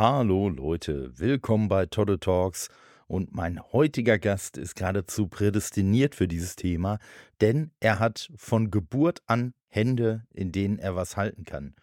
Hallo 0.00 0.48
Leute, 0.48 1.18
willkommen 1.18 1.66
bei 1.66 1.86
Todde 1.86 2.20
Talks 2.20 2.68
und 3.08 3.34
mein 3.34 3.60
heutiger 3.72 4.16
Gast 4.20 4.56
ist 4.56 4.76
geradezu 4.76 5.26
prädestiniert 5.26 6.14
für 6.14 6.28
dieses 6.28 6.54
Thema, 6.54 7.00
denn 7.40 7.72
er 7.80 7.98
hat 7.98 8.30
von 8.36 8.70
Geburt 8.70 9.22
an 9.26 9.54
Hände, 9.66 10.24
in 10.32 10.52
denen 10.52 10.78
er 10.78 10.94
was 10.94 11.16
halten 11.16 11.42
kann. 11.44 11.74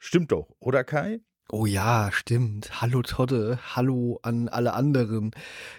Stimmt 0.00 0.32
doch, 0.32 0.56
oder 0.58 0.82
Kai? 0.82 1.20
Oh 1.52 1.64
ja, 1.64 2.10
stimmt. 2.12 2.82
Hallo 2.82 3.02
Todde, 3.02 3.60
hallo 3.76 4.18
an 4.22 4.48
alle 4.48 4.72
anderen. 4.72 5.30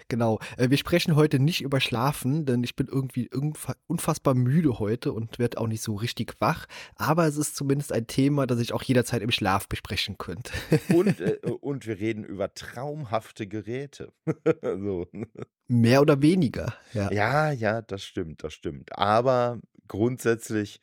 Genau. 0.08 0.38
Äh, 0.56 0.70
wir 0.70 0.78
sprechen 0.78 1.14
heute 1.14 1.38
nicht 1.38 1.60
über 1.60 1.78
Schlafen, 1.78 2.46
denn 2.46 2.64
ich 2.64 2.74
bin 2.74 2.88
irgendwie 2.90 3.28
unfassbar 3.86 4.34
müde 4.34 4.78
heute 4.78 5.12
und 5.12 5.38
werde 5.38 5.58
auch 5.58 5.66
nicht 5.66 5.82
so 5.82 5.94
richtig 5.94 6.40
wach. 6.40 6.64
Aber 6.94 7.26
es 7.26 7.36
ist 7.36 7.54
zumindest 7.54 7.92
ein 7.92 8.06
Thema, 8.06 8.46
das 8.46 8.60
ich 8.60 8.72
auch 8.72 8.82
jederzeit 8.82 9.20
im 9.20 9.30
Schlaf 9.30 9.68
besprechen 9.68 10.16
könnte. 10.16 10.52
Und, 10.88 11.20
äh, 11.20 11.36
und 11.60 11.86
wir 11.86 11.98
reden 11.98 12.24
über 12.24 12.54
traumhafte 12.54 13.46
Geräte. 13.46 14.14
so. 14.62 15.06
Mehr 15.66 16.00
oder 16.00 16.22
weniger, 16.22 16.72
ja. 16.94 17.12
Ja, 17.12 17.52
ja, 17.52 17.82
das 17.82 18.02
stimmt, 18.04 18.42
das 18.42 18.54
stimmt. 18.54 18.96
Aber 18.96 19.60
grundsätzlich 19.88 20.80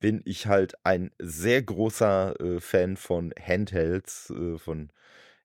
bin 0.00 0.22
ich 0.24 0.46
halt 0.46 0.74
ein 0.84 1.10
sehr 1.18 1.62
großer 1.62 2.40
äh, 2.40 2.60
Fan 2.60 2.96
von 2.96 3.32
Handhelds, 3.40 4.30
äh, 4.30 4.58
von 4.58 4.90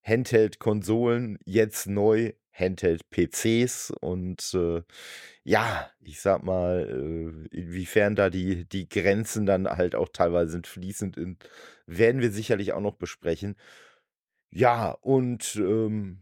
Handheld-Konsolen, 0.04 1.40
jetzt 1.46 1.88
neu 1.88 2.34
Handheld-PCs 2.54 3.92
und 4.02 4.54
äh, 4.54 4.84
ja, 5.44 5.90
ich 6.02 6.22
sag 6.22 6.44
mal, 6.44 7.48
äh, 7.52 7.56
inwiefern 7.56 8.16
da 8.16 8.30
die, 8.30 8.66
die 8.66 8.88
Grenzen 8.90 9.46
dann 9.46 9.68
halt 9.68 9.96
auch 9.96 10.10
teilweise 10.10 10.52
sind 10.52 10.68
fließend, 10.68 11.18
in, 11.18 11.38
werden 11.88 12.22
wir 12.22 12.32
sicherlich 12.32 12.74
auch 12.74 12.82
noch 12.82 12.96
besprechen. 12.96 13.56
Ja, 14.52 14.92
und 14.92 15.56
ähm, 15.58 16.22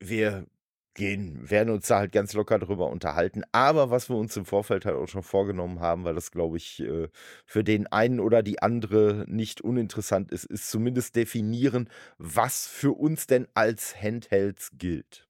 wir 0.00 0.46
gehen, 0.94 1.50
werden 1.50 1.70
uns 1.70 1.86
da 1.88 1.98
halt 1.98 2.12
ganz 2.12 2.32
locker 2.34 2.58
drüber 2.58 2.88
unterhalten. 2.90 3.42
Aber 3.52 3.90
was 3.90 4.08
wir 4.08 4.16
uns 4.16 4.36
im 4.36 4.44
Vorfeld 4.44 4.84
halt 4.84 4.96
auch 4.96 5.08
schon 5.08 5.22
vorgenommen 5.22 5.80
haben, 5.80 6.04
weil 6.04 6.14
das, 6.14 6.30
glaube 6.30 6.56
ich, 6.56 6.80
äh, 6.80 7.08
für 7.46 7.64
den 7.64 7.86
einen 7.86 8.20
oder 8.20 8.42
die 8.42 8.62
andere 8.62 9.24
nicht 9.28 9.60
uninteressant 9.60 10.30
ist, 10.32 10.44
ist 10.44 10.70
zumindest 10.70 11.16
definieren, 11.16 11.88
was 12.18 12.66
für 12.66 12.92
uns 12.92 13.26
denn 13.26 13.48
als 13.54 14.00
Handhelds 14.00 14.70
gilt. 14.78 15.28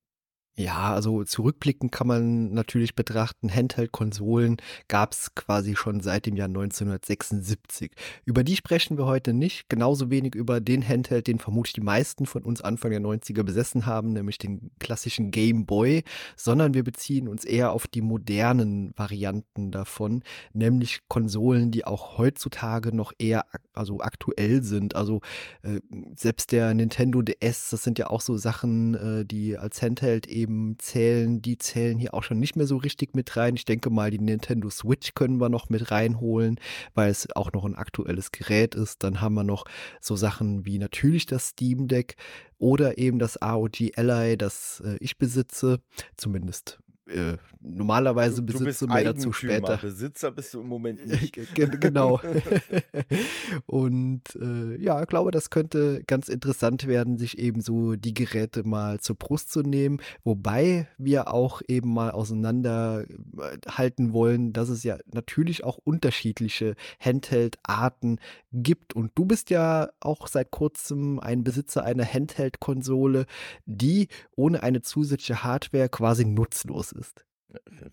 Ja, 0.54 0.92
also 0.92 1.24
zurückblickend 1.24 1.92
kann 1.92 2.06
man 2.06 2.52
natürlich 2.52 2.94
betrachten, 2.94 3.48
Handheld-Konsolen 3.48 4.58
gab 4.86 5.12
es 5.12 5.34
quasi 5.34 5.76
schon 5.76 6.00
seit 6.00 6.26
dem 6.26 6.36
Jahr 6.36 6.48
1976. 6.48 7.92
Über 8.26 8.44
die 8.44 8.56
sprechen 8.56 8.98
wir 8.98 9.06
heute 9.06 9.32
nicht, 9.32 9.70
genauso 9.70 10.10
wenig 10.10 10.34
über 10.34 10.60
den 10.60 10.86
Handheld, 10.86 11.26
den 11.26 11.38
vermutlich 11.38 11.72
die 11.72 11.80
meisten 11.80 12.26
von 12.26 12.42
uns 12.42 12.60
Anfang 12.60 12.90
der 12.90 13.00
90er 13.00 13.44
besessen 13.44 13.86
haben, 13.86 14.12
nämlich 14.12 14.36
den 14.36 14.70
klassischen 14.78 15.30
Game 15.30 15.64
Boy, 15.64 16.04
sondern 16.36 16.74
wir 16.74 16.84
beziehen 16.84 17.28
uns 17.28 17.46
eher 17.46 17.72
auf 17.72 17.86
die 17.86 18.02
modernen 18.02 18.92
Varianten 18.94 19.70
davon, 19.70 20.22
nämlich 20.52 21.00
Konsolen, 21.08 21.70
die 21.70 21.86
auch 21.86 22.18
heutzutage 22.18 22.94
noch 22.94 23.14
eher 23.18 23.46
also 23.72 24.00
aktuell 24.00 24.62
sind. 24.62 24.96
Also 24.96 25.22
äh, 25.62 25.80
selbst 26.14 26.52
der 26.52 26.74
Nintendo 26.74 27.22
DS, 27.22 27.70
das 27.70 27.82
sind 27.82 27.98
ja 27.98 28.08
auch 28.08 28.20
so 28.20 28.36
Sachen, 28.36 28.94
äh, 28.94 29.24
die 29.24 29.56
als 29.56 29.80
Handheld 29.80 30.26
eben 30.26 30.41
eben 30.42 30.76
zählen, 30.78 31.40
die 31.40 31.56
zählen 31.58 31.98
hier 31.98 32.14
auch 32.14 32.22
schon 32.22 32.38
nicht 32.38 32.56
mehr 32.56 32.66
so 32.66 32.76
richtig 32.76 33.14
mit 33.14 33.36
rein. 33.36 33.54
Ich 33.54 33.64
denke 33.64 33.90
mal, 33.90 34.10
die 34.10 34.18
Nintendo 34.18 34.68
Switch 34.70 35.14
können 35.14 35.40
wir 35.40 35.48
noch 35.48 35.68
mit 35.70 35.90
reinholen, 35.90 36.58
weil 36.94 37.10
es 37.10 37.28
auch 37.34 37.52
noch 37.52 37.64
ein 37.64 37.76
aktuelles 37.76 38.32
Gerät 38.32 38.74
ist. 38.74 39.02
Dann 39.02 39.20
haben 39.20 39.34
wir 39.34 39.44
noch 39.44 39.64
so 40.00 40.16
Sachen 40.16 40.66
wie 40.66 40.78
natürlich 40.78 41.26
das 41.26 41.48
Steam 41.48 41.88
Deck 41.88 42.16
oder 42.58 42.98
eben 42.98 43.18
das 43.18 43.40
AOG 43.40 43.92
Ally, 43.96 44.36
das 44.36 44.82
äh, 44.84 44.96
ich 45.00 45.18
besitze, 45.18 45.80
zumindest 46.16 46.78
äh, 47.12 47.36
normalerweise 47.60 48.42
du, 48.42 48.52
du 48.52 48.64
besitze, 48.64 48.86
mehr 48.86 49.04
dazu 49.04 49.32
später. 49.32 49.76
Besitzer 49.76 50.30
bist 50.30 50.54
du 50.54 50.60
im 50.60 50.68
Moment 50.68 51.06
nicht. 51.06 51.38
genau. 51.54 52.20
und 53.66 54.22
äh, 54.40 54.76
ja, 54.82 55.00
ich 55.00 55.08
glaube, 55.08 55.30
das 55.30 55.50
könnte 55.50 56.02
ganz 56.06 56.28
interessant 56.28 56.86
werden, 56.86 57.18
sich 57.18 57.38
eben 57.38 57.60
so 57.60 57.96
die 57.96 58.14
Geräte 58.14 58.66
mal 58.66 59.00
zur 59.00 59.16
Brust 59.16 59.52
zu 59.52 59.60
nehmen, 59.60 59.98
wobei 60.24 60.88
wir 60.98 61.32
auch 61.32 61.62
eben 61.68 61.92
mal 61.92 62.10
auseinanderhalten 62.10 64.08
äh, 64.08 64.12
wollen, 64.12 64.52
dass 64.52 64.68
es 64.68 64.82
ja 64.82 64.98
natürlich 65.12 65.64
auch 65.64 65.78
unterschiedliche 65.78 66.74
Handheld-Arten 67.00 68.18
gibt. 68.52 68.94
Und 68.94 69.12
du 69.14 69.24
bist 69.24 69.50
ja 69.50 69.90
auch 70.00 70.26
seit 70.26 70.50
kurzem 70.50 71.20
ein 71.20 71.44
Besitzer 71.44 71.84
einer 71.84 72.04
Handheld-Konsole, 72.04 73.26
die 73.66 74.08
ohne 74.36 74.62
eine 74.62 74.82
zusätzliche 74.82 75.44
Hardware 75.44 75.88
quasi 75.88 76.24
nutzlos 76.24 76.92
ist. 76.92 77.01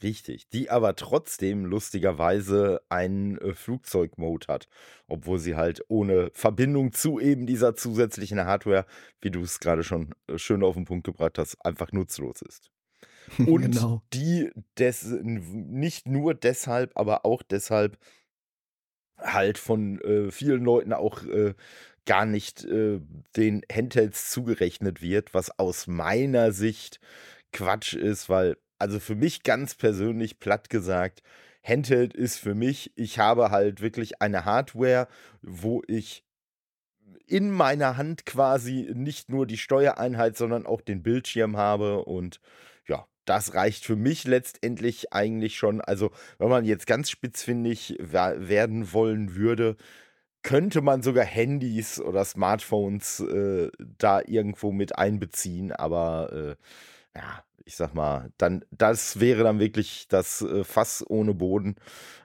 Richtig, 0.02 0.48
die 0.50 0.70
aber 0.70 0.96
trotzdem 0.96 1.66
lustigerweise 1.66 2.82
einen 2.90 3.38
äh, 3.40 3.54
Flugzeugmode 3.54 4.48
hat, 4.48 4.68
obwohl 5.08 5.38
sie 5.40 5.56
halt 5.56 5.84
ohne 5.90 6.32
Verbindung 6.34 6.94
zu 6.94 7.20
eben 7.20 7.46
dieser 7.46 7.76
zusätzlichen 7.76 8.40
Hardware, 8.46 8.86
wie 9.22 9.32
du 9.32 9.42
es 9.42 9.60
gerade 9.60 9.84
schon 9.84 10.16
äh, 10.28 10.38
schön 10.38 10.64
auf 10.64 10.76
den 10.76 10.86
Punkt 10.86 11.06
gebracht 11.06 11.38
hast, 11.38 11.58
einfach 11.66 11.92
nutzlos 11.92 12.42
ist. 12.42 12.72
Und 13.38 13.74
genau. 13.74 14.02
die 14.14 14.50
des, 14.78 15.04
nicht 15.04 16.08
nur 16.08 16.34
deshalb, 16.34 16.92
aber 16.96 17.26
auch 17.26 17.44
deshalb 17.44 17.98
halt 19.18 19.58
von 19.58 20.00
äh, 20.02 20.32
vielen 20.32 20.64
Leuten 20.64 20.94
auch 20.94 21.24
äh, 21.26 21.54
gar 22.06 22.26
nicht 22.26 22.64
äh, 22.64 23.02
den 23.36 23.62
Handhelds 23.72 24.32
zugerechnet 24.32 25.02
wird, 25.02 25.34
was 25.34 25.60
aus 25.60 25.88
meiner 25.88 26.54
Sicht 26.54 27.02
Quatsch 27.52 27.94
ist, 27.94 28.30
weil 28.30 28.58
also 28.80 29.00
für 29.00 29.16
mich 29.16 29.44
ganz 29.44 29.76
persönlich 29.76 30.40
platt 30.40 30.70
gesagt, 30.70 31.22
Handheld 31.64 32.14
ist 32.14 32.38
für 32.38 32.56
mich, 32.56 32.92
ich 32.96 33.20
habe 33.20 33.52
halt 33.52 33.82
wirklich 33.82 34.22
eine 34.22 34.46
Hardware, 34.46 35.08
wo 35.42 35.82
ich 35.88 36.24
in 37.28 37.52
meiner 37.52 37.98
Hand 37.98 38.26
quasi 38.26 38.90
nicht 38.94 39.30
nur 39.30 39.46
die 39.46 39.58
Steuereinheit, 39.58 40.36
sondern 40.38 40.66
auch 40.66 40.82
den 40.82 41.04
Bildschirm 41.04 41.58
habe 41.58 42.06
und 42.06 42.40
ja, 42.88 43.06
das 43.26 43.54
reicht 43.54 43.86
für 43.86 43.96
mich 43.96 44.24
letztendlich 44.26 45.14
eigentlich 45.14 45.58
schon. 45.58 45.82
Also, 45.82 46.12
wenn 46.40 46.50
man 46.50 46.66
jetzt 46.66 46.88
ganz 46.88 47.10
spitzfindig 47.10 47.98
werden 48.00 48.92
wollen 48.94 49.36
würde, 49.36 49.78
könnte 50.42 50.82
man 50.82 51.04
sogar 51.04 51.26
Handys 51.26 52.00
oder 52.00 52.26
Smartphones 52.26 53.20
äh, 53.20 53.70
da 53.98 54.22
irgendwo 54.26 54.72
mit 54.72 54.98
einbeziehen, 54.98 55.72
aber 55.72 56.32
äh, 56.34 57.20
ja, 57.20 57.44
ich 57.70 57.76
sag 57.76 57.94
mal, 57.94 58.32
dann, 58.40 58.66
das 58.72 59.20
wäre 59.20 59.44
dann 59.44 59.60
wirklich 59.60 60.08
das 60.08 60.42
äh, 60.42 60.64
Fass 60.64 61.06
ohne 61.08 61.36
Boden. 61.36 61.76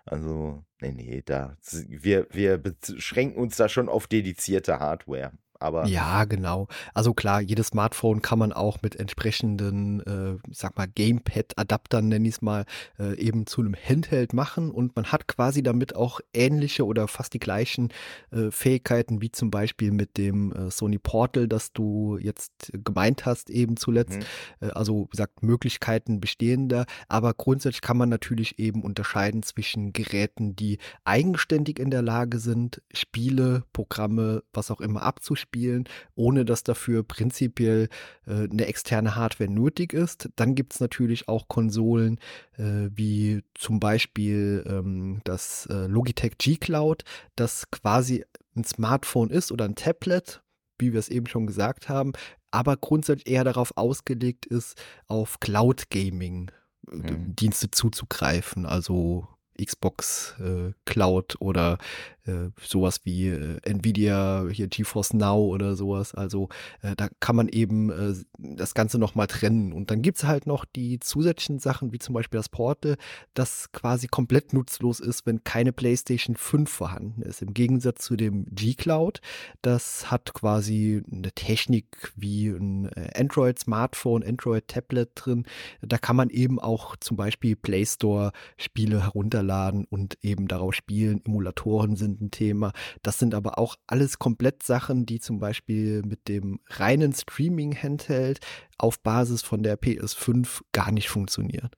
Also, 0.07 0.65
nee, 0.81 0.93
nee, 0.93 1.23
da, 1.23 1.59
wir, 1.87 2.27
wir 2.31 2.57
beschränken 2.57 3.39
uns 3.39 3.57
da 3.57 3.69
schon 3.69 3.91
auf 3.91 4.07
dedizierte 4.07 4.81
Hardware 4.81 5.33
aber. 5.61 5.87
Ja, 5.87 6.25
genau. 6.25 6.69
Also 6.93 7.15
klar, 7.15 7.41
jedes 7.41 7.69
Smartphone 7.69 8.23
kann 8.23 8.39
man 8.39 8.53
auch 8.53 8.83
mit 8.83 8.97
entsprechenden, 8.97 10.01
äh, 10.01 10.37
sag 10.53 10.77
mal, 10.77 10.87
Gamepad-Adaptern, 10.87 12.09
nenne 12.09 12.29
ich 12.29 12.35
es 12.35 12.43
mal, 12.43 12.65
äh, 12.99 13.17
eben 13.19 13.47
zu 13.47 13.61
einem 13.61 13.75
Handheld 13.75 14.33
machen 14.33 14.71
und 14.71 14.97
man 14.97 15.07
hat 15.07 15.29
quasi 15.29 15.63
damit 15.63 15.97
auch 15.97 16.21
ähnliche 16.33 16.85
oder 16.85 17.09
fast 17.09 17.35
die 17.35 17.39
gleichen 17.39 17.89
äh, 18.31 18.51
Fähigkeiten 18.51 19.23
wie 19.23 19.31
zum 19.31 19.51
Beispiel 19.51 19.93
mit 19.93 20.19
dem 20.19 20.53
äh, 20.53 20.71
Sony 20.71 20.99
Portal, 20.99 21.49
das 21.49 21.73
du 21.73 22.19
jetzt 22.21 22.73
gemeint 22.73 23.27
hast 23.27 23.51
eben 23.51 23.77
zuletzt. 23.77 24.19
Mhm. 24.61 24.69
Äh, 24.69 24.71
also, 24.73 25.07
wie 25.07 25.11
gesagt, 25.11 25.43
Möglichkeiten 25.43 26.21
bestehen 26.21 26.69
da, 26.69 26.85
aber 27.09 27.35
grundsätzlich 27.35 27.81
kann 27.81 27.97
man 27.97 28.09
natürlich 28.09 28.59
eben 28.59 28.83
unterscheiden 28.83 29.43
zwischen 29.43 29.93
Geräten, 29.93 30.57
die 30.57 30.79
eigenständig 31.05 31.79
in 31.79 31.91
der 31.91 32.03
Lage 32.03 32.39
sind, 32.39 32.83
Spiele, 32.93 33.65
Programme, 33.73 34.43
was 34.53 34.71
auch 34.71 34.81
immer 34.81 35.03
abzuspielen 35.03 35.44
spielen, 35.45 35.85
ohne 36.15 36.45
dass 36.45 36.65
dafür 36.65 37.03
prinzipiell 37.03 37.89
äh, 38.27 38.49
eine 38.51 38.67
externe 38.67 39.15
Hardware 39.15 39.51
nötig 39.51 39.93
ist. 39.93 40.31
Dann 40.37 40.55
gibt 40.55 40.75
es 40.75 40.81
natürlich 40.81 41.29
auch 41.29 41.49
Konsolen 41.49 42.19
äh, 42.57 42.89
wie 42.95 43.43
zum 43.55 43.81
Beispiel 43.81 44.65
ähm, 44.67 45.21
das 45.25 45.67
äh, 45.71 45.87
Logitech 45.87 46.39
G 46.39 46.57
Cloud, 46.57 47.05
das 47.37 47.71
quasi 47.71 48.25
ein 48.57 48.65
Smartphone 48.65 49.31
ist 49.31 49.53
oder 49.53 49.65
ein 49.65 49.75
Tablet, 49.75 50.43
wie 50.79 50.93
wir 50.93 51.01
es 51.01 51.09
eben 51.09 51.27
schon 51.27 51.47
gesagt 51.47 51.89
haben, 51.89 52.13
aber 52.51 52.77
grundsätzlich 52.77 53.29
eher 53.33 53.45
darauf 53.45 53.77
ausgelegt 53.77 54.47
ist, 54.47 54.81
auf 55.07 55.41
Cloud 55.41 55.91
Gaming 55.91 56.51
äh, 56.91 56.95
mhm. 56.95 57.37
Dienste 57.37 57.71
zuzugreifen, 57.71 58.67
also 58.67 59.29
Xbox 59.63 60.35
äh, 60.41 60.73
Cloud 60.85 61.37
oder 61.41 61.79
äh, 62.27 62.51
sowas 62.61 63.01
wie 63.05 63.29
äh, 63.29 63.59
Nvidia, 63.63 64.47
hier 64.51 64.69
GeForce 64.69 65.15
Now 65.15 65.45
oder 65.47 65.77
sowas. 65.77 66.15
Also 66.15 66.49
äh, 66.83 66.97
da 66.97 67.09
kann 67.21 67.37
man 67.37 67.49
eben 67.49 67.91
äh, 67.91 68.15
das 68.39 68.75
Ganze 68.75 68.99
nochmal 68.99 69.27
trennen. 69.27 69.73
Und 69.73 69.91
dann 69.91 70.03
gibt 70.03 70.19
es 70.19 70.25
halt 70.25 70.47
noch 70.47 70.65
die 70.65 71.01
zusätzlichen 71.01 71.59
Sachen, 71.59 71.93
wie 71.93 71.99
zum 71.99 72.15
Beispiel 72.15 72.39
das 72.39 72.49
Portal, 72.49 72.97
das 73.35 73.73
quasi 73.73 74.07
komplett 74.07 74.53
nutzlos 74.53 75.01
ist, 75.01 75.27
wenn 75.27 75.45
keine 75.45 75.73
PlayStation 75.73 76.37
5 76.37 76.71
vorhanden 76.71 77.23
ist. 77.23 77.43
Im 77.43 77.55
Gegensatz 77.55 78.05
zu 78.05 78.17
dem 78.17 78.47
G-Cloud, 78.47 79.21
das 79.63 80.11
hat 80.11 80.35
quasi 80.35 81.03
eine 81.11 81.33
Technik 81.33 82.13
wie 82.17 82.49
ein 82.49 82.87
äh, 82.93 83.11
Android-Smartphone, 83.15 84.25
Android-Tablet 84.25 85.11
drin. 85.15 85.45
Da 85.83 85.99
kann 85.99 86.17
man 86.17 86.31
eben 86.31 86.59
auch 86.59 86.97
zum 86.97 87.17
Beispiel 87.17 87.57
Play 87.57 87.85
Store-Spiele 87.85 89.03
herunterladen 89.03 89.85
und 89.85 90.19
eben 90.23 90.49
darauf 90.49 90.75
spielen. 90.75 91.21
Emulatoren 91.25 91.97
sind 91.97 92.14
ein 92.21 92.31
Thema. 92.31 92.73
Das 93.03 93.19
sind 93.19 93.35
aber 93.35 93.59
auch 93.59 93.77
alles 93.87 94.19
komplett 94.19 94.63
Sachen, 94.63 95.07
die 95.07 95.21
zum 95.21 95.39
Beispiel 95.39 96.03
mit 96.03 96.29
dem 96.29 96.61
reinen 96.69 97.13
Streaming-Handheld 97.13 98.41
auf 98.79 99.01
Basis 99.01 99.43
von 99.43 99.63
der 99.63 99.79
PS5 99.81 100.63
gar 100.73 100.93
nicht 100.93 101.09
funktionieren. 101.09 101.71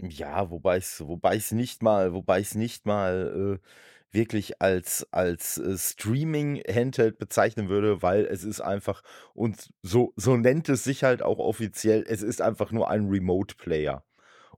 Ja, 0.00 0.50
wobei 0.50 0.76
es 0.76 1.00
wobei 1.06 1.36
ich's 1.36 1.52
nicht 1.52 1.82
mal 1.82 2.12
wobei 2.12 2.40
ich's 2.40 2.54
nicht 2.54 2.86
mal, 2.86 3.58
äh, 3.60 3.68
wirklich 4.10 4.62
als 4.62 5.06
als, 5.12 5.58
äh, 5.58 5.76
Streaming-Handheld 5.76 7.18
bezeichnen 7.18 7.68
würde, 7.68 8.00
weil 8.02 8.24
es 8.26 8.44
ist 8.44 8.60
einfach 8.60 9.02
und 9.34 9.68
so 9.82 10.12
so 10.16 10.36
nennt 10.36 10.68
es 10.68 10.84
sich 10.84 11.02
halt 11.04 11.22
auch 11.22 11.38
offiziell, 11.38 12.04
es 12.08 12.22
ist 12.22 12.40
einfach 12.40 12.70
nur 12.72 12.88
ein 12.90 13.08
Remote-Player. 13.08 14.04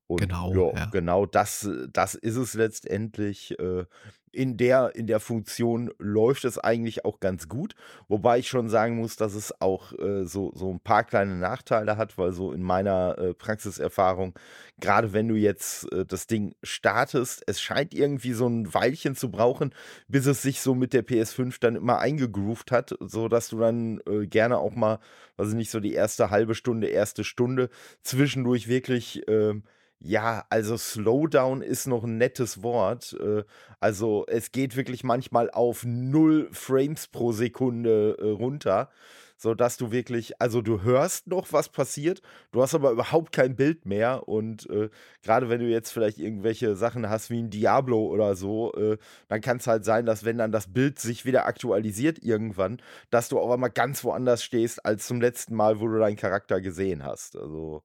Und 0.06 0.20
Genau, 0.20 0.52
ja, 0.72 0.78
ja. 0.80 0.86
genau 0.86 1.24
das 1.24 1.68
das 1.92 2.14
ist 2.16 2.36
es 2.36 2.54
letztendlich. 2.54 3.58
Äh, 3.58 3.84
in 4.32 4.56
der 4.56 4.92
in 4.94 5.06
der 5.06 5.20
Funktion 5.20 5.90
läuft 5.98 6.44
es 6.44 6.58
eigentlich 6.58 7.04
auch 7.04 7.20
ganz 7.20 7.48
gut, 7.48 7.74
wobei 8.08 8.38
ich 8.38 8.48
schon 8.48 8.68
sagen 8.68 8.96
muss, 8.96 9.16
dass 9.16 9.34
es 9.34 9.60
auch, 9.60 9.92
äh, 9.98 10.24
so 10.24 10.52
so 10.54 10.70
'n 10.70 10.80
paar 10.80 11.04
kleine 11.04 11.34
Nachteile 11.36 11.96
hat, 11.96 12.18
weil 12.18 12.32
so 12.32 12.52
in 12.52 12.62
meiner, 12.62 13.18
äh, 13.18 13.34
Praxiserfahrung, 13.34 14.34
grade 14.80 15.12
wenn 15.12 15.28
du 15.28 15.34
jetzt, 15.36 15.90
äh, 15.92 16.04
das 16.06 16.26
Ding 16.26 16.54
startest, 16.62 17.42
es 17.46 17.60
scheint 17.60 17.94
irgendwie 17.94 18.32
so 18.32 18.46
'n 18.46 18.72
Weilchen 18.74 19.16
zu 19.16 19.30
brauchen, 19.30 19.74
bis 20.08 20.26
es 20.26 20.42
sich 20.42 20.60
so 20.60 20.74
mit 20.74 20.92
der 20.92 21.02
PS5 21.02 21.58
dann 21.58 21.76
immer 21.76 21.98
eingegroovt 21.98 22.70
hat, 22.72 22.94
sodass 23.00 23.48
du 23.48 23.58
dann, 23.58 24.00
äh, 24.08 24.26
gerne 24.26 24.58
auch 24.58 24.74
mal, 24.74 24.98
ich 25.38 25.54
nicht, 25.54 25.70
so 25.70 25.80
die 25.80 25.94
erste 25.94 26.30
halbe 26.30 26.54
Stunde, 26.54 26.88
erste 26.88 27.24
Stunde 27.24 27.70
zwischendurch 28.02 28.68
wirklich, 28.68 29.22
ähm 29.28 29.62
ja, 30.00 30.44
also 30.50 30.76
Slowdown 30.76 31.62
ist 31.62 31.86
noch 31.86 32.04
'n 32.04 32.16
nettes 32.18 32.62
Wort. 32.62 33.12
Äh, 33.20 33.44
also, 33.80 34.24
es 34.28 34.52
geht 34.52 34.76
wirklich 34.76 35.04
manchmal 35.04 35.50
auf 35.50 35.84
null 35.84 36.48
Frames 36.52 37.06
pro 37.08 37.32
Sekunde, 37.32 38.16
äh, 38.20 38.30
runter, 38.30 38.90
sodass 39.36 39.76
du 39.78 39.90
wirklich 39.92 40.40
also, 40.40 40.62
du 40.62 40.82
hörst 40.82 41.26
noch, 41.28 41.52
was 41.52 41.68
passiert, 41.70 42.22
du 42.52 42.62
hast 42.62 42.74
aber 42.74 42.90
überhaupt 42.92 43.32
kein 43.32 43.56
Bild 43.56 43.86
mehr 43.86 44.28
und, 44.28 44.68
äh, 44.70 44.90
grade 45.22 45.48
wenn 45.48 45.60
du 45.60 45.66
jetzt 45.68 45.90
vielleicht 45.92 46.18
irgendwelche 46.18 46.76
Sachen 46.76 47.08
hast 47.08 47.30
wie 47.30 47.38
'n 47.40 47.50
Diablo 47.50 48.04
oder 48.06 48.34
so, 48.36 48.72
äh, 48.74 48.98
dann 49.28 49.40
kann's 49.40 49.66
halt 49.66 49.84
sein, 49.84 50.06
dass 50.06 50.24
wenn 50.24 50.38
dann 50.38 50.52
das 50.52 50.72
Bild 50.72 50.98
sich 50.98 51.24
wieder 51.24 51.46
aktualisiert 51.46 52.18
irgendwann, 52.22 52.80
dass 53.10 53.28
du 53.28 53.38
auf 53.38 53.50
einmal 53.50 53.70
ganz 53.70 54.04
woanders 54.04 54.42
stehst 54.44 54.84
als 54.84 55.06
zum 55.06 55.20
letzten 55.20 55.54
Mal, 55.54 55.80
wo 55.80 55.88
du 55.88 55.98
deinen 55.98 56.16
Charakter 56.16 56.60
gesehen 56.60 57.04
hast. 57.04 57.36
Also, 57.36 57.82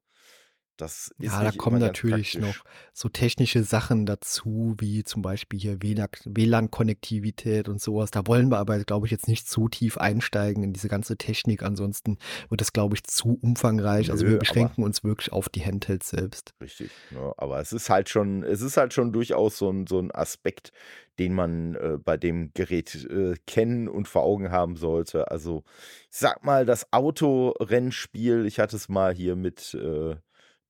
das 0.77 1.13
ist 1.19 1.39
Ja, 1.39 1.43
da 1.43 1.51
kommen 1.53 1.79
natürlich 1.79 2.37
noch 2.39 2.63
praktisch. 2.63 2.65
so 2.93 3.07
technische 3.09 3.63
Sachen 3.63 4.05
dazu, 4.05 4.75
wie 4.79 5.03
zum 5.05 5.21
Beispiel 5.21 5.59
hier 5.59 5.81
WLAN-Konnektivität 5.81 7.69
und 7.69 7.81
so 7.81 7.95
was. 7.95 8.11
Da 8.11 8.27
wollen 8.27 8.49
wir 8.51 8.57
aber, 8.57 8.77
glaube 8.83 9.07
ich, 9.07 9.11
jetzt 9.11 9.27
nicht 9.29 9.47
zu 9.47 9.69
tief 9.69 9.97
einsteigen 9.97 10.63
in 10.63 10.73
diese 10.73 10.89
ganze 10.89 11.17
Technik. 11.17 11.63
Ansonsten 11.63 12.17
wird 12.49 12.59
das, 12.61 12.73
glaube 12.73 12.95
ich, 12.95 13.03
zu 13.05 13.37
umfangreich. 13.41 14.11
Also, 14.11 14.25
wir 14.25 14.33
Nö, 14.33 14.37
beschränken 14.37 14.83
uns 14.83 15.03
wirklich 15.05 15.31
auf 15.31 15.47
die 15.49 15.63
Handhelds 15.65 16.09
selbst. 16.09 16.53
Richtig, 16.61 17.03
ne? 17.09 17.33
Aber 17.37 17.59
es 17.59 17.73
ist 17.73 17.89
halt 17.89 18.07
schon 18.09 18.41
es 18.43 18.61
ist 18.61 18.77
halt 18.77 18.93
schon 18.93 19.11
durchaus 19.11 19.57
so 19.57 19.69
'n 19.69 19.85
so 19.87 19.99
'n 19.99 20.09
Aspekt, 20.13 20.71
den 21.19 21.33
man, 21.33 21.75
äh, 21.75 21.97
bei 22.01 22.15
dem 22.15 22.51
Gerät, 22.53 22.95
äh, 23.09 23.35
kennen 23.45 23.89
und 23.89 24.07
vor 24.07 24.23
Augen 24.23 24.51
haben 24.51 24.77
sollte. 24.77 25.29
Also, 25.31 25.63
ich 26.11 26.17
sage 26.17 26.39
mal, 26.43 26.65
das 26.65 26.93
Autorennspiel 26.93 28.45
ich 28.45 28.59
hatte 28.59 28.77
es 28.77 28.87
mal 28.87 29.13
hier 29.13 29.35
mit, 29.35 29.73
äh, 29.73 30.15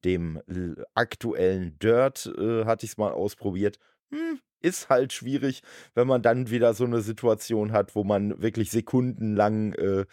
dem 0.05 0.41
l 0.47 0.85
aktuellen 0.95 1.79
Dirt, 1.79 2.27
äh, 2.39 2.65
hatte 2.65 2.85
ich's 2.87 2.97
mal 2.97 3.11
ausprobiert. 3.13 3.79
Hm, 4.11 4.39
ist 4.61 4.89
halt 4.89 5.13
schwierig, 5.13 5.63
wenn 5.95 6.07
man 6.07 6.21
dann 6.23 6.49
wieder 6.51 6.73
so 6.75 6.85
'ne 6.87 7.01
Situation 7.01 7.73
hat, 7.73 7.95
wo 7.95 8.03
man 8.05 8.41
wirklich 8.41 8.71
sekundenlang, 8.71 9.73
äh, 9.75 10.05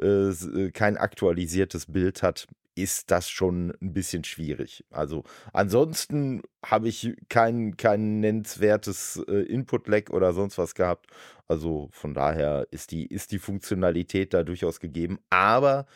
äh, 0.00 0.30
äh, 0.30 0.70
kein 0.72 0.96
aktualisiertes 0.98 1.86
Bild 1.86 2.22
hat, 2.22 2.46
ist 2.76 3.10
das 3.12 3.28
schon 3.30 3.72
'n 3.82 3.92
bisschen 3.94 4.24
schwierig. 4.24 4.84
Also, 4.90 5.24
ansonsten 5.52 6.42
habe 6.64 6.88
ich 6.88 7.14
kein 7.28 7.76
kein 7.76 8.20
nennenswertes, 8.20 9.22
äh, 9.28 9.42
Input-Lag 9.42 10.10
oder 10.10 10.32
sonst 10.34 10.58
was 10.58 10.74
gehabt. 10.76 11.08
Also, 11.48 11.88
von 11.92 12.14
daher 12.14 12.68
ist 12.72 12.92
die 12.92 13.06
ist 13.06 13.32
die 13.32 13.38
Funktionalität 13.40 14.34
da 14.34 14.44
durchaus 14.44 14.80
gegeben. 14.80 15.18
Aber 15.30 15.86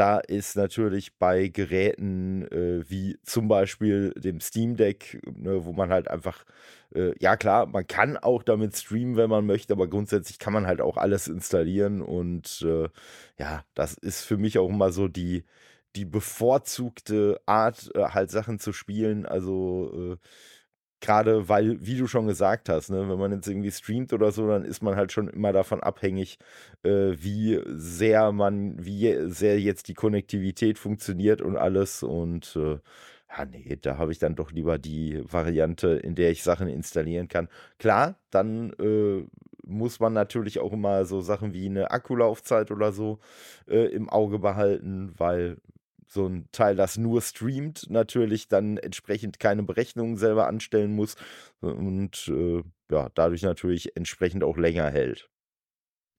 da 0.00 0.18
ist 0.18 0.56
natürlich 0.56 1.18
bei 1.18 1.48
Geräten, 1.48 2.42
äh, 2.50 2.88
wie 2.90 3.18
zum 3.24 3.48
Beispiel 3.48 4.12
dem 4.16 4.40
Steam 4.40 4.76
Deck, 4.76 5.20
ne, 5.36 5.64
wo 5.66 5.72
man 5.72 5.90
halt 5.90 6.08
einfach 6.08 6.44
äh, 6.94 7.12
ja 7.20 7.36
klar, 7.36 7.66
man 7.66 7.86
kann 7.86 8.16
auch 8.16 8.42
damit 8.42 8.76
streamen, 8.76 9.16
wenn 9.16 9.30
man 9.30 9.46
möchte, 9.46 9.72
aber 9.74 9.88
grundsätzlich 9.88 10.38
kann 10.38 10.52
man 10.52 10.66
halt 10.66 10.80
auch 10.80 10.96
alles 10.96 11.28
installieren 11.28 12.02
und, 12.02 12.62
äh, 12.66 12.88
ja, 13.38 13.64
das 13.74 13.94
ist 13.94 14.22
für 14.24 14.36
mich 14.38 14.58
auch 14.58 14.68
immer 14.68 14.92
so 14.92 15.08
die 15.08 15.44
die 15.96 16.04
bevorzugte 16.04 17.40
Art, 17.46 17.90
äh, 17.96 18.04
halt 18.10 18.30
Sachen 18.30 18.60
zu 18.60 18.72
spielen. 18.72 19.26
Also, 19.26 20.16
grade 21.00 21.48
weil, 21.48 21.78
wie 21.84 21.96
du 21.96 22.06
schon 22.06 22.26
gesagt 22.26 22.68
hast, 22.68 22.90
ne, 22.90 23.08
wenn 23.08 23.18
man 23.18 23.32
jetzt 23.32 23.48
irgendwie 23.48 23.70
streamt 23.70 24.12
oder 24.12 24.32
so, 24.32 24.46
dann 24.48 24.64
ist 24.64 24.82
man 24.82 24.96
halt 24.96 25.12
schon 25.12 25.28
immer 25.28 25.52
davon 25.52 25.80
abhängig, 25.82 26.38
äh, 26.82 27.12
wie 27.18 27.60
sehr 27.66 28.32
man 28.32 28.76
wie 28.84 29.16
sehr 29.30 29.60
jetzt 29.60 29.88
die 29.88 29.94
Konnektivität 29.94 30.78
funktioniert 30.78 31.42
und 31.42 31.56
alles 31.56 32.02
und, 32.02 32.54
äh, 32.56 32.78
ja, 33.38 33.44
ne, 33.46 33.76
da 33.80 33.96
habe 33.98 34.12
ich 34.12 34.18
dann 34.18 34.34
doch 34.36 34.50
lieber 34.52 34.78
die 34.78 35.22
Variante, 35.30 35.88
in 35.90 36.14
der 36.16 36.30
ich 36.32 36.42
Sachen 36.42 36.68
installieren 36.68 37.28
kann. 37.28 37.48
Klar, 37.78 38.16
dann, 38.30 38.72
äh, 38.80 39.24
muss 39.66 40.00
man 40.00 40.12
natürlich 40.14 40.58
auch 40.58 40.72
immer 40.72 41.04
so 41.04 41.20
Sachen 41.20 41.52
wie 41.54 41.68
'ne 41.68 41.90
Akkulaufzeit 41.92 42.70
oder 42.72 42.92
so, 42.92 43.20
äh, 43.68 43.86
im 43.86 44.08
Auge 44.10 44.38
behalten, 44.40 45.12
weil 45.16 45.58
so 46.10 46.26
'n 46.26 46.48
Teil, 46.52 46.76
das 46.76 46.98
nur 46.98 47.22
streamt, 47.22 47.88
natürlich 47.90 48.48
dann 48.48 48.78
entsprechend 48.78 49.38
keine 49.40 49.62
Berechnungen 49.64 50.16
selber 50.18 50.48
anstellen 50.48 50.92
muss 50.94 51.16
und, 51.60 52.28
äh, 52.28 52.62
ja, 52.90 53.10
dadurch 53.14 53.42
natürlich 53.42 53.96
entsprechend 53.96 54.44
auch 54.44 54.56
länger 54.58 54.90
hält. 54.90 55.28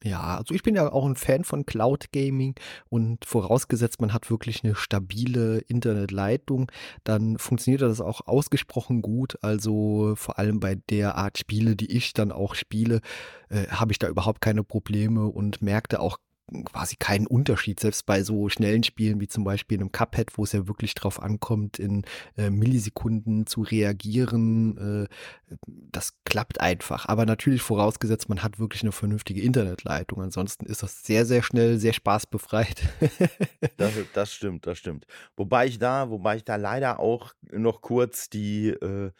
Ja, 0.04 0.38
also 0.38 0.56
ich 0.56 0.64
bin 0.64 0.74
ja 0.76 0.92
auch 0.92 1.06
'n 1.06 1.16
Fan 1.16 1.44
von 1.44 1.66
Cloud 1.68 2.12
Gaming 2.12 2.56
und 2.90 3.24
vorausgesetzt, 3.24 4.02
man 4.02 4.14
hat 4.14 4.32
wirklich 4.32 4.64
'ne 4.64 4.74
stabile 4.76 5.60
Internetleitung, 5.60 6.72
dann 7.04 7.38
funktioniert 7.38 7.84
das 7.84 8.02
auch 8.02 8.22
ausgesprochen 8.26 9.04
gut. 9.04 9.38
Also, 9.44 10.16
vor 10.16 10.40
allem 10.40 10.60
bei 10.60 10.76
der 10.90 11.16
Art 11.18 11.38
Spiele, 11.38 11.76
die 11.76 11.92
ich 11.96 12.14
dann 12.14 12.32
auch 12.32 12.56
spiele, 12.56 13.02
äh, 13.50 13.68
habe 13.68 13.92
ich 13.92 14.00
da 14.00 14.08
überhaupt 14.08 14.42
keine 14.42 14.64
Probleme 14.64 15.28
und 15.28 15.62
merke 15.62 15.90
da 15.90 16.00
auch 16.00 16.18
quasi 16.66 16.96
keinen 16.98 17.28
Unterschied. 17.28 17.80
Selbst 17.80 18.06
bei 18.06 18.24
so 18.24 18.50
schnellen 18.50 18.84
Spielen 18.84 19.20
wie 19.22 19.28
zum 19.28 19.44
Beispiel 19.44 19.78
'nem 19.78 19.92
Cuphead, 19.92 20.38
wo 20.38 20.44
es 20.44 20.52
ja 20.52 20.68
wirklich 20.68 20.94
drauf 20.96 21.22
ankommt, 21.22 21.80
in, 21.80 22.04
äh, 22.38 22.50
Millisekunden 22.50 23.46
zu 23.48 23.62
reagieren, 23.62 25.08
äh, 25.08 25.56
das 25.68 26.14
klappt 26.26 26.62
einfach. 26.62 27.08
Aber 27.08 27.26
natürlich 27.26 27.62
vorausgesetzt, 27.62 28.30
man 28.30 28.44
hat 28.44 28.60
wirklich 28.60 28.84
'ne 28.84 28.92
vernünftige 28.92 29.42
Internetleitung. 29.42 30.22
Ansonsten 30.22 30.66
ist 30.66 30.84
das 30.84 31.04
sehr, 31.04 31.26
sehr 31.26 31.44
schnell, 31.44 31.78
sehr 31.80 31.94
spaßbefreit. 31.94 32.82
Das 33.78 33.94
das 34.14 34.34
stimmt, 34.34 34.68
das 34.68 34.78
stimmt. 34.78 35.06
Wobei 35.36 35.66
ich 35.68 35.80
da 35.80 36.10
wobei 36.10 36.36
ich 36.38 36.44
da 36.44 36.56
leider 36.58 37.00
auch 37.00 37.34
noch 37.52 37.82
kurz 37.82 38.30
die, 38.30 38.70
äh, 38.70 39.12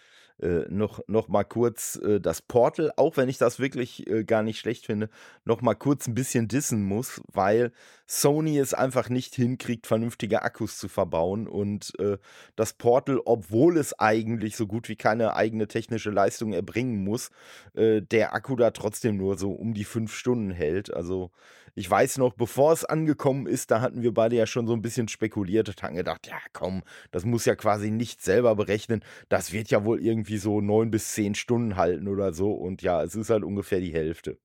äh 0.42 0.66
noch 0.70 1.02
noch 1.08 1.28
mal 1.28 1.44
kurz, 1.44 1.96
äh, 2.04 2.20
das 2.22 2.42
Portal, 2.42 2.92
auch 2.98 3.18
wenn 3.18 3.30
ich 3.30 3.38
das 3.38 3.60
wirklich, 3.60 4.08
äh, 4.08 4.24
gar 4.24 4.44
nicht 4.44 4.60
schlecht 4.60 4.86
finde, 4.86 5.10
noch 5.46 5.62
mal 5.62 5.76
kurz 5.76 6.08
'n 6.08 6.14
bisschen 6.16 6.48
dissen 6.48 6.84
muss, 6.84 6.92
muss, 6.92 7.22
weil 7.32 7.72
Sony 8.06 8.58
es 8.60 8.74
einfach 8.74 9.08
nicht 9.10 9.34
hinkriegt, 9.36 9.88
vernünftige 9.88 10.42
Akkus 10.42 10.78
zu 10.78 10.90
verbauen 10.90 11.48
und 11.48 11.94
äh, 12.00 12.18
das 12.58 12.74
Portal, 12.74 13.22
obwohl 13.24 13.78
es 13.78 13.98
eigentlich 13.98 14.58
so 14.58 14.68
gut 14.68 14.90
wie 14.90 14.98
keine 14.98 15.36
eigene 15.36 15.68
technische 15.70 16.10
Leistung 16.12 16.52
erbringen 16.52 17.02
muss, 17.04 17.30
äh, 17.76 18.02
der 18.02 18.34
Akku 18.34 18.58
da 18.58 18.72
trotzdem 18.72 19.16
nur 19.16 19.38
so 19.38 19.52
um 19.52 19.74
die 19.74 19.86
fünf 19.86 20.14
Stunden 20.14 20.52
hält. 20.52 20.94
Also 20.94 21.32
ich 21.76 21.90
weiß 21.90 22.18
noch, 22.18 22.34
bevor 22.34 22.74
es 22.74 22.86
angekommen 22.86 23.48
ist, 23.48 23.72
da 23.72 23.82
hatten 23.82 24.02
wir 24.02 24.14
beide 24.14 24.36
ja 24.36 24.46
schon 24.46 24.68
so 24.68 24.74
ein 24.74 24.82
bisschen 24.82 25.08
spekuliert 25.08 25.70
und 25.70 25.82
haben 25.84 25.96
gedacht, 25.96 26.28
ja 26.28 26.38
komm, 26.54 26.84
das 27.12 27.26
muss 27.26 27.46
ja 27.46 27.56
quasi 27.56 27.92
nicht 27.92 28.22
selber 28.22 28.56
berechnen. 28.56 29.04
Das 29.30 29.52
wird 29.54 29.70
ja 29.70 29.86
wohl 29.86 30.02
irgendwie 30.02 30.38
so 30.38 30.62
neun 30.62 30.92
bis 30.92 31.14
zehn 31.14 31.36
Stunden 31.36 31.76
halten 31.76 32.08
oder 32.08 32.34
so. 32.34 32.52
Und 32.52 32.82
ja, 32.82 33.04
es 33.04 33.16
ist 33.16 33.30
halt 33.30 33.44
ungefähr 33.44 33.80
die 33.80 33.94
Hälfte. 33.94 34.38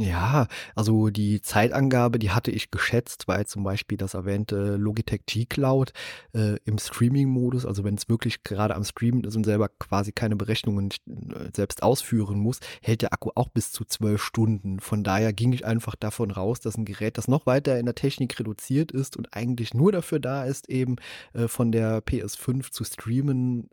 Ja, 0.00 0.46
also 0.76 1.10
die 1.10 1.42
Zeitangabe, 1.42 2.20
die 2.20 2.30
hatte 2.30 2.52
ich 2.52 2.70
geschätzt, 2.70 3.26
weil 3.26 3.46
zum 3.46 3.64
Beispiel 3.64 3.98
das 3.98 4.14
erwähnte 4.14 4.76
Logitech 4.76 5.22
G-Cloud 5.26 5.92
äh, 6.34 6.54
im 6.64 6.78
Streaming-Modus, 6.78 7.66
also 7.66 7.82
wenn 7.82 7.96
es 7.96 8.08
wirklich 8.08 8.44
gerade 8.44 8.76
am 8.76 8.84
Streamen 8.84 9.24
ist 9.24 9.34
und 9.34 9.42
selber 9.42 9.68
quasi 9.80 10.12
keine 10.12 10.36
Berechnungen 10.36 10.90
äh, 11.08 11.50
selbst 11.52 11.82
ausführen 11.82 12.38
muss, 12.38 12.60
hält 12.80 13.02
der 13.02 13.12
Akku 13.12 13.30
auch 13.34 13.48
bis 13.48 13.72
zu 13.72 13.84
zwölf 13.84 14.22
Stunden. 14.22 14.78
Von 14.78 15.02
daher 15.02 15.32
ging 15.32 15.52
ich 15.52 15.66
einfach 15.66 15.96
davon 15.96 16.30
raus, 16.30 16.60
dass 16.60 16.78
ein 16.78 16.84
Gerät, 16.84 17.18
das 17.18 17.26
noch 17.26 17.46
weiter 17.46 17.76
in 17.76 17.86
der 17.86 17.96
Technik 17.96 18.38
reduziert 18.38 18.92
ist 18.92 19.16
und 19.16 19.34
eigentlich 19.34 19.74
nur 19.74 19.90
dafür 19.90 20.20
da 20.20 20.44
ist, 20.44 20.68
eben 20.68 20.94
äh, 21.32 21.48
von 21.48 21.72
der 21.72 22.04
PS5 22.04 22.70
zu 22.70 22.84
streamen, 22.84 23.68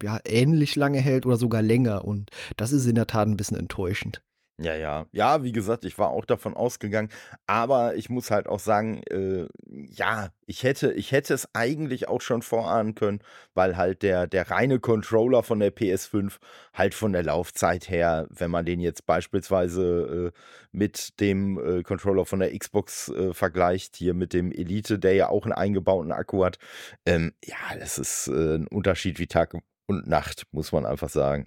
ja, 0.00 0.20
ähnlich 0.24 0.76
lange 0.76 1.00
hält 1.00 1.26
oder 1.26 1.36
sogar 1.36 1.62
länger. 1.62 2.04
Und 2.04 2.30
das 2.56 2.70
ist 2.70 2.86
in 2.86 2.94
der 2.94 3.08
Tat 3.08 3.26
ein 3.26 3.36
bisschen 3.36 3.58
enttäuschend. 3.58 4.22
Ja, 4.58 4.74
ja. 4.74 5.06
Ja, 5.12 5.42
wie 5.42 5.52
gesagt, 5.52 5.84
ich 5.84 5.98
war 5.98 6.08
auch 6.08 6.24
davon 6.24 6.54
ausgegangen, 6.54 7.10
aber 7.46 7.94
ich 7.94 8.08
muss 8.08 8.30
halt 8.30 8.46
auch 8.48 8.58
sagen, 8.58 9.02
äh, 9.10 9.46
ja, 9.68 10.30
ich 10.46 10.62
hätte 10.62 10.92
ich 10.94 11.12
hätte 11.12 11.34
es 11.34 11.46
eigentlich 11.54 12.08
auch 12.08 12.22
schon 12.22 12.40
vorahnen 12.40 12.94
können, 12.94 13.20
weil 13.52 13.76
halt 13.76 14.02
der 14.02 14.26
der 14.26 14.50
reine 14.50 14.80
Controller 14.80 15.42
von 15.42 15.60
der 15.60 15.70
PS5 15.72 16.38
halt 16.72 16.94
von 16.94 17.12
der 17.12 17.22
Laufzeit 17.24 17.90
her, 17.90 18.26
wenn 18.30 18.50
man 18.50 18.64
den 18.64 18.80
jetzt 18.80 19.04
beispielsweise, 19.04 20.32
äh, 20.34 20.38
mit 20.72 21.20
dem, 21.20 21.58
äh, 21.58 21.82
Controller 21.82 22.24
von 22.24 22.38
der 22.40 22.56
Xbox, 22.58 23.10
äh, 23.10 23.34
vergleicht, 23.34 23.96
hier 23.96 24.14
mit 24.14 24.32
dem 24.32 24.52
Elite, 24.52 24.98
der 24.98 25.12
ja 25.14 25.28
auch 25.28 25.44
einen 25.44 25.52
eingebauten 25.52 26.12
Akku 26.12 26.42
hat, 26.46 26.56
ähm, 27.04 27.32
ja, 27.44 27.56
das 27.78 27.98
ist, 27.98 28.28
äh, 28.28 28.54
'n 28.56 28.66
Unterschied 28.68 29.18
wie 29.18 29.26
Tag 29.26 29.52
und 29.86 30.06
Nacht, 30.06 30.44
muss 30.50 30.72
man 30.72 30.86
einfach 30.86 31.10
sagen. 31.10 31.46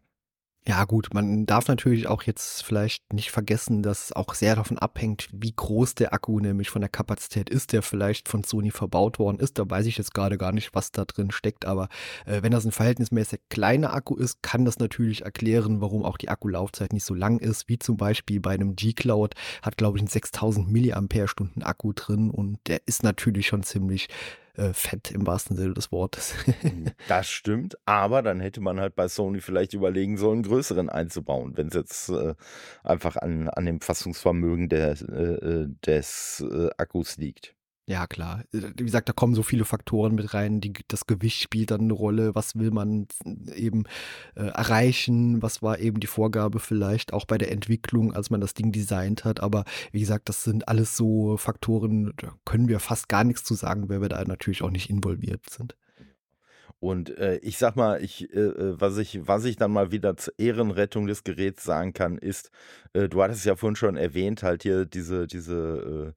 Ja 0.67 0.83
gut, 0.83 1.13
man 1.13 1.45
darf 1.45 1.67
natürlich 1.67 2.07
auch 2.07 2.21
jetzt 2.23 2.63
vielleicht 2.63 3.11
nicht 3.13 3.31
vergessen, 3.31 3.81
dass 3.81 4.11
auch 4.11 4.35
sehr 4.35 4.55
davon 4.55 4.77
abhängt, 4.77 5.27
wie 5.31 5.53
groß 5.55 5.95
der 5.95 6.13
Akku 6.13 6.39
nämlich 6.39 6.69
von 6.69 6.81
der 6.81 6.89
Kapazität 6.89 7.49
ist, 7.49 7.71
der 7.73 7.81
vielleicht 7.81 8.27
von 8.27 8.43
Sony 8.43 8.69
verbaut 8.69 9.17
worden 9.17 9.39
ist. 9.39 9.57
Da 9.57 9.67
weiß 9.67 9.85
ich 9.87 9.97
jetzt 9.97 10.13
gerade 10.13 10.37
gar 10.37 10.51
nicht, 10.51 10.75
was 10.75 10.91
da 10.91 11.05
drin 11.05 11.31
steckt, 11.31 11.65
aber 11.65 11.87
äh, 12.25 12.43
wenn 12.43 12.51
das 12.51 12.65
ein 12.65 12.71
verhältnismäßig 12.71 13.39
kleiner 13.49 13.93
Akku 13.93 14.15
ist, 14.15 14.43
kann 14.43 14.65
das 14.65 14.77
natürlich 14.79 15.23
erklären, 15.23 15.81
warum 15.81 16.03
auch 16.03 16.17
die 16.17 16.29
Akkulaufzeit 16.29 16.93
nicht 16.93 17.05
so 17.05 17.15
lang 17.15 17.39
ist, 17.39 17.67
wie 17.67 17.79
zum 17.79 17.97
Beispiel 17.97 18.39
bei 18.39 18.51
einem 18.51 18.75
G-Cloud 18.75 19.33
hat, 19.63 19.77
glaube 19.77 19.97
ich, 19.97 20.01
einen 20.01 20.09
6000 20.09 20.71
mAh 20.71 21.65
Akku 21.65 21.93
drin. 21.93 22.29
Und 22.29 22.59
der 22.67 22.81
ist 22.85 23.01
natürlich 23.01 23.47
schon 23.47 23.63
ziemlich 23.63 24.07
äh, 24.59 24.73
fett 24.73 25.11
im 25.11 25.25
wahrsten 25.25 25.55
Sinne 25.55 25.73
des 25.73 25.91
Wortes. 25.91 26.35
Hm, 26.61 26.87
das 27.07 27.29
stimmt, 27.29 27.77
aber 27.85 28.21
dann 28.21 28.39
hätte 28.39 28.59
man 28.59 28.79
halt 28.79 28.95
bei 28.95 29.07
Sony 29.07 29.39
vielleicht 29.39 29.73
überlegen 29.73 30.17
sollen, 30.17 30.43
größeren 30.43 30.89
einzubauen, 30.89 31.55
wenn 31.55 31.67
es 31.67 31.73
jetzt 31.73 32.09
äh, 32.09 32.35
einfach 32.83 33.15
an, 33.15 33.47
an 33.49 33.65
dem 33.65 33.79
Fassungsvermögen 33.79 34.69
der, 34.69 34.91
äh, 35.01 35.63
äh 35.63 35.67
des 35.85 36.45
äh, 36.51 36.69
Akkus 36.77 37.17
liegt. 37.17 37.55
Ja, 37.89 38.05
klar. 38.05 38.43
Äh, 38.53 38.71
wie 38.77 38.85
gesagt, 38.85 39.09
da 39.09 39.13
kommen 39.13 39.33
so 39.33 39.41
viele 39.41 39.65
Faktoren 39.65 40.13
mit 40.13 40.35
rein. 40.35 40.61
Die, 40.61 40.73
das 40.87 41.07
Gewicht 41.07 41.41
spielt 41.41 41.71
dann 41.71 41.81
eine 41.81 41.93
Rolle. 41.93 42.35
Was 42.35 42.55
will 42.55 42.69
man 42.69 43.07
eben 43.55 43.85
äh, 44.35 44.43
erreichen? 44.43 45.41
Was 45.41 45.63
war 45.63 45.79
eben 45.79 45.99
die 45.99 46.05
Vorgabe 46.05 46.59
vielleicht 46.59 47.13
auch 47.13 47.25
bei 47.25 47.39
der 47.39 47.51
Entwicklung, 47.51 48.13
als 48.13 48.29
man 48.29 48.41
das 48.41 48.53
Ding 48.53 48.71
designt 48.71 49.25
hat? 49.25 49.39
Aber 49.39 49.65
wie 49.91 50.01
gesagt, 50.01 50.29
das 50.29 50.43
sind 50.43 50.67
alles 50.67 50.95
so 50.95 51.35
Faktoren, 51.37 52.13
da 52.17 52.35
können 52.45 52.67
wir 52.67 52.79
fast 52.79 53.09
gar 53.09 53.23
nichts 53.23 53.43
zu 53.43 53.55
sagen, 53.55 53.89
weil 53.89 54.01
wir 54.01 54.09
da 54.09 54.23
natürlich 54.23 54.61
auch 54.61 54.69
nicht 54.69 54.91
involviert 54.91 55.49
sind. 55.49 55.75
Und 56.79 57.17
äh, 57.17 57.37
ich 57.37 57.57
sag 57.57 57.75
mal, 57.75 58.03
ich, 58.03 58.31
äh, 58.35 58.39
äh 58.39 58.79
was 58.79 58.99
ich, 58.99 59.27
was 59.27 59.45
ich 59.45 59.55
dann 59.55 59.71
mal 59.71 59.91
wieder 59.91 60.15
zur 60.15 60.35
Ehrenrettung 60.37 61.07
des 61.07 61.23
Geräts 61.23 61.63
sagen 61.63 61.93
kann, 61.93 62.19
ist, 62.19 62.51
äh, 62.93 63.09
du 63.09 63.23
hattest 63.23 63.45
ja 63.45 63.55
vorhin 63.55 63.75
schon 63.75 63.97
erwähnt, 63.97 64.43
halt 64.43 64.61
hier 64.61 64.85
diese, 64.85 65.25
diese 65.25 66.13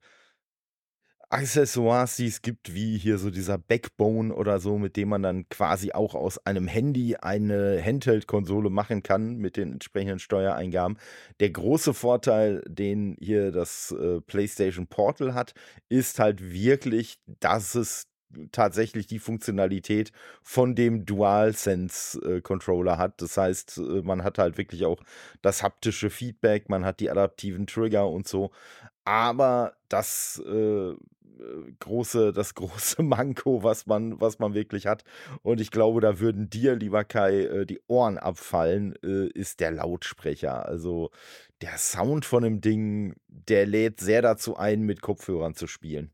Accessoires, 1.33 2.15
die 2.15 2.27
es 2.27 2.43
gibt, 2.43 2.75
wie 2.75 2.95
hier 2.95 3.17
so 3.17 3.31
dieser 3.31 3.57
Backbone 3.57 4.33
oder 4.35 4.59
so, 4.59 4.77
mit 4.77 4.95
dem 4.95 5.09
man 5.09 5.23
dann 5.23 5.49
quasi 5.49 5.91
auch 5.91 6.13
aus 6.13 6.37
einem 6.45 6.67
Handy 6.67 7.15
eine 7.15 7.81
Handheld-Konsole 7.83 8.69
machen 8.69 9.01
kann 9.01 9.37
mit 9.37 9.57
den 9.57 9.73
entsprechenden 9.73 10.19
Steuereingaben. 10.19 10.99
Der 11.39 11.49
große 11.49 11.95
Vorteil, 11.95 12.61
den 12.67 13.17
hier 13.19 13.51
das 13.51 13.91
äh, 13.99 14.21
PlayStation 14.21 14.85
Portal 14.85 15.33
hat, 15.33 15.55
ist 15.89 16.19
halt 16.19 16.53
wirklich, 16.53 17.17
dass 17.25 17.73
es 17.73 18.07
tatsächlich 18.51 19.07
die 19.07 19.19
Funktionalität 19.19 20.11
von 20.43 20.75
dem 20.75 21.05
DualSense-Controller 21.05 22.93
äh, 22.93 22.97
hat. 22.97 23.21
Das 23.21 23.37
heißt, 23.37 23.79
äh, 23.79 24.01
man 24.03 24.23
hat 24.23 24.37
halt 24.37 24.59
wirklich 24.59 24.85
auch 24.85 25.01
das 25.41 25.63
haptische 25.63 26.11
Feedback, 26.11 26.69
man 26.69 26.85
hat 26.85 26.99
die 26.99 27.09
adaptiven 27.09 27.65
Trigger 27.65 28.07
und 28.07 28.27
so. 28.27 28.51
Aber 29.05 29.73
das 29.89 30.41
äh, 30.45 30.93
große, 31.79 32.33
das 32.33 32.53
große 32.53 33.03
Manko, 33.03 33.63
was 33.63 33.85
man, 33.85 34.19
was 34.19 34.39
man 34.39 34.53
wirklich 34.53 34.87
hat. 34.87 35.03
Und 35.41 35.61
ich 35.61 35.71
glaube, 35.71 36.01
da 36.01 36.19
würden 36.19 36.49
dir, 36.49 36.75
lieber 36.75 37.03
Kai, 37.03 37.43
äh, 37.43 37.65
die 37.65 37.81
Ohren 37.87 38.17
abfallen, 38.17 38.95
äh, 39.03 39.27
ist 39.27 39.59
der 39.59 39.71
Lautsprecher. 39.71 40.65
Also 40.65 41.11
der 41.61 41.77
Sound 41.77 42.25
von 42.25 42.43
dem 42.43 42.61
Ding, 42.61 43.15
der 43.27 43.65
lädt 43.65 43.99
sehr 43.99 44.21
dazu 44.21 44.57
ein, 44.57 44.81
mit 44.81 45.01
Kopfhörern 45.01 45.55
zu 45.55 45.67
spielen. 45.67 46.11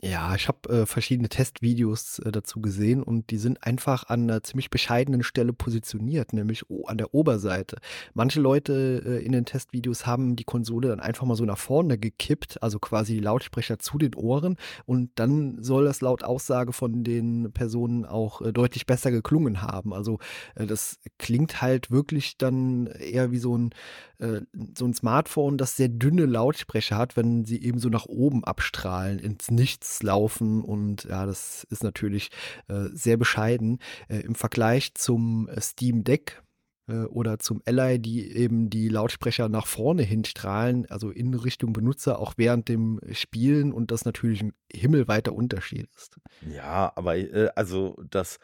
Ja, 0.00 0.34
ich 0.36 0.46
habe 0.46 0.68
äh, 0.68 0.86
verschiedene 0.86 1.28
Testvideos 1.28 2.20
äh, 2.20 2.30
dazu 2.30 2.60
gesehen 2.60 3.02
und 3.02 3.30
die 3.30 3.38
sind 3.38 3.64
einfach 3.64 4.08
an 4.08 4.22
einer 4.22 4.42
ziemlich 4.42 4.70
bescheidenen 4.70 5.24
Stelle 5.24 5.52
positioniert, 5.52 6.32
nämlich 6.32 6.64
an 6.86 6.98
der 6.98 7.14
Oberseite. 7.14 7.78
Manche 8.14 8.40
Leute 8.40 9.02
äh, 9.04 9.24
in 9.24 9.32
den 9.32 9.44
Testvideos 9.44 10.06
haben 10.06 10.36
die 10.36 10.44
Konsole 10.44 10.88
dann 10.88 11.00
einfach 11.00 11.26
mal 11.26 11.34
so 11.34 11.44
nach 11.44 11.58
vorne 11.58 11.98
gekippt, 11.98 12.62
also 12.62 12.78
quasi 12.78 13.14
die 13.14 13.20
Lautsprecher 13.20 13.78
zu 13.80 13.98
den 13.98 14.14
Ohren 14.14 14.56
und 14.86 15.10
dann 15.16 15.62
soll 15.62 15.84
das 15.84 16.00
laut 16.00 16.22
Aussage 16.22 16.72
von 16.72 17.02
den 17.02 17.52
Personen 17.52 18.04
auch 18.04 18.40
äh, 18.40 18.52
deutlich 18.52 18.86
besser 18.86 19.10
geklungen 19.10 19.62
haben. 19.62 19.92
Also 19.92 20.18
äh, 20.54 20.66
das 20.66 21.00
klingt 21.18 21.60
halt 21.60 21.90
wirklich 21.90 22.38
dann 22.38 22.86
eher 22.86 23.32
wie 23.32 23.38
so 23.38 23.58
ein, 23.58 23.70
äh, 24.18 24.42
so 24.76 24.84
ein 24.84 24.94
Smartphone, 24.94 25.56
das 25.56 25.76
sehr 25.76 25.88
dünne 25.88 26.26
Lautsprecher 26.26 26.96
hat, 26.96 27.16
wenn 27.16 27.44
sie 27.44 27.62
eben 27.62 27.78
so 27.78 27.88
nach 27.88 28.06
oben 28.06 28.44
abstrahlen 28.44 29.18
in 29.18 29.38
ins 29.38 29.50
Nichts 29.50 30.02
laufen 30.02 30.62
und 30.62 31.04
ja, 31.04 31.24
das 31.26 31.64
ist 31.70 31.84
natürlich 31.84 32.30
äh, 32.66 32.86
sehr 32.92 33.16
bescheiden 33.16 33.78
äh, 34.08 34.18
im 34.18 34.34
Vergleich 34.34 34.94
zum 34.94 35.48
äh, 35.48 35.60
Steam 35.60 36.02
Deck 36.02 36.42
äh, 36.88 37.04
oder 37.04 37.38
zum 37.38 37.62
Ally, 37.64 38.00
die 38.00 38.32
eben 38.32 38.68
die 38.68 38.88
Lautsprecher 38.88 39.48
nach 39.48 39.66
vorne 39.66 40.02
hin 40.02 40.24
strahlen, 40.24 40.86
also 40.90 41.10
in 41.10 41.34
Richtung 41.34 41.72
Benutzer, 41.72 42.18
auch 42.18 42.34
während 42.36 42.68
dem 42.68 43.00
Spielen 43.12 43.72
und 43.72 43.92
das 43.92 44.04
natürlich 44.04 44.42
ein 44.42 44.52
himmelweiter 44.72 45.32
Unterschied 45.32 45.88
ist. 45.96 46.16
Ja, 46.48 46.92
aber 46.96 47.16
äh, 47.16 47.50
also 47.54 48.02
das 48.10 48.38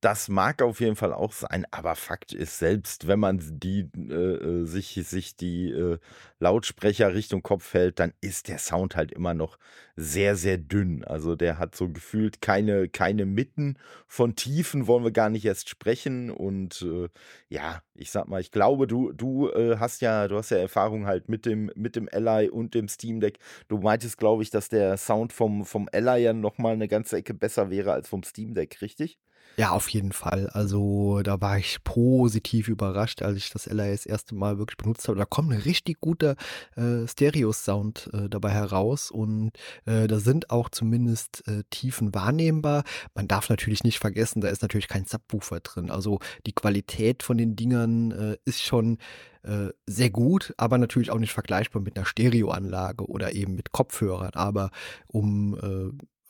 das 0.00 0.28
mag 0.28 0.62
auf 0.62 0.80
jeden 0.80 0.94
Fall 0.94 1.12
auch 1.12 1.32
sein, 1.32 1.66
aber 1.72 1.96
Fakt 1.96 2.32
ist, 2.32 2.58
selbst 2.58 3.08
wenn 3.08 3.18
man 3.18 3.40
die 3.58 3.88
äh, 3.96 4.12
äh, 4.12 4.64
sich, 4.64 5.00
sich 5.04 5.36
die 5.36 5.70
äh, 5.70 5.98
Lautsprecher 6.38 7.14
Richtung 7.14 7.42
Kopf 7.42 7.74
hält, 7.74 7.98
dann 7.98 8.12
ist 8.20 8.46
der 8.46 8.58
Sound 8.58 8.94
halt 8.94 9.10
immer 9.10 9.34
noch 9.34 9.58
sehr, 9.96 10.36
sehr 10.36 10.56
dünn. 10.56 11.02
Also 11.04 11.34
der 11.34 11.58
hat 11.58 11.74
so 11.74 11.88
gefühlt 11.88 12.40
keine, 12.40 12.88
keine 12.88 13.26
Mitten 13.26 13.76
von 14.06 14.36
Tiefen, 14.36 14.86
wollen 14.86 15.02
wir 15.02 15.10
gar 15.10 15.30
nicht 15.30 15.44
erst 15.44 15.68
sprechen. 15.68 16.30
Und 16.30 16.82
äh, 16.82 17.08
ja, 17.48 17.82
ich 17.94 18.12
sag 18.12 18.28
mal, 18.28 18.40
ich 18.40 18.52
glaube, 18.52 18.86
du, 18.86 19.12
du 19.12 19.50
äh, 19.50 19.78
hast 19.78 20.00
ja, 20.00 20.28
du 20.28 20.36
hast 20.36 20.50
ja 20.50 20.58
Erfahrung 20.58 21.06
halt 21.06 21.28
mit 21.28 21.44
dem, 21.44 21.72
mit 21.74 21.96
dem 21.96 22.08
Ally 22.12 22.48
und 22.48 22.74
dem 22.74 22.86
Steam 22.86 23.18
Deck. 23.20 23.40
Du 23.66 23.78
meintest, 23.78 24.18
glaube 24.18 24.44
ich, 24.44 24.50
dass 24.50 24.68
der 24.68 24.96
Sound 24.96 25.32
vom, 25.32 25.64
vom 25.64 25.88
Ally 25.92 26.22
ja 26.22 26.32
nochmal 26.32 26.74
eine 26.74 26.86
ganze 26.86 27.16
Ecke 27.16 27.34
besser 27.34 27.70
wäre 27.70 27.92
als 27.92 28.08
vom 28.08 28.22
Steam 28.22 28.54
Deck, 28.54 28.80
richtig? 28.80 29.18
Ja, 29.60 29.70
auf 29.72 29.88
jeden 29.88 30.12
Fall. 30.12 30.48
Also, 30.50 31.20
da 31.24 31.40
war 31.40 31.58
ich 31.58 31.82
positiv 31.82 32.68
überrascht, 32.68 33.22
als 33.22 33.36
ich 33.38 33.50
das 33.50 33.66
LAI 33.66 33.90
das 33.90 34.06
erste 34.06 34.36
Mal 34.36 34.56
wirklich 34.56 34.76
benutzt 34.76 35.08
habe. 35.08 35.18
Da 35.18 35.24
kommt 35.24 35.50
'n 35.52 35.58
richtig 35.62 36.00
guter, 36.00 36.36
äh, 36.76 37.08
Stereo-Sound, 37.08 38.08
äh, 38.12 38.28
dabei 38.28 38.50
heraus 38.50 39.10
und, 39.10 39.50
äh, 39.84 40.06
da 40.06 40.20
sind 40.20 40.50
auch 40.50 40.68
zumindest, 40.68 41.42
äh, 41.48 41.64
Tiefen 41.70 42.14
wahrnehmbar. 42.14 42.84
Man 43.16 43.26
darf 43.26 43.48
natürlich 43.50 43.82
nicht 43.82 43.98
vergessen, 43.98 44.40
da 44.42 44.46
ist 44.48 44.62
natürlich 44.62 44.86
kein 44.86 45.06
Subwoofer 45.06 45.58
drin. 45.58 45.90
Also, 45.90 46.20
die 46.46 46.52
Qualität 46.52 47.24
von 47.24 47.36
den 47.36 47.56
Dingern, 47.56 48.12
äh, 48.12 48.36
ist 48.44 48.62
schon, 48.62 48.98
äh, 49.42 49.70
sehr 49.86 50.10
gut, 50.10 50.54
aber 50.56 50.78
natürlich 50.78 51.10
auch 51.10 51.18
nicht 51.18 51.32
vergleichbar 51.32 51.82
mit 51.82 51.96
'ner 51.96 52.04
Stereoanlage 52.06 53.04
oder 53.08 53.32
eben 53.34 53.56
mit 53.56 53.72
Kopfhörern. 53.72 54.30
Aber 54.34 54.70
um, 55.08 55.56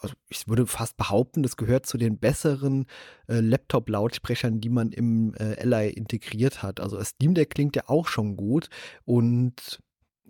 also, 0.00 0.14
ich 0.28 0.48
würde 0.48 0.66
fast 0.66 0.96
behaupten, 0.96 1.42
das 1.42 1.56
gehört 1.56 1.86
zu 1.86 1.98
den 1.98 2.18
besseren, 2.18 2.86
äh, 3.28 3.40
Laptop-Lautsprechern, 3.40 4.60
die 4.60 4.68
man 4.68 4.92
im, 4.92 5.34
äh, 5.34 5.62
LAI 5.64 5.88
integriert 5.88 6.62
hat. 6.62 6.80
Also, 6.80 7.02
Steam 7.02 7.34
Deck 7.34 7.50
klingt 7.50 7.76
ja 7.76 7.84
auch 7.88 8.08
schon 8.08 8.36
gut 8.36 8.68
und, 9.04 9.80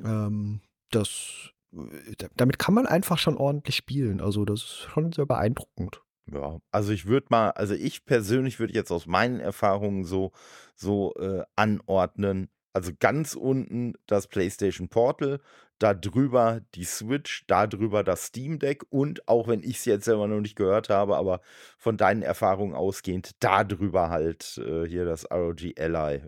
ähm, 0.03 0.61
das 0.91 1.51
äh, 1.73 2.15
da 2.19 2.29
damit 2.37 2.59
kann 2.59 2.75
man 2.75 2.87
einfach 2.87 3.19
schon 3.19 3.37
ordentlich 3.37 3.77
spielen. 3.77 4.21
Also, 4.21 4.45
das 4.45 4.63
ist 4.63 4.89
schon 4.93 5.13
sehr 5.13 5.27
beeindruckend. 5.27 6.03
Ja, 6.31 6.61
also 6.73 6.93
ich 6.93 7.07
würde 7.07 7.29
mal 7.31 7.51
also 7.53 7.75
ich 7.75 8.05
persönlich 8.05 8.61
würde 8.61 8.75
jetzt 8.75 8.91
aus 8.91 9.07
meinen 9.07 9.41
Erfahrungen 9.41 10.05
so 10.05 10.33
so, 10.75 11.15
äh, 11.17 11.43
anordnen. 11.57 12.51
Also 12.73 12.93
ganz 12.99 13.35
unten 13.35 13.95
das 14.07 14.27
PlayStation 14.29 14.89
Portal, 14.89 15.41
da 15.79 15.95
drüber 15.95 16.61
die 16.75 16.85
Switch, 16.85 17.45
da 17.47 17.67
drüber 17.67 18.05
das 18.05 18.27
Steam 18.27 18.59
Deck 18.59 18.85
und 18.91 19.27
auch 19.29 19.49
wenn 19.49 19.63
ich's 19.63 19.85
jetzt 19.85 20.05
selber 20.05 20.27
noch 20.27 20.41
nicht 20.41 20.57
gehört 20.57 20.89
habe, 20.89 21.17
aber 21.17 21.41
von 21.79 21.97
deinen 21.97 22.23
Erfahrungen 22.23 22.75
ausgehend, 22.75 23.33
da 23.41 23.65
drüber 23.65 24.11
halt, 24.11 24.59
äh, 24.59 24.87
hier 24.87 25.05
das 25.05 25.31
ROG 25.31 25.61
Ally. 25.79 26.23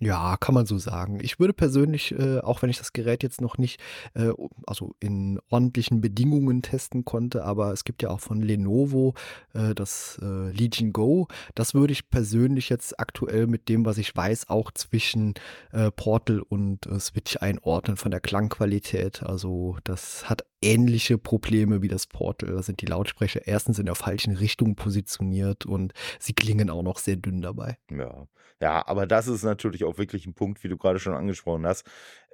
Ja, 0.00 0.36
kann 0.38 0.54
man 0.54 0.66
so 0.66 0.76
sagen. 0.76 1.20
Ich 1.22 1.38
würde 1.38 1.52
persönlich, 1.52 2.12
äh, 2.18 2.40
auch 2.40 2.62
wenn 2.62 2.70
ich 2.70 2.78
das 2.78 2.92
Gerät 2.92 3.22
jetzt 3.22 3.40
noch 3.40 3.58
nicht, 3.58 3.80
äh, 4.14 4.32
also 4.66 4.96
in 4.98 5.38
ordentlichen 5.50 6.00
Bedingungen 6.00 6.62
testen 6.62 7.04
konnte, 7.04 7.44
aber 7.44 7.72
es 7.72 7.84
gibt 7.84 8.02
ja 8.02 8.10
auch 8.10 8.18
von 8.20 8.42
Lenovo, 8.42 9.14
äh, 9.54 9.72
das, 9.74 10.18
äh, 10.20 10.50
Legion 10.50 10.92
Go. 10.92 11.28
Das 11.54 11.74
würde 11.74 11.92
ich 11.92 12.10
persönlich 12.10 12.70
jetzt 12.70 12.98
aktuell 12.98 13.46
mit 13.46 13.68
dem, 13.68 13.84
was 13.84 13.98
ich 13.98 14.14
weiß, 14.14 14.48
auch 14.50 14.72
zwischen, 14.72 15.34
äh, 15.70 15.92
Portal 15.92 16.40
und, 16.40 16.86
äh, 16.86 16.98
Switch 16.98 17.36
einordnen 17.36 17.96
von 17.96 18.10
der 18.10 18.20
Klangqualität. 18.20 19.22
Also, 19.22 19.76
das 19.84 20.28
hat 20.28 20.44
ähnliche 20.64 21.18
Probleme 21.18 21.82
wie 21.82 21.88
das 21.88 22.06
Portal. 22.06 22.50
Da 22.54 22.62
sind 22.62 22.80
die 22.82 22.86
Lautsprecher 22.86 23.46
erstens 23.46 23.78
in 23.78 23.86
der 23.86 23.94
falschen 23.96 24.36
Richtung 24.36 24.76
positioniert 24.76 25.66
und 25.66 25.92
sie 26.20 26.32
klingen 26.34 26.70
auch 26.70 26.82
noch 26.82 26.98
sehr 26.98 27.16
dünn 27.16 27.42
dabei. 27.42 27.78
Ja. 27.90 28.26
Ja, 28.60 28.86
aber 28.86 29.06
das 29.06 29.26
ist 29.26 29.42
natürlich 29.42 29.84
auch 29.84 29.98
wirklich 29.98 30.26
'n 30.26 30.34
Punkt, 30.34 30.62
wie 30.64 30.68
du 30.68 30.76
grade 30.78 30.98
schon 30.98 31.14
angesprochen 31.14 31.66
hast. 31.66 31.84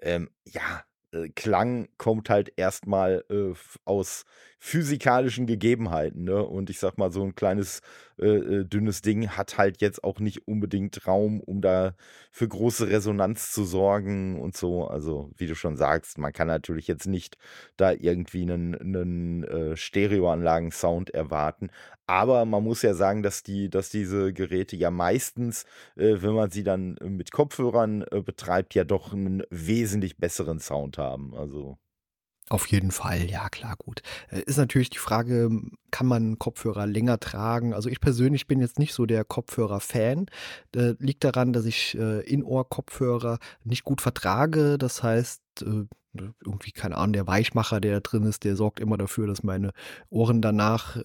Ähm, 0.02 0.30
ja, 0.46 0.84
äh, 1.12 1.28
Klang 1.30 1.88
kommt 1.98 2.30
halt 2.30 2.52
erst 2.56 2.86
mal, 2.86 3.24
äh, 3.30 3.52
aus 3.84 4.24
physikalischen 4.58 5.46
Gegebenheiten, 5.46 6.24
ne? 6.24 6.44
Und 6.44 6.70
ich 6.70 6.78
sage 6.78 6.94
mal, 6.98 7.10
so 7.10 7.22
'n 7.24 7.34
kleines, 7.34 7.80
äh, 8.20 8.60
äh, 8.60 8.64
dünnes 8.64 9.02
Ding 9.02 9.28
hat 9.30 9.58
halt 9.58 9.80
jetzt 9.80 10.04
auch 10.04 10.20
nicht 10.20 10.46
unbedingt 10.48 11.06
Raum, 11.06 11.40
um 11.40 11.60
da 11.62 11.94
für 12.32 12.48
große 12.48 12.88
Resonanz 12.88 13.52
zu 13.52 13.64
sorgen 13.64 14.40
und 14.40 14.56
so. 14.56 14.86
Also, 14.88 15.30
wie 15.36 15.46
du 15.46 15.54
schon 15.54 15.76
sagst, 15.76 16.18
man 16.18 16.32
kann 16.32 16.48
natürlich 16.48 16.86
jetzt 16.88 17.06
nicht 17.06 17.36
da 17.76 17.92
irgendwie 17.92 18.44
'nen 18.46 18.72
'nen, 18.82 19.44
äh, 19.44 19.76
Stereoanlagen-Sound 19.76 21.10
erwarten. 21.10 21.70
Aber 22.06 22.44
man 22.44 22.64
muss 22.64 22.82
ja 22.82 22.94
sagen, 22.94 23.22
dass 23.22 23.42
die 23.42 23.70
dass 23.70 23.90
diese 23.90 24.32
Geräte 24.32 24.76
ja 24.76 24.90
meistens, 24.90 25.64
äh, 25.96 26.16
wenn 26.22 26.34
man 26.34 26.50
sie 26.50 26.64
dann, 26.64 26.96
äh, 26.98 27.08
mit 27.08 27.32
Kopfhörern, 27.32 28.02
äh, 28.10 28.20
betreibt, 28.22 28.74
ja 28.74 28.84
doch 28.84 29.12
'nen 29.14 29.42
wesentlich 29.50 30.18
besseren 30.18 30.58
Sound 30.60 30.98
haben, 30.98 31.34
also 31.34 31.78
Auf 32.52 32.66
jeden 32.66 32.90
Fall, 32.90 33.30
ja 33.30 33.48
klar, 33.48 33.76
gut. 33.78 34.02
Äh, 34.28 34.40
ist 34.40 34.56
natürlich 34.58 34.90
die 34.90 34.98
Frage, 34.98 35.50
kann 35.92 36.06
man 36.08 36.36
Kopfhörer 36.36 36.84
länger 36.84 37.20
tragen? 37.20 37.72
Also, 37.72 37.88
ich 37.88 38.00
persönlich 38.00 38.48
bin 38.48 38.58
jetzt 38.58 38.76
nicht 38.80 38.92
so 38.92 39.06
der 39.06 39.24
Kopfhörer-Fan. 39.24 40.26
Äh, 40.74 40.94
liegt 40.98 41.22
daran, 41.22 41.52
dass 41.52 41.64
ich, 41.64 41.96
äh, 41.96 42.22
In-Ohr-Kopfhörer 42.22 43.38
nicht 43.62 43.84
gut 43.84 44.00
vertrage. 44.00 44.78
Das 44.78 45.00
heißt, 45.04 45.40
äh, 45.62 45.84
irgendwie, 46.44 46.72
keine 46.72 46.96
Ahnung, 46.96 47.12
der 47.12 47.28
Weichmacher, 47.28 47.80
der 47.80 47.94
da 47.94 48.00
drin 48.00 48.24
ist, 48.24 48.42
der 48.42 48.56
sorgt 48.56 48.80
immer 48.80 48.96
dafür, 48.98 49.28
dass 49.28 49.44
meine 49.44 49.70
Ohren 50.08 50.42
danach, 50.42 50.96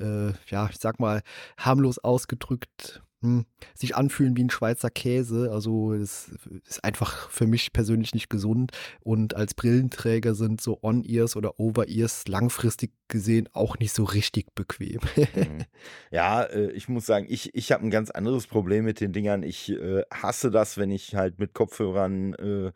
ja, 0.49 0.67
ich 0.71 0.77
sage 0.79 0.97
mal, 0.99 1.21
harmlos 1.59 1.99
ausgedrückt, 1.99 3.03
hm, 3.25 3.45
sich 3.75 3.95
anfühlen 3.95 4.37
wie 4.37 4.43
'n 4.43 4.49
Schweizer 4.49 4.89
Käse. 4.89 5.51
Also, 5.51 5.93
es 5.93 6.31
ist 6.65 6.83
einfach 6.83 7.29
für 7.31 7.47
mich 7.47 7.73
persönlich 7.73 8.13
nicht 8.13 8.29
gesund 8.29 8.71
und 9.01 9.35
als 9.35 9.53
Brillenträger 9.55 10.35
sind 10.35 10.61
so 10.61 10.79
On-Ears 10.83 11.35
oder 11.35 11.59
Over-Ears 11.59 12.27
langfristig 12.27 12.91
gesehen 13.07 13.49
auch 13.53 13.79
nicht 13.79 13.93
so 13.93 14.03
richtig 14.03 14.53
bequem. 14.55 14.99
Mhm. 15.33 15.67
Ja, 16.11 16.43
äh, 16.43 16.71
ich 16.71 16.87
muss 16.89 17.05
sagen, 17.05 17.25
ich 17.29 17.53
ich 17.55 17.71
habe 17.71 17.83
'n 17.85 17.89
ganz 17.91 18.11
anderes 18.11 18.47
Problem 18.47 18.85
mit 18.85 19.01
den 19.01 19.11
Dingern. 19.13 19.43
Ich, 19.43 19.69
äh, 19.71 20.03
hasse 20.13 20.51
das, 20.51 20.77
wenn 20.77 20.91
ich 20.91 21.15
halt 21.15 21.39
mit 21.39 21.53
Kopfhörern, 21.53 22.33
äh, 22.35 22.71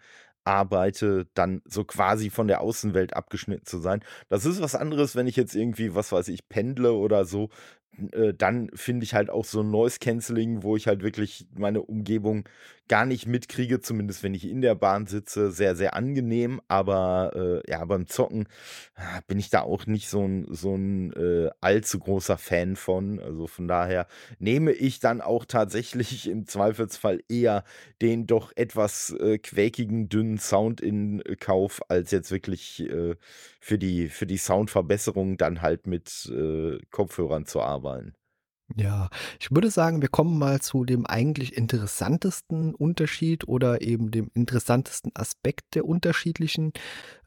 arbeite, 0.46 1.28
dann 1.36 1.62
so 1.66 1.84
quasi 1.84 2.30
von 2.32 2.48
der 2.48 2.62
Außenwelt 2.62 3.14
abgeschnitten 3.16 3.66
zu 3.66 3.80
sein. 3.80 4.02
Das 4.30 4.46
ist 4.46 4.62
was 4.62 4.74
anderes, 4.74 5.16
wenn 5.16 5.28
ich 5.28 5.36
jetzt 5.36 5.54
irgendwie, 5.54 5.94
was 5.96 6.12
weiß 6.12 6.28
ich, 6.30 6.48
pendle 6.50 6.94
oder 6.94 7.26
so. 7.26 7.50
Äh, 8.14 8.34
dann 8.34 8.70
finde 8.74 9.04
ich 9.04 9.14
halt 9.14 9.30
auch 9.30 9.46
so 9.46 9.64
Noise 9.64 10.00
Cancelling, 10.00 10.64
wo 10.64 10.76
ich 10.76 10.88
halt 10.88 11.04
wirklich 11.04 11.46
meine 11.58 11.82
Umgebung 11.82 12.46
gar 12.88 13.06
nicht 13.06 13.28
mitkriege, 13.28 13.82
zumindest 13.82 14.24
wenn 14.24 14.34
ich 14.34 14.48
in 14.50 14.62
der 14.62 14.74
Bahn 14.76 15.06
sitze, 15.06 15.52
sehr, 15.52 15.76
sehr 15.76 15.94
angenehm. 15.96 16.60
Aber, 16.68 17.62
äh, 17.66 17.72
ja, 17.72 17.86
beim 17.86 18.08
Zocken, 18.08 18.48
ah, 18.96 19.20
bin 19.28 19.38
ich 19.40 19.50
da 19.52 19.62
auch 19.62 19.86
nicht 19.86 20.10
so 20.10 20.24
'n 20.24 20.48
so 20.50 20.74
'n, 20.76 21.14
äh, 21.14 21.50
allzu 21.62 22.00
großer 22.00 22.38
Fan 22.40 22.76
von. 22.76 23.20
Also, 23.20 23.46
von 23.48 23.68
daher 23.68 24.08
nehme 24.40 24.72
ich 24.72 25.00
dann 25.00 25.22
auch 25.22 25.46
tatsächlich 25.46 26.28
im 26.28 26.48
Zweifelsfall 26.48 27.22
eher 27.30 27.64
den 28.02 28.26
doch 28.28 28.52
etwas, 28.56 29.12
äh, 29.20 29.38
quäkigen, 29.38 30.10
dünnen 30.10 30.38
Sound 30.40 30.82
in 30.82 31.22
Kauf, 31.40 31.82
als 31.90 32.12
jetzt 32.12 32.32
wirklich, 32.32 32.80
äh, 32.90 33.16
für 33.60 33.78
die 33.80 34.08
für 34.10 34.26
die 34.28 34.38
Soundverbesserung 34.38 35.38
dann 35.38 35.62
halt 35.62 35.88
mit, 35.88 36.26
äh, 36.34 36.78
Kopfhörern 36.92 37.46
zu 37.46 37.62
arbeiten. 37.62 38.16
Ja, 38.78 39.10
ich 39.40 39.50
würde 39.52 39.72
sagen, 39.72 40.02
wir 40.04 40.10
kommen 40.10 40.38
mal 40.38 40.62
zu 40.62 40.86
dem 40.86 41.06
eigentlich 41.08 41.58
interessantesten 41.58 42.76
Unterschied 42.76 43.48
oder 43.48 43.82
eben 43.82 44.12
dem 44.12 44.30
interessantesten 44.36 45.12
Aspekt 45.16 45.74
der 45.74 45.86
unterschiedlichen, 45.86 46.74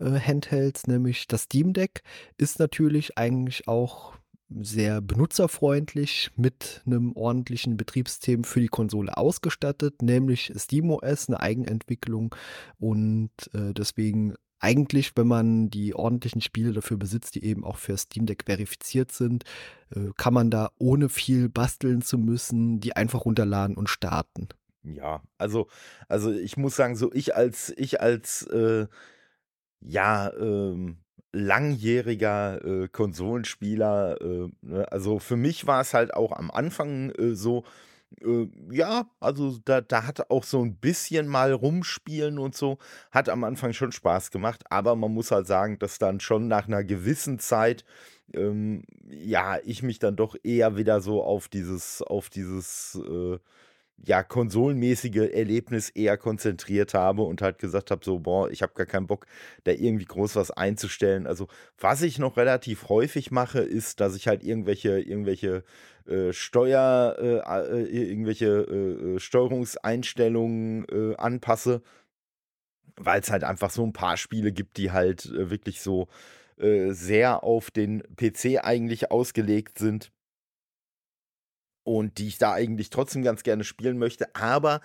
äh, 0.01 0.21
Handhelds, 0.21 0.87
nämlich 0.89 1.27
das 1.29 1.45
Steam 1.45 1.73
Deck 1.73 2.03
ist 2.39 2.59
natürlich 2.61 3.19
eigentlich 3.19 3.69
auch 3.69 4.15
sehr 4.51 5.01
benutzerfreundlich 5.01 6.31
mit 6.37 6.83
'nem 6.85 7.13
ordentlichen 7.17 7.77
Betriebssystem 7.77 8.45
für 8.45 8.61
die 8.61 8.69
Konsole 8.69 9.17
ausgestattet, 9.17 10.03
nämlich 10.03 10.53
SteamOS, 10.57 11.29
'ne 11.29 11.41
Eigenentwicklung 11.41 12.35
und, 12.79 13.31
äh, 13.55 13.73
deswegen 13.75 14.35
eigentlich, 14.63 15.13
wenn 15.17 15.27
man 15.27 15.71
die 15.71 15.95
ordentlichen 15.95 16.41
Spiele 16.41 16.73
dafür 16.73 16.97
besitzt, 16.97 17.35
die 17.35 17.45
eben 17.45 17.65
auch 17.65 17.77
für 17.77 17.97
Steam 17.99 18.27
Deck 18.27 18.45
verifiziert 18.47 19.13
sind, 19.13 19.45
äh, 19.95 20.11
kann 20.17 20.35
man 20.35 20.51
da, 20.51 20.71
ohne 20.79 21.09
viel 21.09 21.49
basteln 21.49 22.03
zu 22.03 22.19
müssen, 22.19 22.81
die 22.81 22.97
einfach 22.97 23.25
runterladen 23.25 23.77
und 23.77 23.89
starten. 23.89 24.49
Ja, 24.85 25.23
also 25.39 25.69
also, 26.09 26.33
ich 26.33 26.57
muss 26.57 26.77
sagen, 26.77 26.97
so 26.97 27.13
ich 27.13 27.37
als 27.37 27.73
ich 27.77 28.01
als, 28.01 28.43
äh, 28.49 28.87
ja, 29.81 30.33
ähm, 30.39 30.99
langjähriger, 31.33 32.65
äh, 32.65 32.89
Konsolenspieler, 32.89 34.21
äh, 34.21 34.49
ne, 34.63 34.91
also, 34.93 35.19
für 35.19 35.37
mich 35.37 35.67
war's 35.67 35.95
halt 35.95 36.15
auch 36.15 36.33
am 36.33 36.51
Anfang, 36.51 37.11
äh, 37.13 37.35
so, 37.35 37.65
äh, 38.21 38.49
ja, 38.71 39.07
also, 39.21 39.59
da 39.65 39.81
da 39.81 40.07
hat 40.07 40.31
auch 40.31 40.45
so 40.45 40.61
'n 40.63 40.77
bisschen 40.77 41.27
mal 41.29 41.53
rumspielen 41.53 42.39
und 42.39 42.55
so 42.55 42.79
hat 43.11 43.29
am 43.29 43.45
Anfang 43.45 43.73
schon 43.73 43.93
Spaß 43.93 44.31
gemacht, 44.31 44.65
aber 44.71 44.97
man 44.97 45.13
muss 45.13 45.31
halt 45.31 45.47
sagen, 45.47 45.79
dass 45.79 45.99
dann 45.99 46.21
schon 46.21 46.49
nach 46.49 46.69
'ner 46.69 46.85
gewissen 46.85 47.39
Zeit, 47.39 47.85
ähm, 48.35 48.85
ja, 49.09 49.59
ich 49.65 49.83
mich 49.83 49.99
dann 49.99 50.17
doch 50.17 50.37
eher 50.43 50.77
wieder 50.77 51.01
so 51.01 51.23
auf 51.23 51.49
dieses 51.49 52.03
auf 52.03 52.29
dieses, 52.31 52.95
äh, 53.07 53.39
ja, 54.05 54.23
konsolenmäßige 54.25 55.31
Erlebnis 55.33 55.89
eher 55.91 56.17
konzentriert 56.19 56.95
habe 56.95 57.23
und 57.23 57.43
halt 57.43 57.59
gesagt 57.59 57.91
habe, 57.91 58.05
so: 58.05 58.19
„Boah, 58.21 58.51
ich 58.51 58.63
habe 58.63 58.73
gar 58.75 58.87
keinen 58.87 59.07
Bock, 59.07 59.27
da 59.65 59.73
irgendwie 59.73 60.05
groß 60.07 60.37
was 60.37 60.51
einzustellen.“ 60.51 61.27
Also, 61.27 61.49
was 61.79 62.03
ich 62.03 62.19
noch 62.19 62.37
relativ 62.37 62.89
häufig 62.89 63.31
mache, 63.31 63.61
ist, 63.61 64.01
dass 64.01 64.17
ich 64.17 64.29
halt 64.29 64.43
irgendwelche 64.45 65.01
irgendwelche, 65.01 65.65
äh, 66.07 66.33
Steuer 66.33 67.17
äh, 67.21 67.83
äh, 67.83 67.85
irgendwelche, 68.11 68.47
äh, 68.47 69.15
äh, 69.17 69.21
Steuerungseinstellungen, 69.21 70.85
äh, 70.91 71.17
anpasse 71.17 71.83
weil's 72.99 73.31
halt 73.31 73.45
einfach 73.45 73.71
so 73.71 73.85
'n 73.85 73.93
paar 73.93 74.17
Spiele 74.17 74.53
gibt, 74.53 74.77
die 74.77 74.91
halt, 74.93 75.31
wirklich 75.33 75.81
so, 75.81 76.09
sehr 76.91 77.43
auf 77.43 77.71
den 77.73 78.03
PC 78.17 78.59
eigentlich 78.63 79.11
ausgelegt 79.11 79.79
sind. 79.79 80.13
Und 81.85 82.19
die 82.19 82.29
ich 82.29 82.39
da 82.39 82.53
eigentlich 82.53 82.91
trotzdem 82.91 83.23
ganz 83.23 83.43
gerne 83.43 83.65
spielen 83.65 83.99
möchte. 83.99 84.35
Aber 84.35 84.81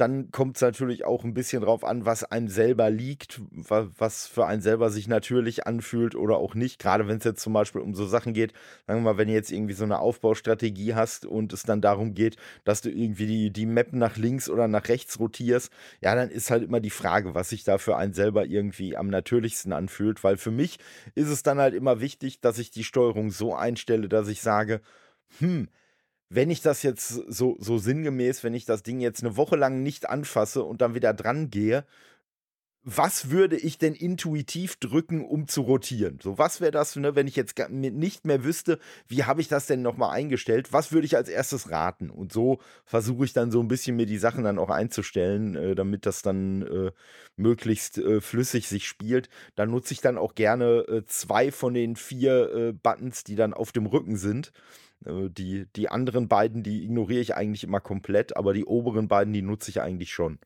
dann 0.00 0.30
kommt 0.30 0.56
es 0.56 0.62
natürlich 0.62 1.04
auch 1.04 1.24
ein 1.24 1.34
bisschen 1.34 1.62
drauf 1.62 1.84
an, 1.84 2.06
was 2.06 2.24
einem 2.24 2.48
selber 2.48 2.90
liegt, 2.90 3.40
was 3.50 4.26
für 4.26 4.46
einen 4.46 4.62
selber 4.62 4.90
sich 4.90 5.08
natürlich 5.08 5.66
anfühlt 5.66 6.14
oder 6.14 6.36
auch 6.36 6.54
nicht. 6.54 6.78
Gerade 6.78 7.08
wenn 7.08 7.18
es 7.18 7.24
jetzt 7.24 7.42
zum 7.42 7.52
Beispiel 7.52 7.80
um 7.80 7.94
so 7.94 8.06
Sachen 8.06 8.32
geht, 8.32 8.52
sagen 8.86 9.00
wir 9.00 9.12
mal, 9.12 9.18
wenn 9.18 9.28
du 9.28 9.34
jetzt 9.34 9.50
irgendwie 9.50 9.74
so 9.74 9.84
eine 9.84 9.98
Aufbaustrategie 9.98 10.94
hast 10.94 11.26
und 11.26 11.52
es 11.52 11.64
dann 11.64 11.80
darum 11.80 12.14
geht, 12.14 12.36
dass 12.64 12.80
du 12.80 12.90
irgendwie 12.90 13.26
die, 13.26 13.50
die 13.50 13.66
Map 13.66 13.92
nach 13.92 14.16
links 14.16 14.48
oder 14.48 14.68
nach 14.68 14.88
rechts 14.88 15.18
rotierst, 15.18 15.72
ja, 16.00 16.14
dann 16.14 16.30
ist 16.30 16.50
halt 16.50 16.62
immer 16.62 16.80
die 16.80 16.90
Frage, 16.90 17.34
was 17.34 17.50
sich 17.50 17.64
da 17.64 17.78
für 17.78 17.96
einen 17.96 18.14
selber 18.14 18.46
irgendwie 18.46 18.96
am 18.96 19.08
natürlichsten 19.08 19.72
anfühlt, 19.72 20.22
weil 20.22 20.36
für 20.36 20.50
mich 20.50 20.78
ist 21.14 21.28
es 21.28 21.42
dann 21.42 21.58
halt 21.58 21.74
immer 21.74 22.00
wichtig, 22.00 22.40
dass 22.40 22.58
ich 22.58 22.70
die 22.70 22.84
Steuerung 22.84 23.30
so 23.30 23.54
einstelle, 23.54 24.08
dass 24.08 24.28
ich 24.28 24.42
sage, 24.42 24.80
hm, 25.38 25.68
wenn 26.30 26.50
ich 26.50 26.60
das 26.60 26.82
jetzt 26.82 27.08
so, 27.08 27.56
so 27.58 27.78
sinngemäß, 27.78 28.44
wenn 28.44 28.54
ich 28.54 28.64
das 28.64 28.82
Ding 28.82 29.00
jetzt 29.00 29.22
eine 29.22 29.36
Woche 29.36 29.56
lang 29.56 29.82
nicht 29.82 30.08
anfasse 30.08 30.62
und 30.62 30.80
dann 30.80 30.94
wieder 30.94 31.14
dran 31.14 31.50
gehe, 31.50 31.84
was 32.90 33.30
würde 33.30 33.56
ich 33.56 33.76
denn 33.76 33.94
intuitiv 33.94 34.76
drücken, 34.76 35.22
um 35.22 35.46
zu 35.46 35.60
rotieren? 35.62 36.20
So, 36.22 36.38
was 36.38 36.62
wäre 36.62 36.70
das, 36.70 36.96
ne, 36.96 37.14
wenn 37.14 37.26
ich 37.26 37.36
jetzt 37.36 37.58
nicht 37.68 38.24
mehr 38.24 38.44
wüsste, 38.44 38.78
wie 39.06 39.24
habe 39.24 39.42
ich 39.42 39.48
das 39.48 39.66
denn 39.66 39.82
nochmal 39.82 40.16
eingestellt? 40.16 40.72
Was 40.72 40.90
würde 40.90 41.04
ich 41.04 41.16
als 41.16 41.28
erstes 41.28 41.70
raten? 41.70 42.08
Und 42.08 42.32
so 42.32 42.60
versuche 42.86 43.26
ich 43.26 43.34
dann 43.34 43.50
so 43.50 43.60
ein 43.60 43.68
bisschen 43.68 43.96
mir 43.96 44.06
die 44.06 44.16
Sachen 44.16 44.44
dann 44.44 44.58
auch 44.58 44.70
einzustellen, 44.70 45.54
äh, 45.54 45.74
damit 45.74 46.06
das 46.06 46.22
dann 46.22 46.62
äh, 46.62 46.92
möglichst 47.36 47.98
äh, 47.98 48.22
flüssig 48.22 48.68
sich 48.68 48.88
spielt. 48.88 49.28
Da 49.54 49.66
nutze 49.66 49.92
ich 49.92 50.00
dann 50.00 50.16
auch 50.16 50.34
gerne 50.34 50.86
äh, 50.88 51.04
zwei 51.06 51.52
von 51.52 51.74
den 51.74 51.94
vier 51.94 52.54
äh, 52.54 52.72
Buttons, 52.72 53.22
die 53.22 53.36
dann 53.36 53.52
auf 53.52 53.72
dem 53.72 53.84
Rücken 53.84 54.16
sind. 54.16 54.52
Äh, 55.04 55.30
die, 55.30 55.66
die 55.76 55.88
anderen 55.88 56.28
beiden, 56.28 56.62
die 56.62 56.84
ignoriere 56.84 57.20
ich 57.20 57.34
eigentlich 57.34 57.64
immer 57.64 57.80
komplett, 57.80 58.36
aber 58.36 58.52
die 58.52 58.64
oberen 58.64 59.08
beiden, 59.08 59.32
die 59.32 59.42
nutze 59.42 59.70
ich 59.70 59.80
eigentlich 59.80 60.12
schon. 60.12 60.38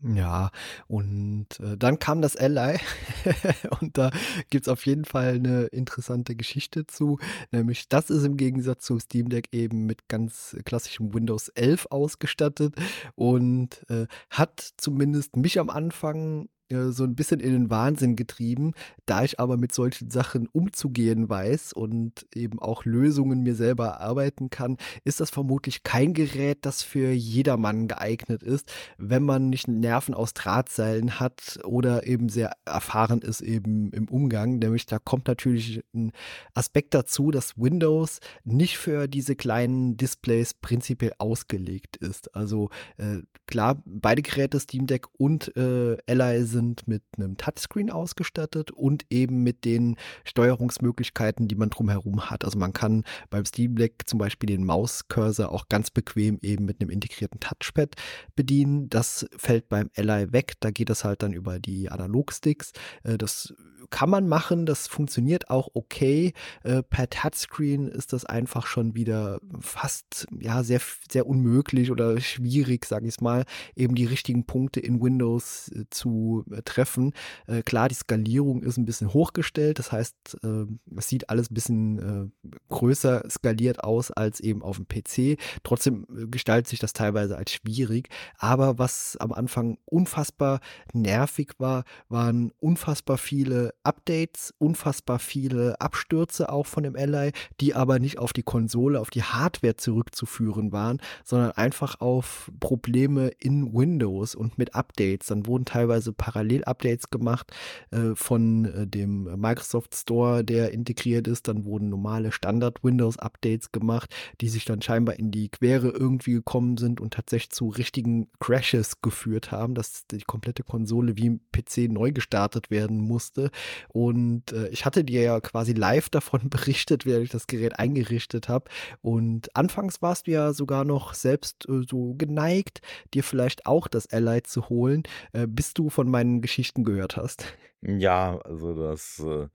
Ja, 0.00 0.52
und 0.86 1.58
äh, 1.58 1.76
dann 1.76 1.98
kam 1.98 2.22
das 2.22 2.36
Ally 2.36 2.78
und 3.80 3.98
da 3.98 4.12
gibt 4.48 4.68
es 4.68 4.72
auf 4.72 4.86
jeden 4.86 5.04
Fall 5.04 5.34
eine 5.34 5.64
interessante 5.64 6.36
Geschichte 6.36 6.86
zu, 6.86 7.18
nämlich 7.50 7.88
das 7.88 8.08
ist 8.08 8.22
im 8.22 8.36
Gegensatz 8.36 8.84
zum 8.84 9.00
Steam 9.00 9.28
Deck 9.28 9.48
eben 9.50 9.86
mit 9.86 10.06
ganz 10.06 10.56
klassischem 10.64 11.14
Windows 11.14 11.48
11 11.48 11.86
ausgestattet 11.90 12.76
und 13.16 13.84
äh, 13.90 14.06
hat 14.30 14.60
zumindest 14.76 15.36
mich 15.36 15.58
am 15.58 15.68
Anfang 15.68 16.48
so 16.70 17.04
ein 17.04 17.14
bisschen 17.14 17.40
in 17.40 17.52
den 17.52 17.70
Wahnsinn 17.70 18.14
getrieben. 18.14 18.72
Da 19.06 19.24
ich 19.24 19.40
aber 19.40 19.56
mit 19.56 19.72
solchen 19.72 20.10
Sachen 20.10 20.48
umzugehen 20.48 21.28
weiß 21.28 21.72
und 21.72 22.26
eben 22.34 22.58
auch 22.58 22.84
Lösungen 22.84 23.42
mir 23.42 23.54
selber 23.54 23.86
erarbeiten 23.86 24.50
kann, 24.50 24.76
ist 25.04 25.20
das 25.20 25.30
vermutlich 25.30 25.82
kein 25.82 26.12
Gerät, 26.12 26.58
das 26.62 26.82
für 26.82 27.10
jedermann 27.10 27.88
geeignet 27.88 28.42
ist, 28.42 28.70
wenn 28.98 29.22
man 29.22 29.48
nicht 29.48 29.66
Nerven 29.66 30.14
aus 30.14 30.34
Drahtseilen 30.34 31.18
hat 31.20 31.58
oder 31.64 32.06
eben 32.06 32.28
sehr 32.28 32.52
erfahren 32.66 33.22
ist 33.22 33.40
eben 33.40 33.90
im 33.92 34.08
Umgang. 34.08 34.58
Nämlich 34.58 34.84
da 34.84 34.98
kommt 34.98 35.26
natürlich 35.26 35.82
ein 35.94 36.12
Aspekt 36.52 36.92
dazu, 36.92 37.30
dass 37.30 37.56
Windows 37.56 38.20
nicht 38.44 38.76
für 38.76 39.08
diese 39.08 39.36
kleinen 39.36 39.96
Displays 39.96 40.52
prinzipiell 40.52 41.12
ausgelegt 41.18 41.96
ist. 41.96 42.34
Also 42.36 42.68
äh, 42.98 43.22
klar, 43.46 43.82
beide 43.86 44.20
Geräte, 44.20 44.60
Steam 44.60 44.86
Deck 44.86 45.06
und 45.16 45.56
äh, 45.56 45.96
Ally 46.06 46.44
sind 46.44 46.57
sind 46.58 46.88
mit 46.88 47.02
einem 47.16 47.36
Touchscreen 47.36 47.90
ausgestattet 47.90 48.72
und 48.72 49.04
eben 49.10 49.44
mit 49.44 49.64
den 49.64 49.96
Steuerungsmöglichkeiten, 50.24 51.46
die 51.46 51.54
man 51.54 51.70
drumherum 51.70 52.30
hat. 52.30 52.44
Also 52.44 52.58
man 52.58 52.72
kann 52.72 53.04
beim 53.30 53.44
Steam 53.44 53.76
Deck 53.76 54.02
zum 54.06 54.18
Beispiel 54.18 54.48
den 54.48 54.64
Mauscursor 54.64 55.52
auch 55.52 55.68
ganz 55.68 55.90
bequem 55.90 56.38
eben 56.42 56.64
mit 56.64 56.80
einem 56.80 56.90
integrierten 56.90 57.38
Touchpad 57.38 57.94
bedienen. 58.34 58.88
Das 58.90 59.26
fällt 59.36 59.68
beim 59.68 59.88
Ally 59.96 60.32
weg. 60.32 60.54
Da 60.60 60.70
geht 60.70 60.90
das 60.90 61.04
halt 61.04 61.22
dann 61.22 61.32
über 61.32 61.60
die 61.60 61.90
Analogsticks. 61.90 62.72
Äh, 63.04 63.18
das 63.18 63.54
kann 63.90 64.10
man 64.10 64.28
machen, 64.28 64.66
das 64.66 64.86
funktioniert 64.86 65.50
auch 65.50 65.68
okay. 65.74 66.32
Äh, 66.62 66.82
per 66.82 67.08
Touchscreen 67.08 67.88
ist 67.88 68.12
das 68.12 68.24
einfach 68.24 68.66
schon 68.66 68.94
wieder 68.94 69.40
fast 69.60 70.26
ja 70.38 70.62
sehr 70.62 70.80
sehr 71.10 71.26
unmöglich 71.26 71.90
oder 71.90 72.20
schwierig, 72.20 72.84
sage 72.84 73.08
ich 73.08 73.20
mal, 73.20 73.44
eben 73.74 73.94
die 73.94 74.04
richtigen 74.04 74.44
Punkte 74.44 74.80
in 74.80 75.00
Windows 75.00 75.70
äh, 75.74 75.84
zu 75.90 76.44
treffen. 76.64 77.12
Äh, 77.46 77.62
klar, 77.62 77.88
die 77.88 77.94
Skalierung 77.94 78.62
ist 78.62 78.76
ein 78.76 78.84
bisschen 78.84 79.12
hochgestellt, 79.12 79.78
das 79.78 79.92
heißt, 79.92 80.38
äh, 80.42 80.66
es 80.96 81.08
sieht 81.08 81.30
alles 81.30 81.50
ein 81.50 81.54
bisschen 81.54 82.32
äh, 82.42 82.50
größer 82.68 83.24
skaliert 83.30 83.84
aus 83.84 84.10
als 84.10 84.40
eben 84.40 84.62
auf 84.62 84.76
dem 84.76 84.86
PC. 84.86 85.38
Trotzdem 85.62 86.06
gestaltet 86.30 86.68
sich 86.68 86.78
das 86.78 86.92
teilweise 86.92 87.36
als 87.36 87.52
schwierig. 87.52 88.08
Aber 88.38 88.78
was 88.78 89.16
am 89.18 89.32
Anfang 89.32 89.78
unfassbar 89.84 90.60
nervig 90.92 91.52
war, 91.58 91.84
waren 92.08 92.52
unfassbar 92.58 93.18
viele 93.18 93.74
Updates, 93.82 94.54
unfassbar 94.58 95.18
viele 95.18 95.80
Abstürze 95.80 96.50
auch 96.50 96.66
von 96.66 96.82
dem 96.82 96.96
Ally, 96.96 97.32
die 97.60 97.74
aber 97.74 97.98
nicht 97.98 98.18
auf 98.18 98.32
die 98.32 98.42
Konsole, 98.42 99.00
auf 99.00 99.10
die 99.10 99.22
Hardware 99.22 99.76
zurückzuführen 99.76 100.72
waren, 100.72 101.00
sondern 101.24 101.52
einfach 101.52 102.00
auf 102.00 102.50
Probleme 102.60 103.28
in 103.38 103.74
Windows 103.74 104.34
und 104.34 104.58
mit 104.58 104.74
Updates. 104.74 105.28
Dann 105.28 105.46
wurden 105.46 105.64
teilweise 105.64 106.12
Parallel-Updates 106.38 107.10
gemacht 107.10 107.52
äh, 107.90 108.14
von 108.14 108.64
äh, 108.64 108.86
dem 108.86 109.24
Microsoft 109.40 109.94
Store, 109.94 110.44
der 110.44 110.72
integriert 110.72 111.26
ist. 111.26 111.48
Dann 111.48 111.64
wurden 111.64 111.88
normale 111.88 112.32
Standard-Windows-Updates 112.32 113.72
gemacht, 113.72 114.14
die 114.40 114.48
sich 114.48 114.64
dann 114.64 114.82
scheinbar 114.82 115.18
in 115.18 115.30
die 115.30 115.48
Quere 115.48 115.88
irgendwie 115.88 116.34
gekommen 116.34 116.76
sind 116.76 117.00
und 117.00 117.14
tatsächlich 117.14 117.50
zu 117.50 117.68
richtigen 117.68 118.28
Crashes 118.38 119.00
geführt 119.00 119.50
haben, 119.50 119.74
dass 119.74 120.06
die 120.06 120.22
komplette 120.22 120.62
Konsole 120.62 121.16
wie 121.16 121.26
im 121.26 121.40
PC 121.52 121.90
neu 121.90 122.12
gestartet 122.12 122.70
werden 122.70 123.00
musste. 123.00 123.50
Und 123.88 124.52
äh, 124.52 124.68
ich 124.68 124.84
hatte 124.84 125.02
dir 125.04 125.22
ja 125.22 125.40
quasi 125.40 125.72
live 125.72 126.08
davon 126.10 126.48
berichtet, 126.48 127.04
während 127.04 127.24
ich 127.24 127.30
das 127.30 127.46
Gerät 127.46 127.78
eingerichtet 127.78 128.48
habe. 128.48 128.70
Und 129.02 129.54
anfangs 129.56 130.02
warst 130.02 130.26
du 130.26 130.30
ja 130.30 130.52
sogar 130.52 130.84
noch 130.84 131.14
selbst 131.14 131.68
äh, 131.68 131.82
so 131.88 132.14
geneigt, 132.14 132.80
dir 133.14 133.24
vielleicht 133.24 133.66
auch 133.66 133.88
das 133.88 134.06
Ally 134.12 134.42
zu 134.42 134.68
holen, 134.68 135.02
äh, 135.32 135.46
bis 135.46 135.74
du 135.74 135.88
von 135.88 136.08
meinen 136.08 136.27
Geschichten 136.40 136.84
gehört 136.84 137.16
hast. 137.16 137.44
Ja, 137.80 138.38
also 138.38 138.74
das 138.74 139.20
äh, 139.20 139.48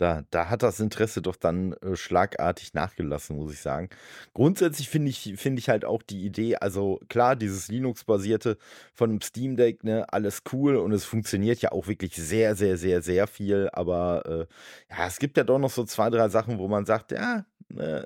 da, 0.00 0.22
da 0.30 0.48
hat 0.48 0.62
das 0.62 0.80
Interesse 0.80 1.20
doch 1.20 1.36
dann 1.36 1.74
äh, 1.74 1.94
schlagartig 1.94 2.72
nachgelassen, 2.74 3.36
muss 3.36 3.52
ich 3.52 3.60
sagen. 3.60 3.90
Grundsätzlich 4.32 4.88
finde 4.88 5.10
ich, 5.10 5.34
find 5.36 5.58
ich 5.58 5.68
halt 5.68 5.84
auch 5.84 6.02
die 6.02 6.24
Idee, 6.24 6.56
also 6.56 7.00
klar, 7.08 7.36
dieses 7.36 7.68
Linux-basierte 7.68 8.56
von 8.94 9.10
einem 9.10 9.20
Steam 9.20 9.56
Deck, 9.56 9.84
ne, 9.84 10.06
alles 10.10 10.42
cool 10.52 10.76
und 10.76 10.92
es 10.92 11.04
funktioniert 11.04 11.60
ja 11.60 11.72
auch 11.72 11.86
wirklich 11.86 12.16
sehr, 12.16 12.56
sehr, 12.56 12.78
sehr, 12.78 13.02
sehr 13.02 13.26
viel, 13.26 13.68
aber 13.72 14.24
äh, 14.26 14.94
ja, 14.94 15.06
es 15.06 15.18
gibt 15.18 15.36
ja 15.36 15.44
doch 15.44 15.58
noch 15.58 15.70
so 15.70 15.84
zwei, 15.84 16.08
drei 16.08 16.28
Sachen, 16.28 16.58
wo 16.58 16.68
man 16.68 16.86
sagt, 16.86 17.12
ja, 17.12 17.44
ne, 17.68 18.04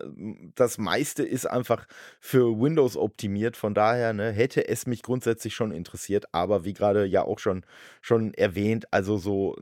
das 0.55 0.79
meiste 0.79 1.23
ist 1.23 1.47
einfach 1.47 1.87
für 2.21 2.61
Windows 2.61 2.97
optimiert, 2.97 3.57
von 3.57 3.75
daher 3.75 4.13
ne, 4.13 4.33
hätte 4.33 4.69
es 4.69 4.87
mich 4.87 5.03
grundsätzlich 5.03 5.55
schon 5.55 5.71
interessiert, 5.71 6.27
aber 6.33 6.65
wie 6.65 6.73
gerade 6.73 7.05
ja 7.05 7.23
auch 7.23 7.39
schon, 7.39 7.65
schon 8.01 8.35
erwähnt, 8.35 8.93
also 8.93 9.17
so 9.17 9.57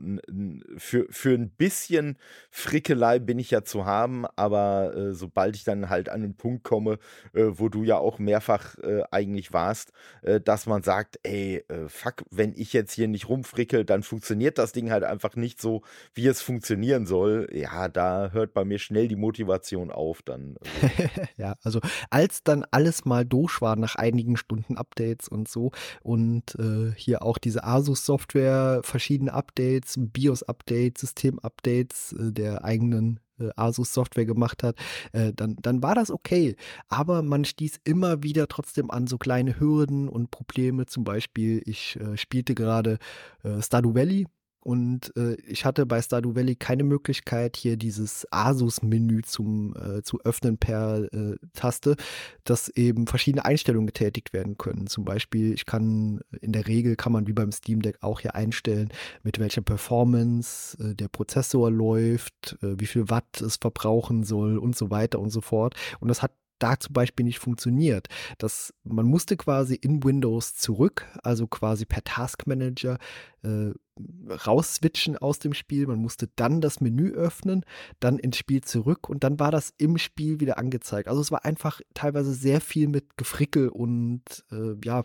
für, 0.77 1.05
für 1.09 1.35
ein 1.35 1.49
bisschen 1.49 2.17
Frickelei 2.51 3.19
bin 3.19 3.39
ich 3.39 3.51
ja 3.51 3.63
zu 3.63 3.85
haben, 3.85 4.25
aber 4.35 4.95
äh, 4.95 5.13
sobald 5.13 5.55
ich 5.55 5.63
dann 5.63 5.89
halt 5.89 6.09
an 6.09 6.21
den 6.21 6.35
Punkt 6.35 6.63
komme, 6.63 6.99
äh, 7.33 7.45
wo 7.45 7.69
du 7.69 7.83
ja 7.83 7.97
auch 7.97 8.19
mehrfach 8.19 8.77
äh, 8.79 9.01
eigentlich 9.11 9.53
warst, 9.53 9.91
äh, 10.21 10.39
dass 10.39 10.65
man 10.65 10.83
sagt, 10.83 11.19
ey, 11.23 11.63
äh, 11.67 11.87
fuck, 11.87 12.23
wenn 12.29 12.53
ich 12.55 12.73
jetzt 12.73 12.93
hier 12.93 13.07
nicht 13.07 13.27
rumfrickel, 13.27 13.85
dann 13.85 14.03
funktioniert 14.03 14.57
das 14.57 14.71
Ding 14.71 14.91
halt 14.91 15.03
einfach 15.03 15.35
nicht 15.35 15.59
so, 15.59 15.81
wie 16.13 16.27
es 16.27 16.41
funktionieren 16.41 17.05
soll. 17.05 17.49
Ja, 17.51 17.87
da 17.87 18.29
hört 18.31 18.53
bei 18.53 18.65
mir 18.65 18.79
schnell 18.79 19.07
die 19.07 19.15
Motivation 19.15 19.91
auf 19.91 20.21
dann. 20.21 20.55
Also. 20.61 21.03
ja, 21.37 21.55
also 21.63 21.79
als 22.09 22.43
dann 22.43 22.65
alles 22.71 23.05
mal 23.05 23.25
durch 23.25 23.61
war 23.61 23.75
nach 23.75 23.95
einigen 23.95 24.37
Stunden 24.37 24.77
Updates 24.77 25.27
und 25.27 25.47
so 25.47 25.71
und 26.01 26.55
äh, 26.59 26.93
hier 26.95 27.23
auch 27.23 27.37
diese 27.37 27.63
Asus-Software, 27.63 28.81
verschiedene 28.83 29.33
Updates, 29.33 29.95
BIOS-Updates, 29.97 31.01
System-Updates, 31.01 32.12
äh, 32.17 32.31
der 32.31 32.63
eigenen 32.63 33.19
äh, 33.39 33.49
Asus-Software 33.55 34.25
gemacht 34.25 34.63
hat, 34.63 34.77
äh, 35.11 35.33
dann, 35.33 35.55
dann 35.61 35.83
war 35.83 35.95
das 35.95 36.11
okay. 36.11 36.55
Aber 36.87 37.21
man 37.21 37.45
stieß 37.45 37.79
immer 37.83 38.23
wieder 38.23 38.47
trotzdem 38.47 38.91
an 38.91 39.07
so 39.07 39.17
kleine 39.17 39.59
Hürden 39.59 40.07
und 40.09 40.31
Probleme. 40.31 40.85
Zum 40.85 41.03
Beispiel, 41.03 41.61
ich 41.65 41.99
spielte 42.15 42.55
gerade 42.55 42.97
äh, 43.43 43.61
Stardew 43.61 43.95
Valley 43.95 44.27
und 44.63 45.15
äh, 45.17 45.35
ich 45.45 45.65
hatte 45.65 45.85
bei 45.85 46.01
Stardew 46.01 46.35
Valley 46.35 46.55
keine 46.55 46.85
Möglichkeit, 46.85 47.57
hier 47.57 47.75
dieses 47.75 48.25
Asus-Menü 48.31 49.21
zum 49.23 49.75
äh, 49.75 50.03
zu 50.03 50.21
öffnen 50.21 50.57
per 50.57 51.03
äh, 51.13 51.35
Taste, 51.51 51.97
dass 52.45 52.69
eben 52.69 53.05
verschiedene 53.05 53.43
Einstellungen 53.43 53.87
getätigt 53.87 54.31
werden 54.31 54.57
können. 54.57 54.87
Zum 54.87 55.03
Beispiel, 55.03 55.53
ich 55.53 55.65
kann 55.65 56.21
in 56.39 56.53
der 56.53 56.65
Regel 56.67 56.95
kann 56.95 57.11
man 57.11 57.27
wie 57.27 57.33
beim 57.33 57.51
Steam 57.51 57.81
Deck 57.81 57.97
auch 58.01 58.21
hier 58.21 58.35
einstellen, 58.35 58.89
mit 59.21 59.37
welcher 59.37 59.61
Performance 59.61 60.77
äh, 60.81 60.95
der 60.95 61.09
Prozessor 61.09 61.69
läuft, 61.69 62.57
äh, 62.61 62.79
wie 62.79 62.85
viel 62.85 63.09
Watt 63.09 63.41
es 63.41 63.57
verbrauchen 63.57 64.23
soll 64.23 64.57
und 64.57 64.77
so 64.77 64.89
weiter 64.89 65.19
und 65.19 65.29
so 65.29 65.41
fort. 65.41 65.75
Und 65.99 66.07
das 66.07 66.21
hat 66.21 66.31
da 66.63 66.79
zum 66.79 66.93
Beispiel 66.93 67.25
nicht 67.25 67.39
funktioniert. 67.39 68.07
Das, 68.37 68.73
man 68.85 69.05
musste 69.05 69.35
quasi 69.35 69.75
in 69.75 70.03
Windows 70.03 70.55
zurück, 70.55 71.05
also 71.21 71.45
quasi 71.45 71.85
per 71.85 72.03
Task 72.05 72.47
Manager 72.47 72.97
äh, 73.43 73.71
rausswitchen 74.29 75.17
aus 75.17 75.39
dem 75.39 75.53
Spiel. 75.53 75.87
Man 75.87 75.99
musste 75.99 76.29
dann 76.37 76.61
das 76.61 76.79
Menü 76.79 77.11
öffnen, 77.11 77.65
dann 77.99 78.17
ins 78.17 78.37
Spiel 78.37 78.61
zurück 78.61 79.09
und 79.09 79.25
dann 79.25 79.39
war 79.39 79.51
das 79.51 79.73
im 79.77 79.97
Spiel 79.97 80.39
wieder 80.39 80.57
angezeigt. 80.57 81.09
Also 81.09 81.19
es 81.19 81.31
war 81.31 81.43
einfach 81.43 81.81
teilweise 81.93 82.33
sehr 82.33 82.61
viel 82.61 82.87
mit 82.87 83.17
Gefrickel 83.17 83.67
und 83.67 84.23
äh, 84.49 84.75
ja, 84.85 85.03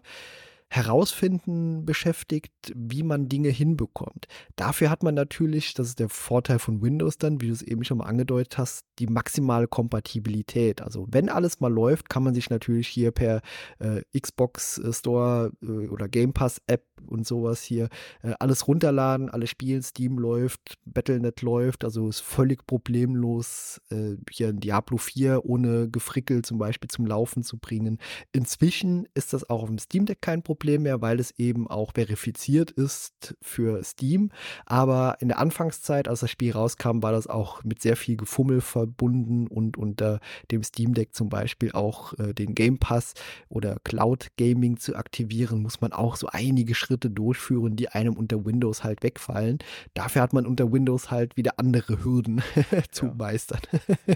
herausfinden 0.71 1.87
beschäftigt, 1.87 2.53
wie 2.75 3.03
man 3.03 3.29
Dinge 3.29 3.49
hinbekommt. 3.49 4.27
Dafür 4.55 4.91
hat 4.91 5.03
man 5.03 5.15
natürlich, 5.15 5.73
das 5.73 5.89
ist 5.89 5.99
der 5.99 6.11
Vorteil 6.11 6.59
von 6.59 6.83
Windows 6.83 7.17
dann, 7.17 7.41
wie 7.41 7.47
du 7.47 7.53
es 7.53 7.63
eben 7.63 7.85
schon 7.85 7.99
mal 7.99 8.05
angedeutet 8.05 8.59
hast, 8.59 8.85
die 8.99 9.07
maximale 9.07 9.67
Kompatibilität. 9.67 10.83
Also 10.83 11.07
wenn 11.11 11.31
alles 11.31 11.61
mal 11.61 11.73
läuft, 11.73 12.11
kann 12.11 12.23
man 12.23 12.35
sich 12.35 12.51
natürlich 12.51 12.87
hier 12.87 13.13
per 13.13 13.41
äh, 13.79 14.03
Xbox 14.19 14.79
äh, 14.79 14.93
Store 14.93 15.53
äh, 15.63 15.89
oder 15.89 16.07
Game 16.07 16.35
Pass 16.35 16.61
App 16.67 16.85
und 17.07 17.27
sowas 17.27 17.63
hier 17.63 17.89
äh, 18.23 18.35
alles 18.39 18.69
runterladen, 18.69 19.31
alles 19.31 19.49
spielen, 19.49 19.83
Steam 19.83 20.19
läuft, 20.19 20.75
Battlenet 20.85 21.41
läuft, 21.41 21.85
also 21.85 22.09
ist 22.09 22.21
völlig 22.21 22.67
problemlos 22.67 23.81
äh, 23.91 24.17
hier 24.31 24.49
ein 24.49 24.61
Diablo 24.61 24.99
4 24.99 25.47
ohne 25.47 25.89
Gefrickel 25.89 26.43
zum 26.43 26.59
Beispiel 26.59 26.91
zum 26.91 27.07
Laufen 27.07 27.43
zu 27.43 27.57
bringen. 27.57 27.99
Inzwischen 28.33 29.09
ist 29.15 29.33
das 29.33 29.49
auch 29.49 29.63
auf 29.63 29.69
dem 29.69 29.79
Steam 29.79 30.05
Deck 30.05 30.21
kein 30.21 30.43
Problem 30.43 30.58
Problem 30.59 30.83
mehr, 30.83 31.01
weil 31.01 31.21
es 31.21 31.39
eben 31.39 31.69
auch 31.69 31.93
verifiziert 31.95 32.73
ist 32.73 33.37
für 33.41 33.85
Steam. 33.85 34.31
Aber 34.67 35.17
in 35.21 35.29
der 35.29 35.39
Anfangszeit, 35.39 36.09
als 36.09 36.21
das 36.21 36.33
Spiel 36.33 36.53
rauskam, 36.53 37.01
war 37.01 37.13
das 37.13 37.29
auch 37.29 37.63
mit 37.63 37.81
sehr 37.81 37.97
viel 37.97 38.17
Gefummel 38.17 38.61
verbunden 38.61 39.47
und 39.47 39.77
unter 39.77 40.19
dem 40.51 40.65
Steam 40.65 40.95
Deck 40.95 41.15
zum 41.15 41.29
Beispiel 41.29 41.71
auch 41.73 42.13
äh, 42.19 42.35
den 42.35 42.57
Game 42.57 42.79
Pass 42.79 43.15
oder 43.49 43.77
Cloud 43.85 44.29
Gaming 44.37 44.79
zu 44.79 44.97
aktivieren, 44.97 45.63
muss 45.63 45.81
man 45.81 45.93
auch 45.93 46.17
so 46.17 46.27
einige 46.33 46.75
Schritte 46.75 47.09
durchführen, 47.09 47.77
die 47.77 47.89
einem 47.89 48.15
unter 48.15 48.45
Windows 48.45 48.83
halt 48.83 49.05
wegfallen. 49.05 49.59
Dafür 49.95 50.23
hat 50.23 50.33
man 50.33 50.45
unter 50.45 50.73
Windows 50.73 51.13
halt 51.13 51.37
wieder 51.37 51.53
andere 51.59 52.03
Hürden 52.03 52.43
zu 52.91 53.07
ja. 53.07 53.15
meistern. 53.15 53.61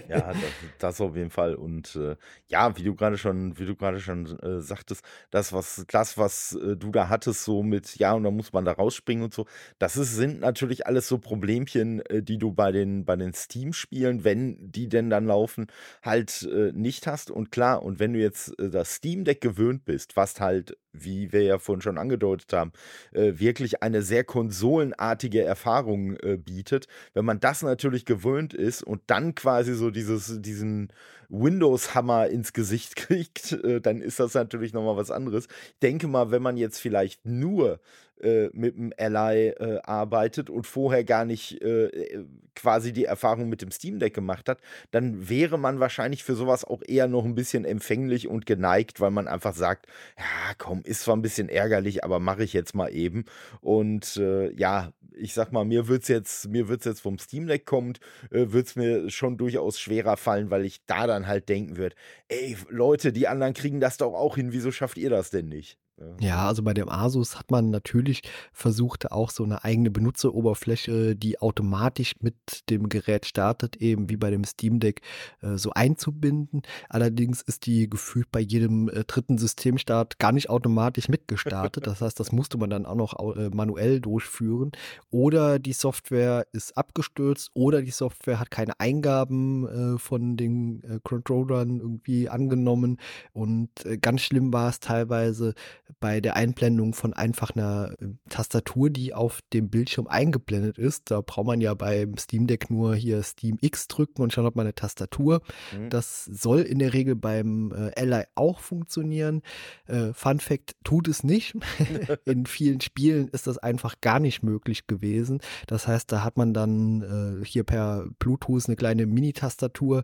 ja, 0.09 0.33
das, 0.33 0.37
das, 0.79 1.01
auf 1.01 1.15
jeden 1.15 1.29
Fall. 1.29 1.55
Und 1.55 1.95
äh, 1.95 2.17
ja, 2.47 2.75
wie 2.77 2.83
du 2.83 2.95
gerade 2.95 3.17
schon, 3.17 3.57
wie 3.57 3.65
du 3.65 3.75
gerade 3.77 4.01
schon 4.01 4.25
äh, 4.39 4.59
sagtest, 4.59 5.05
das, 5.31 5.53
was, 5.53 5.85
das, 5.87 6.17
was 6.17 6.32
was 6.33 6.55
äh, 6.55 6.75
du 6.75 6.91
da 6.91 7.09
hattest, 7.09 7.43
so 7.43 7.63
mit, 7.63 7.97
ja, 7.97 8.13
und 8.13 8.23
dann 8.23 8.35
muss 8.35 8.53
man 8.53 8.65
da 8.65 8.73
rausspringen 8.73 9.23
und 9.23 9.33
so. 9.33 9.45
Das 9.79 9.97
ist, 9.97 10.15
sind 10.15 10.39
natürlich 10.41 10.87
alles 10.87 11.07
so 11.07 11.17
Problemchen, 11.17 12.01
äh, 12.07 12.23
die 12.23 12.37
du 12.37 12.51
bei 12.51 12.71
den, 12.71 13.05
bei 13.05 13.15
den 13.15 13.33
Steam-Spielen, 13.33 14.23
wenn 14.23 14.57
die 14.71 14.89
denn 14.89 15.09
dann 15.09 15.25
laufen, 15.25 15.67
halt 16.01 16.43
äh, 16.43 16.71
nicht 16.73 17.07
hast. 17.07 17.31
Und 17.31 17.51
klar, 17.51 17.83
und 17.83 17.99
wenn 17.99 18.13
du 18.13 18.19
jetzt 18.19 18.57
äh, 18.59 18.69
das 18.69 18.95
Steam 18.95 19.23
Deck 19.23 19.41
gewöhnt 19.41 19.85
bist, 19.85 20.15
was 20.15 20.39
halt, 20.39 20.77
wie 20.93 21.31
wir 21.33 21.43
ja 21.43 21.59
vorhin 21.59 21.81
schon 21.81 21.97
angedeutet 21.97 22.53
haben, 22.53 22.71
äh, 23.11 23.33
wirklich 23.35 23.83
eine 23.83 24.01
sehr 24.01 24.23
konsolenartige 24.23 25.43
Erfahrung 25.43 26.15
äh, 26.17 26.37
bietet, 26.37 26.87
wenn 27.13 27.25
man 27.25 27.39
das 27.39 27.63
natürlich 27.63 28.05
gewöhnt 28.05 28.53
ist 28.53 28.83
und 28.83 29.01
dann 29.07 29.35
quasi 29.35 29.73
so 29.73 29.89
dieses, 29.89 30.41
diesen 30.41 30.93
Windows-Hammer 31.29 32.27
ins 32.27 32.53
Gesicht 32.53 32.95
kriegt, 32.95 33.57
dann 33.81 34.01
ist 34.01 34.19
das 34.19 34.33
natürlich 34.35 34.73
nochmal 34.73 34.97
was 34.97 35.09
anderes. 35.09 35.47
Ich 35.47 35.79
denke 35.81 36.07
mal, 36.07 36.31
wenn 36.31 36.43
man 36.43 36.57
jetzt 36.57 36.79
vielleicht 36.79 37.25
nur 37.25 37.79
äh, 38.21 38.49
mit 38.53 38.77
dem 38.77 38.93
Ally 38.97 39.49
äh, 39.49 39.79
arbeitet 39.83 40.49
und 40.49 40.65
vorher 40.67 41.03
gar 41.03 41.25
nicht 41.25 41.61
äh, 41.61 41.85
äh, 41.85 42.25
quasi 42.55 42.93
die 42.93 43.05
Erfahrung 43.05 43.49
mit 43.49 43.61
dem 43.61 43.71
Steam 43.71 43.99
Deck 43.99 44.13
gemacht 44.13 44.47
hat, 44.47 44.59
dann 44.91 45.29
wäre 45.29 45.57
man 45.57 45.79
wahrscheinlich 45.79 46.23
für 46.23 46.35
sowas 46.35 46.63
auch 46.63 46.81
eher 46.87 47.07
noch 47.07 47.25
ein 47.25 47.35
bisschen 47.35 47.65
empfänglich 47.65 48.27
und 48.27 48.45
geneigt, 48.45 48.99
weil 49.01 49.11
man 49.11 49.27
einfach 49.27 49.55
sagt, 49.55 49.87
ja, 50.17 50.53
komm, 50.57 50.81
ist 50.83 51.01
zwar 51.01 51.15
ein 51.15 51.21
bisschen 51.21 51.49
ärgerlich, 51.49 52.03
aber 52.03 52.19
mache 52.19 52.43
ich 52.43 52.53
jetzt 52.53 52.75
mal 52.75 52.93
eben. 52.93 53.25
Und 53.61 54.17
äh, 54.17 54.51
ja, 54.53 54.93
ich 55.15 55.33
sag 55.33 55.51
mal, 55.51 55.65
mir 55.65 55.87
wird 55.87 56.03
es 56.03 56.07
jetzt, 56.07 56.51
wird's 56.51 56.85
jetzt 56.85 57.01
vom 57.01 57.17
Steam 57.19 57.47
Deck 57.47 57.65
kommt, 57.65 57.99
äh, 58.31 58.43
es 58.43 58.75
mir 58.75 59.09
schon 59.09 59.37
durchaus 59.37 59.79
schwerer 59.79 60.17
fallen, 60.17 60.49
weil 60.49 60.65
ich 60.65 60.85
da 60.85 61.07
dann 61.07 61.27
halt 61.27 61.49
denken 61.49 61.77
würde, 61.77 61.95
ey, 62.27 62.57
Leute, 62.69 63.11
die 63.11 63.27
anderen 63.27 63.53
kriegen 63.53 63.79
das 63.79 63.97
doch 63.97 64.13
auch 64.13 64.35
hin, 64.35 64.53
wieso 64.53 64.71
schafft 64.71 64.97
ihr 64.97 65.09
das 65.09 65.29
denn 65.29 65.49
nicht? 65.49 65.77
Ja, 66.19 66.47
also 66.47 66.63
bei 66.63 66.73
dem 66.73 66.89
Asus 66.89 67.37
hat 67.37 67.51
man 67.51 67.69
natürlich 67.69 68.21
versucht, 68.51 69.11
auch 69.11 69.29
so 69.29 69.43
eine 69.43 69.63
eigene 69.63 69.91
Benutzeroberfläche, 69.91 71.15
die 71.15 71.39
automatisch 71.39 72.15
mit 72.19 72.35
dem 72.69 72.89
Gerät 72.89 73.25
startet, 73.25 73.77
eben 73.77 74.09
wie 74.09 74.17
bei 74.17 74.31
dem 74.31 74.43
Steam 74.43 74.79
Deck, 74.79 75.01
äh, 75.41 75.57
so 75.57 75.71
einzubinden. 75.71 76.63
Allerdings 76.89 77.41
ist 77.41 77.67
die 77.67 77.89
gefühlt 77.89 78.31
bei 78.31 78.39
jedem 78.39 78.89
äh, 78.89 79.03
dritten 79.03 79.37
Systemstart 79.37 80.17
gar 80.17 80.31
nicht 80.31 80.49
automatisch 80.49 81.09
mitgestartet. 81.09 81.85
Das 81.85 82.01
heißt, 82.01 82.19
das 82.19 82.31
musste 82.31 82.57
man 82.57 82.71
dann 82.71 82.85
auch 82.87 82.95
noch 82.95 83.35
äh, 83.35 83.49
manuell 83.49 84.01
durchführen. 84.01 84.71
Oder 85.11 85.59
die 85.59 85.73
Software 85.73 86.47
ist 86.53 86.75
abgestürzt 86.75 87.51
oder 87.53 87.81
die 87.81 87.91
Software 87.91 88.39
hat 88.39 88.49
keine 88.49 88.79
Eingaben 88.79 89.97
von 89.99 90.37
den 90.37 91.01
Controllern 91.03 91.79
irgendwie 91.79 92.29
angenommen. 92.29 92.97
Und 93.33 93.69
ganz 94.01 94.21
schlimm 94.21 94.51
war 94.53 94.69
es 94.69 94.79
teilweise, 94.79 95.53
bei 95.99 96.21
der 96.21 96.35
Einblendung 96.35 96.93
von 96.93 97.13
einfach 97.13 97.51
einer 97.51 97.95
äh, 97.99 98.07
Tastatur, 98.29 98.89
die 98.89 99.13
auf 99.13 99.39
dem 99.53 99.69
Bildschirm 99.69 100.07
eingeblendet 100.07 100.77
ist. 100.77 101.11
Da 101.11 101.21
braucht 101.21 101.47
man 101.47 101.61
ja 101.61 101.73
beim 101.73 102.17
Steam 102.17 102.47
Deck 102.47 102.69
nur 102.69 102.95
hier 102.95 103.23
Steam 103.23 103.57
X 103.61 103.87
drücken 103.87 104.21
und 104.21 104.33
schon 104.33 104.45
hat 104.45 104.55
man 104.55 104.65
eine 104.65 104.75
Tastatur. 104.75 105.41
Mhm. 105.77 105.89
Das 105.89 106.25
soll 106.25 106.61
in 106.61 106.79
der 106.79 106.93
Regel 106.93 107.15
beim 107.15 107.71
äh, 107.71 107.91
Ally 107.99 108.25
auch 108.35 108.59
funktionieren. 108.59 109.41
Äh, 109.87 110.13
Fun 110.13 110.39
Fact, 110.39 110.75
tut 110.83 111.07
es 111.07 111.23
nicht. 111.23 111.55
in 112.25 112.45
vielen 112.45 112.81
Spielen 112.81 113.27
ist 113.29 113.47
das 113.47 113.57
einfach 113.57 113.95
gar 114.01 114.19
nicht 114.19 114.43
möglich 114.43 114.87
gewesen. 114.87 115.39
Das 115.67 115.87
heißt, 115.87 116.11
da 116.11 116.23
hat 116.23 116.37
man 116.37 116.53
dann 116.53 117.41
äh, 117.41 117.45
hier 117.45 117.63
per 117.63 118.07
Bluetooth 118.19 118.67
eine 118.67 118.75
kleine 118.75 119.05
Mini-Tastatur 119.05 120.03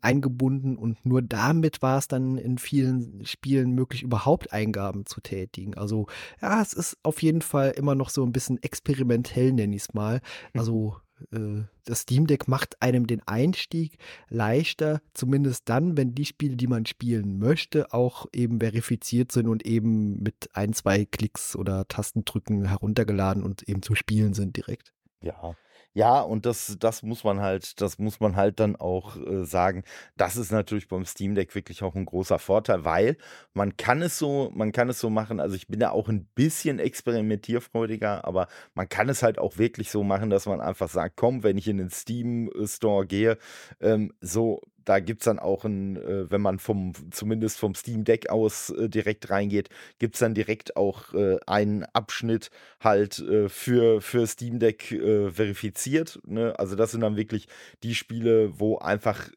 eingebunden 0.00 0.76
und 0.76 1.04
nur 1.04 1.22
damit 1.22 1.82
war 1.82 1.98
es 1.98 2.08
dann 2.08 2.38
in 2.38 2.58
vielen 2.58 3.24
Spielen 3.26 3.72
möglich, 3.72 4.02
überhaupt 4.02 4.52
Eingaben 4.52 5.06
zu 5.06 5.20
tätigen. 5.20 5.74
Also 5.74 6.06
ja, 6.40 6.62
es 6.62 6.72
ist 6.72 6.96
auf 7.02 7.22
jeden 7.22 7.42
Fall 7.42 7.72
immer 7.72 7.94
noch 7.94 8.10
so 8.10 8.24
ein 8.24 8.32
bisschen 8.32 8.62
experimentell, 8.62 9.52
nenne 9.52 9.76
ich 9.76 9.82
es 9.82 9.94
mal. 9.94 10.20
Mhm. 10.54 10.60
Also 10.60 10.96
äh, 11.32 11.62
das 11.84 12.00
Steam 12.00 12.26
Deck 12.26 12.48
macht 12.48 12.80
einem 12.82 13.06
den 13.06 13.22
Einstieg 13.26 13.98
leichter, 14.28 15.00
zumindest 15.14 15.68
dann, 15.68 15.96
wenn 15.96 16.14
die 16.14 16.24
Spiele, 16.24 16.56
die 16.56 16.66
man 16.66 16.86
spielen 16.86 17.38
möchte, 17.38 17.92
auch 17.92 18.26
eben 18.32 18.60
verifiziert 18.60 19.32
sind 19.32 19.46
und 19.46 19.64
eben 19.64 20.22
mit 20.22 20.50
ein, 20.54 20.72
zwei 20.72 21.04
Klicks 21.04 21.54
oder 21.54 21.86
Tastendrücken 21.86 22.66
heruntergeladen 22.66 23.42
und 23.42 23.68
eben 23.68 23.82
zu 23.82 23.94
spielen 23.94 24.34
sind 24.34 24.56
direkt. 24.56 24.92
Ja, 25.20 25.54
ja, 25.96 26.20
und 26.20 26.44
das, 26.44 26.76
das 26.78 27.02
muss 27.02 27.24
man 27.24 27.40
halt, 27.40 27.80
das 27.80 27.98
muss 27.98 28.20
man 28.20 28.36
halt 28.36 28.60
dann 28.60 28.76
auch 28.76 29.16
äh, 29.16 29.46
sagen. 29.46 29.82
Das 30.18 30.36
ist 30.36 30.52
natürlich 30.52 30.88
beim 30.88 31.06
Steam 31.06 31.34
Deck 31.34 31.54
wirklich 31.54 31.82
auch 31.82 31.94
ein 31.94 32.04
großer 32.04 32.38
Vorteil, 32.38 32.84
weil 32.84 33.16
man 33.54 33.78
kann 33.78 34.02
es 34.02 34.18
so, 34.18 34.52
man 34.54 34.72
kann 34.72 34.90
es 34.90 35.00
so 35.00 35.08
machen. 35.08 35.40
Also 35.40 35.56
ich 35.56 35.68
bin 35.68 35.80
ja 35.80 35.92
auch 35.92 36.10
ein 36.10 36.26
bisschen 36.34 36.80
experimentierfreudiger, 36.80 38.26
aber 38.26 38.46
man 38.74 38.90
kann 38.90 39.08
es 39.08 39.22
halt 39.22 39.38
auch 39.38 39.56
wirklich 39.56 39.90
so 39.90 40.04
machen, 40.04 40.28
dass 40.28 40.44
man 40.44 40.60
einfach 40.60 40.90
sagt, 40.90 41.16
komm, 41.16 41.42
wenn 41.42 41.56
ich 41.56 41.66
in 41.66 41.78
den 41.78 41.88
Steam 41.88 42.50
äh, 42.50 42.66
Store 42.66 43.06
gehe, 43.06 43.38
ähm, 43.80 44.12
so 44.20 44.60
da 44.86 45.00
gibt 45.00 45.20
es 45.20 45.24
dann 45.26 45.38
auch 45.38 45.64
ein, 45.64 45.96
äh, 45.96 46.30
wenn 46.30 46.40
man 46.40 46.58
vom, 46.58 46.92
zumindest 47.10 47.58
vom 47.58 47.74
Steam 47.74 48.04
Deck 48.04 48.30
aus 48.30 48.70
äh, 48.70 48.88
direkt 48.88 49.28
reingeht, 49.28 49.68
gibt 49.98 50.14
es 50.14 50.20
dann 50.20 50.32
direkt 50.32 50.76
auch 50.76 51.12
äh, 51.12 51.36
einen 51.46 51.84
Abschnitt 51.92 52.50
halt 52.80 53.18
äh, 53.18 53.50
für, 53.50 54.00
für 54.00 54.26
Steam 54.26 54.58
Deck 54.58 54.92
äh, 54.92 55.30
verifiziert. 55.30 56.20
Ne? 56.24 56.58
Also 56.58 56.76
das 56.76 56.92
sind 56.92 57.02
dann 57.02 57.16
wirklich 57.16 57.48
die 57.82 57.94
Spiele, 57.94 58.58
wo 58.58 58.78
einfach 58.78 59.28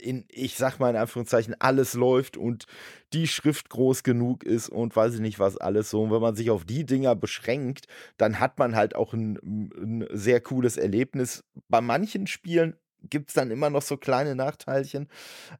in, 0.00 0.24
ich 0.28 0.56
sag 0.56 0.78
mal 0.78 0.90
in 0.90 0.96
Anführungszeichen, 0.96 1.56
alles 1.58 1.94
läuft 1.94 2.36
und 2.36 2.66
die 3.12 3.26
Schrift 3.26 3.68
groß 3.70 4.02
genug 4.02 4.44
ist 4.44 4.68
und 4.68 4.94
weiß 4.94 5.14
ich 5.14 5.20
nicht 5.20 5.38
was 5.38 5.56
alles 5.56 5.90
so. 5.90 6.02
Und 6.02 6.10
wenn 6.10 6.20
man 6.20 6.36
sich 6.36 6.50
auf 6.50 6.64
die 6.64 6.84
Dinger 6.84 7.14
beschränkt, 7.14 7.86
dann 8.16 8.40
hat 8.40 8.58
man 8.58 8.76
halt 8.76 8.94
auch 8.94 9.12
ein, 9.12 9.38
ein 9.42 10.06
sehr 10.12 10.40
cooles 10.40 10.76
Erlebnis. 10.76 11.44
Bei 11.68 11.80
manchen 11.80 12.26
Spielen 12.26 12.76
gibt 13.02 13.30
es 13.30 13.34
dann 13.34 13.50
immer 13.50 13.70
noch 13.70 13.82
so 13.82 13.96
kleine 13.96 14.34
Nachteilchen. 14.34 15.08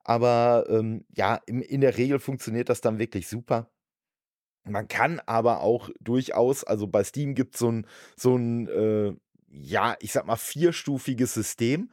Aber 0.04 0.66
ähm, 0.68 1.04
ja, 1.14 1.36
in, 1.46 1.62
in 1.62 1.80
der 1.80 1.96
Regel 1.96 2.18
funktioniert 2.18 2.68
das 2.68 2.80
dann 2.80 2.98
wirklich 2.98 3.28
super. 3.28 3.70
Man 4.64 4.88
kann 4.88 5.20
aber 5.26 5.60
auch 5.60 5.90
durchaus, 6.00 6.64
also 6.64 6.86
bei 6.86 7.02
Steam 7.04 7.34
gibt 7.34 7.54
es 7.54 7.60
so 7.60 7.70
ein, 7.72 7.86
so 8.16 8.36
ein 8.36 8.68
äh, 8.68 9.14
ja, 9.50 9.96
ich 10.00 10.12
sag 10.12 10.26
mal, 10.26 10.36
vierstufiges 10.36 11.34
System. 11.34 11.90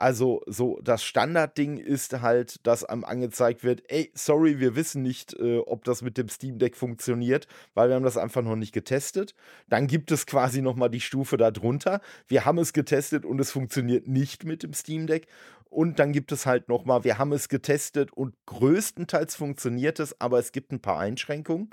Also 0.00 0.40
so 0.46 0.80
das 0.82 1.04
Standardding 1.04 1.76
ist 1.76 2.22
halt, 2.22 2.66
dass 2.66 2.84
einem 2.84 3.04
angezeigt 3.04 3.62
wird, 3.64 3.82
ey, 3.88 4.10
sorry, 4.14 4.58
wir 4.58 4.74
wissen 4.74 5.02
nicht, 5.02 5.34
äh, 5.34 5.58
ob 5.58 5.84
das 5.84 6.00
mit 6.00 6.16
dem 6.16 6.30
Steam 6.30 6.58
Deck 6.58 6.74
funktioniert, 6.74 7.46
weil 7.74 7.90
wir 7.90 7.96
haben 7.96 8.02
das 8.02 8.16
einfach 8.16 8.40
noch 8.40 8.56
nicht 8.56 8.72
getestet. 8.72 9.34
Dann 9.68 9.86
gibt 9.86 10.10
es 10.10 10.24
quasi 10.24 10.62
noch 10.62 10.74
mal 10.74 10.88
die 10.88 11.02
Stufe 11.02 11.36
darunter. 11.36 12.00
Wir 12.28 12.46
haben 12.46 12.56
es 12.56 12.72
getestet 12.72 13.26
und 13.26 13.38
es 13.40 13.50
funktioniert 13.50 14.08
nicht 14.08 14.44
mit 14.44 14.62
dem 14.62 14.72
Steam 14.72 15.06
Deck. 15.06 15.26
Und 15.68 15.98
dann 15.98 16.12
gibt 16.12 16.32
es 16.32 16.46
halt 16.46 16.70
noch 16.70 16.86
mal, 16.86 17.04
wir 17.04 17.18
haben 17.18 17.32
es 17.32 17.50
getestet 17.50 18.10
und 18.10 18.34
größtenteils 18.46 19.36
funktioniert 19.36 20.00
es, 20.00 20.18
aber 20.18 20.38
es 20.38 20.52
gibt 20.52 20.72
ein 20.72 20.80
paar 20.80 20.98
Einschränkungen. 20.98 21.68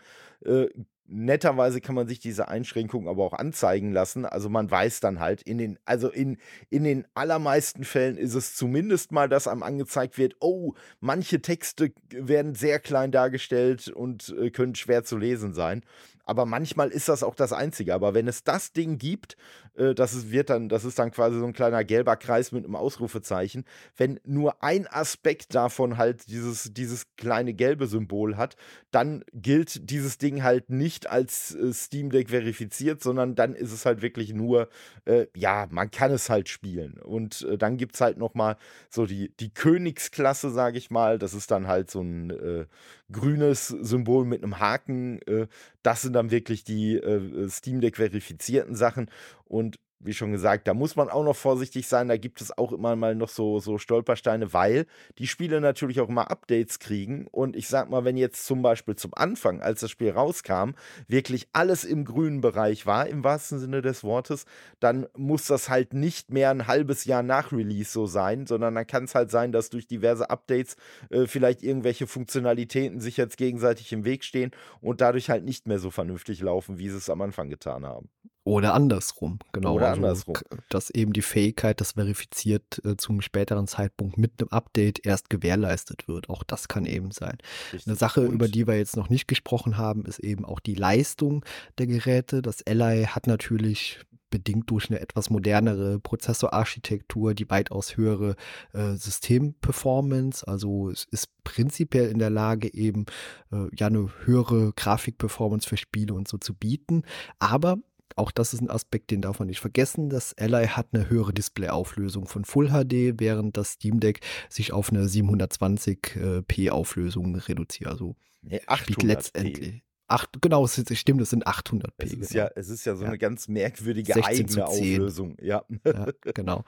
Äh, 0.46 0.68
netterweise 1.08 1.82
kann 1.82 1.96
man 1.96 2.08
sich 2.08 2.20
diese 2.20 2.48
Einschränkungen 2.48 3.08
aber 3.08 3.24
auch 3.24 3.34
anzeigen 3.34 3.92
lassen. 3.92 4.26
Also 4.26 4.50
man 4.50 4.70
weiß 4.70 5.00
dann 5.00 5.20
halt, 5.20 5.42
in 5.42 5.58
den, 5.58 5.80
also 5.86 6.10
in, 6.10 6.38
in 6.70 6.84
den 6.84 7.06
allermeisten 7.14 7.84
Fällen 7.84 8.18
ist 8.18 8.34
es 8.34 8.56
zumindest 8.56 9.12
mal, 9.12 9.30
dass 9.30 9.48
einem 9.48 9.64
angezeigt 9.64 10.18
wird, 10.18 10.36
oh, 10.40 10.74
manche 11.00 11.42
Texte 11.42 11.92
werden 12.10 12.56
sehr 12.56 12.80
klein 12.80 13.12
dargestellt 13.12 13.88
und 13.88 14.36
äh, 14.40 14.50
können 14.50 14.76
schwer 14.76 15.04
zu 15.04 15.18
lesen 15.18 15.54
sein 15.54 15.84
aber 16.28 16.46
manchmal 16.46 16.90
ist 16.90 17.08
das 17.08 17.24
auch 17.24 17.36
das 17.36 17.54
Einzige. 17.54 17.94
Aber 17.96 18.14
wenn 18.14 18.28
es 18.28 18.44
das 18.44 18.74
Ding 18.74 18.98
gibt, 18.98 19.38
äh, 19.76 19.96
das 19.96 20.14
ist, 20.14 20.30
wird 20.30 20.50
dann, 20.50 20.68
das 20.68 20.84
ist 20.84 21.00
dann 21.00 21.12
quasi 21.12 21.40
so 21.40 21.46
ein 21.46 21.54
kleiner 21.54 21.84
gelber 21.86 22.18
Kreis 22.18 22.52
mit 22.52 22.66
einem 22.66 22.76
Ausrufezeichen. 22.76 23.64
Wenn 23.96 24.20
nur 24.26 24.62
ein 24.62 24.88
Aspekt 24.88 25.56
davon 25.56 25.98
halt 25.98 26.28
dieses, 26.28 26.74
dieses 26.74 27.16
kleine 27.16 27.54
gelbe 27.54 27.88
Symbol 27.88 28.36
hat, 28.36 28.58
dann 28.92 29.24
gilt 29.34 29.90
dieses 29.90 30.18
Ding 30.18 30.44
halt 30.44 30.70
nicht 30.70 30.97
als 31.06 31.54
äh, 31.54 31.72
Steam 31.72 32.10
Deck 32.10 32.32
verifiziert, 32.32 33.04
sondern 33.04 33.36
dann 33.36 33.54
ist 33.54 33.72
es 33.72 33.86
halt 33.86 34.02
wirklich 34.02 34.34
nur, 34.34 34.70
äh, 35.06 35.28
ja, 35.36 35.68
man 35.70 35.92
kann 35.92 36.12
es 36.12 36.32
halt 36.32 36.50
spielen. 36.50 36.98
Und 36.98 37.44
äh, 37.44 37.58
dann 37.60 37.78
gibt 37.78 37.94
es 37.94 38.02
halt 38.02 38.18
nochmal 38.18 38.58
so 38.90 39.06
die, 39.06 39.32
die 39.40 39.54
Königsklasse, 39.54 40.50
sage 40.50 40.80
ich 40.80 40.90
mal. 40.90 41.20
Das 41.20 41.36
ist 41.36 41.52
dann 41.52 41.68
halt 41.68 41.92
so 41.92 42.02
ein 42.02 42.32
äh, 42.32 42.66
grünes 43.12 43.68
Symbol 43.68 44.26
mit 44.26 44.44
einem 44.44 44.60
Haken. 44.60 45.22
Äh, 45.28 45.48
das 45.84 46.02
sind 46.02 46.14
dann 46.14 46.32
wirklich 46.32 46.64
die 46.64 46.96
äh, 46.96 47.48
Steam 47.50 47.82
Deck 47.82 47.98
verifizierten 47.98 48.74
Sachen. 48.74 49.12
Und 49.46 49.78
wie 50.00 50.14
schon 50.14 50.32
gesagt, 50.32 50.68
da 50.68 50.74
muss 50.74 50.96
man 50.96 51.10
auch 51.10 51.24
noch 51.24 51.36
vorsichtig 51.36 51.88
sein. 51.88 52.08
Da 52.08 52.18
gibt 52.18 52.42
es 52.42 52.56
auch 52.58 52.72
immer 52.72 52.96
mal 52.96 53.16
noch 53.16 53.30
so, 53.30 53.60
so 53.60 53.78
Stolpersteine, 53.78 54.54
weil 54.54 54.86
die 55.18 55.28
Spiele 55.28 55.60
natürlich 55.60 56.00
auch 56.00 56.10
immer 56.10 56.30
Updates 56.30 56.80
kriegen. 56.80 57.28
Und 57.32 57.56
ich 57.56 57.68
sag 57.68 57.90
mal, 57.90 58.06
wenn 58.06 58.18
jetzt 58.18 58.46
zum 58.46 58.62
Beispiel 58.62 58.96
zum 58.96 59.14
Anfang, 59.16 59.62
als 59.62 59.82
das 59.82 59.92
Spiel 59.92 60.12
rauskam, 60.12 60.72
wirklich 61.08 61.48
alles 61.54 61.84
im 61.84 62.06
grünen 62.06 62.42
Bereich 62.42 62.86
war, 62.86 63.08
im 63.08 63.24
wahrsten 63.24 63.60
Sinne 63.60 63.82
des 63.82 64.04
Wortes, 64.04 64.46
dann 64.80 65.08
muss 65.16 65.46
das 65.46 65.70
halt 65.70 65.94
nicht 65.94 66.32
mehr 66.32 66.52
ein 66.52 66.68
halbes 66.68 67.06
Jahr 67.06 67.24
nach 67.24 67.52
Release 67.52 67.92
so 67.92 68.06
sein, 68.06 68.46
sondern 68.46 68.76
dann 68.76 68.88
kann 68.88 69.06
es 69.06 69.16
halt 69.16 69.32
sein, 69.32 69.52
dass 69.52 69.70
durch 69.70 69.88
diverse 69.88 70.30
Updates 70.30 70.76
äh, 71.10 71.26
vielleicht 71.26 71.64
irgendwelche 71.64 72.06
Funktionalitäten 72.08 73.00
sich 73.00 73.18
jetzt 73.18 73.38
gegenseitig 73.38 73.92
im 73.94 74.06
Weg 74.06 74.24
stehen 74.24 74.52
und 74.82 75.02
dadurch 75.02 75.30
halt 75.30 75.44
nicht 75.44 75.68
mehr 75.68 75.80
so 75.80 75.90
vernünftig 75.90 76.42
laufen, 76.42 76.78
wie 76.78 76.90
sie 76.90 76.98
es 76.98 77.10
am 77.10 77.22
Anfang 77.22 77.50
getan 77.50 77.86
haben. 77.86 78.10
Oder 78.48 78.74
andersrum, 78.74 79.40
genau. 79.52 79.74
Oder 79.74 79.90
also, 79.90 80.02
andersrum. 80.02 80.36
Dass 80.70 80.90
eben 80.90 81.12
die 81.12 81.22
Fähigkeit, 81.22 81.82
das 81.82 81.92
verifiziert 81.92 82.82
äh, 82.86 82.96
zum 82.96 83.20
späteren 83.20 83.68
Zeitpunkt 83.68 84.18
mit 84.18 84.40
einem 84.40 84.48
Update 84.52 85.06
erst 85.06 85.30
gewährleistet 85.30 86.08
wird. 86.08 86.30
Auch 86.30 86.44
das 86.44 86.70
kann 86.70 86.86
eben 86.86 87.12
sein. 87.12 87.38
Richtig. 87.74 87.88
Eine 87.88 87.98
Sache, 87.98 88.22
Und 88.22 88.32
über 88.32 88.48
die 88.48 88.66
wir 88.66 88.78
jetzt 88.78 88.96
noch 88.96 89.10
nicht 89.10 89.28
gesprochen 89.28 89.76
haben, 89.76 90.06
ist 90.06 90.20
eben 90.20 90.46
auch 90.46 90.62
die 90.62 90.76
Leistung 90.76 91.44
der 91.78 91.88
Geräte. 91.88 92.42
Das 92.42 92.66
Ally 92.66 93.04
hat 93.04 93.28
natürlich 93.28 94.00
bedingt 94.30 94.72
durch 94.72 94.90
eine 94.90 95.02
etwas 95.02 95.30
modernere 95.30 96.00
Prozessorarchitektur 96.00 97.34
die 97.34 97.50
weitaus 97.50 97.98
höhere 97.98 98.36
äh, 98.72 98.94
Systemperformance. 98.96 100.48
Also 100.48 100.90
es 100.90 101.06
ist 101.12 101.30
prinzipiell 101.44 102.10
in 102.10 102.20
der 102.20 102.30
Lage, 102.30 102.74
eben 102.74 103.08
äh, 103.52 103.68
ja 103.78 103.88
eine 103.88 104.10
höhere 104.24 104.72
Grafikperformance 104.74 105.68
für 105.68 105.78
Spiele 105.78 106.14
und 106.14 106.30
so 106.30 106.38
zu 106.38 106.54
bieten. 106.54 107.04
Aber 107.40 107.78
auch 108.18 108.32
das 108.32 108.54
ist 108.54 108.62
ein 108.62 108.70
Aspekt, 108.70 109.12
den 109.12 109.22
darf 109.22 109.40
man 109.40 109.48
nicht 109.48 109.60
vergessen. 109.60 110.10
Das 110.10 110.36
Ally 110.38 110.68
hat 110.68 110.88
eine 110.94 111.10
höhere 111.10 111.34
Displayauflösung 111.34 112.28
von 112.28 112.46
Full 112.46 112.70
HD, 112.70 113.20
während 113.20 113.58
das 113.58 113.74
Steam 113.74 114.00
Deck 114.00 114.22
sich 114.50 114.74
auf 114.74 114.92
eine 114.92 115.06
720p 115.06 116.70
Auflösung 116.70 117.36
reduziert. 117.36 117.90
Also 117.90 118.16
nee, 118.42 118.62
800 118.66 119.04
letztendlich. 119.04 119.84
Acht, 120.10 120.42
genau, 120.42 120.64
es 120.64 120.82
stimmt, 120.94 121.22
es 121.22 121.32
sind 121.32 121.46
800p. 121.46 121.92
Es 121.98 122.14
ist, 122.14 122.32
genau. 122.32 122.46
ja, 122.46 122.52
es 122.56 122.70
ist 122.70 122.86
ja 122.86 122.96
so 122.96 123.04
ja. 123.04 123.10
eine 123.10 123.18
ganz 123.18 123.50
merkwürdige 123.50 124.24
eigene 124.24 124.66
Auflösung. 124.66 125.36
Ja. 125.42 125.66
ja, 125.86 126.08
genau. 126.22 126.64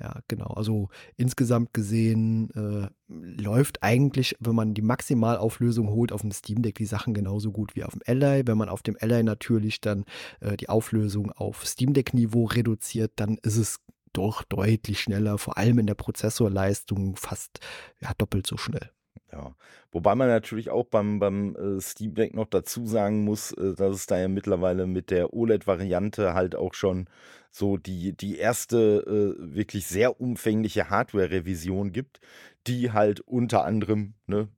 Ja, 0.00 0.20
genau. 0.26 0.48
Also 0.48 0.88
insgesamt 1.16 1.72
gesehen 1.72 2.50
äh, 2.50 2.88
läuft 3.08 3.82
eigentlich, 3.82 4.34
wenn 4.40 4.56
man 4.56 4.74
die 4.74 4.82
Maximalauflösung 4.82 5.88
holt 5.88 6.10
auf 6.10 6.22
dem 6.22 6.32
Steam 6.32 6.62
Deck, 6.62 6.74
die 6.76 6.84
Sachen 6.84 7.14
genauso 7.14 7.52
gut 7.52 7.76
wie 7.76 7.84
auf 7.84 7.92
dem 7.92 8.02
Ally. 8.04 8.42
Wenn 8.44 8.58
man 8.58 8.68
auf 8.68 8.82
dem 8.82 8.96
Ally 9.00 9.22
natürlich 9.22 9.80
dann 9.80 10.04
äh, 10.40 10.56
die 10.56 10.68
Auflösung 10.68 11.30
auf 11.30 11.64
Steam 11.64 11.92
Deck-Niveau 11.92 12.46
reduziert, 12.46 13.12
dann 13.16 13.38
ist 13.42 13.56
es 13.56 13.80
doch 14.12 14.42
deutlich 14.44 15.00
schneller, 15.00 15.38
vor 15.38 15.58
allem 15.58 15.78
in 15.78 15.86
der 15.86 15.94
Prozessorleistung 15.94 17.16
fast 17.16 17.60
ja, 18.00 18.12
doppelt 18.18 18.46
so 18.46 18.56
schnell. 18.56 18.90
Ja, 19.32 19.54
wobei 19.90 20.14
man 20.14 20.28
natürlich 20.28 20.70
auch 20.70 20.84
beim, 20.86 21.18
beim 21.18 21.56
äh, 21.56 21.80
Steam 21.80 22.14
Deck 22.14 22.34
noch 22.34 22.46
dazu 22.46 22.86
sagen 22.86 23.24
muss, 23.24 23.52
äh, 23.52 23.74
dass 23.74 23.96
es 23.96 24.06
da 24.06 24.18
ja 24.18 24.28
mittlerweile 24.28 24.86
mit 24.86 25.10
der 25.10 25.32
OLED-Variante 25.34 26.34
halt 26.34 26.54
auch 26.56 26.74
schon 26.74 27.08
so 27.50 27.76
die, 27.76 28.16
die 28.16 28.36
erste 28.38 29.36
äh, 29.38 29.54
wirklich 29.54 29.86
sehr 29.86 30.20
umfängliche 30.20 30.90
Hardware-Revision 30.90 31.92
gibt, 31.92 32.20
die 32.66 32.92
halt 32.92 33.20
unter 33.20 33.64
anderem, 33.64 34.14
ne, 34.26 34.48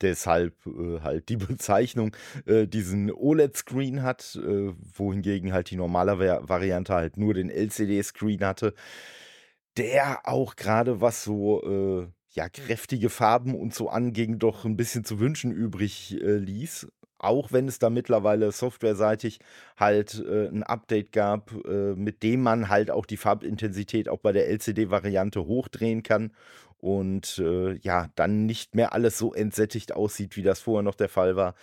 deshalb 0.00 0.54
äh, 0.66 1.00
halt 1.00 1.28
die 1.28 1.36
Bezeichnung, 1.38 2.14
äh, 2.46 2.66
diesen 2.66 3.10
OLED-Screen 3.12 4.02
hat, 4.02 4.36
äh, 4.42 4.72
wohingegen 4.96 5.52
halt 5.52 5.70
die 5.70 5.76
normale 5.76 6.18
Va 6.18 6.46
Variante 6.48 6.94
halt 6.94 7.16
nur 7.16 7.34
den 7.34 7.50
LCD-Screen 7.50 8.44
hatte, 8.44 8.74
der 9.76 10.20
auch 10.26 10.56
gerade 10.56 11.00
was 11.00 11.24
so 11.24 11.62
äh, 12.02 12.08
ja, 12.36 12.50
kräftige 12.50 13.08
Farben 13.08 13.54
und 13.54 13.74
so 13.74 13.88
anging, 13.88 14.38
doch 14.38 14.64
ein 14.66 14.76
bisschen 14.76 15.04
zu 15.04 15.18
wünschen 15.18 15.52
übrig 15.52 16.20
äh, 16.20 16.36
ließ. 16.36 16.86
Auch 17.18 17.50
wenn 17.50 17.66
es 17.66 17.78
da 17.78 17.88
mittlerweile 17.88 18.52
softwareseitig 18.52 19.40
halt 19.78 20.22
äh, 20.28 20.48
ein 20.48 20.62
Update 20.62 21.12
gab, 21.12 21.50
äh, 21.66 21.94
mit 21.94 22.22
dem 22.22 22.42
man 22.42 22.68
halt 22.68 22.90
auch 22.90 23.06
die 23.06 23.16
Farbintensität 23.16 24.10
auch 24.10 24.18
bei 24.18 24.32
der 24.32 24.48
LCD-Variante 24.50 25.46
hochdrehen 25.46 26.02
kann 26.02 26.30
und 26.86 27.38
äh, 27.38 27.74
ja, 27.78 28.10
dann 28.14 28.46
nicht 28.46 28.76
mehr 28.76 28.92
alles 28.92 29.18
so 29.18 29.34
entsättigt 29.34 29.92
aussieht, 29.92 30.36
wie 30.36 30.44
das 30.44 30.60
vorher 30.60 30.84
noch 30.84 30.94
der 30.94 31.08
Fall 31.08 31.34
war. 31.34 31.56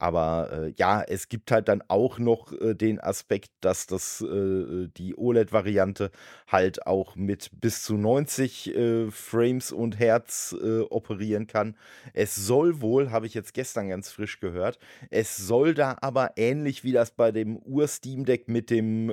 Aber 0.00 0.48
äh, 0.50 0.72
ja, 0.78 1.02
es 1.02 1.28
gibt 1.28 1.52
halt 1.52 1.68
dann 1.68 1.82
auch 1.88 2.18
noch 2.18 2.54
äh, 2.54 2.74
den 2.74 2.98
Aspekt, 3.00 3.50
dass 3.60 3.86
das 3.86 4.22
äh, 4.22 4.88
die 4.96 5.14
OLED-Variante 5.14 6.10
halt 6.48 6.86
auch 6.86 7.16
mit 7.16 7.50
bis 7.60 7.82
zu 7.82 7.98
90 7.98 8.74
äh, 8.74 9.10
Frames 9.10 9.72
und 9.72 9.98
Hertz 9.98 10.56
äh, 10.58 10.80
operieren 10.80 11.46
kann. 11.46 11.76
Es 12.14 12.34
soll 12.34 12.80
wohl, 12.80 13.10
habe 13.10 13.26
ich 13.26 13.34
jetzt 13.34 13.52
gestern 13.52 13.90
ganz 13.90 14.10
frisch 14.10 14.40
gehört, 14.40 14.78
es 15.10 15.36
soll 15.36 15.74
da 15.74 15.98
aber 16.00 16.32
ähnlich 16.36 16.82
wie 16.82 16.92
das 16.92 17.10
bei 17.10 17.30
dem 17.30 17.58
Ur-Steam 17.58 18.24
Deck 18.24 18.48
mit 18.48 18.70
dem, 18.70 19.06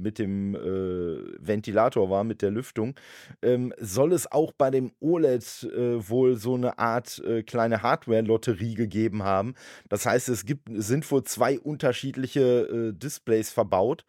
mit 0.00 0.18
dem 0.18 0.54
Ventilator 0.54 2.08
war, 2.08 2.24
mit 2.24 2.40
der 2.40 2.50
Lüftung, 2.50 2.94
ähm, 3.42 3.74
soll 3.78 4.12
es 4.12 4.30
auch 4.30 4.52
bei 4.52 4.70
dem 4.70 4.92
OLED 5.10 5.68
wohl 6.08 6.36
so 6.36 6.54
eine 6.54 6.78
Art 6.78 7.22
kleine 7.46 7.82
Hardware-Lotterie 7.82 8.74
gegeben 8.74 9.22
haben. 9.22 9.54
Das 9.88 10.06
heißt, 10.06 10.28
es 10.28 10.44
gibt, 10.44 10.68
sind 10.72 11.10
wohl 11.10 11.24
zwei 11.24 11.58
unterschiedliche 11.58 12.40
äh, 12.40 12.92
Displays 12.92 13.50
verbaut. 13.50 14.04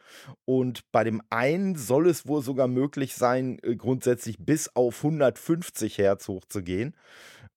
Und 0.46 0.92
bei 0.92 1.04
dem 1.04 1.22
einen 1.30 1.76
soll 1.76 2.08
es 2.08 2.28
wohl 2.28 2.42
sogar 2.42 2.68
möglich 2.68 3.16
sein, 3.16 3.60
äh, 3.64 3.76
grundsätzlich 3.76 4.38
bis 4.40 4.76
auf 4.76 5.04
150 5.04 5.98
Hertz 5.98 6.28
hochzugehen. 6.28 6.96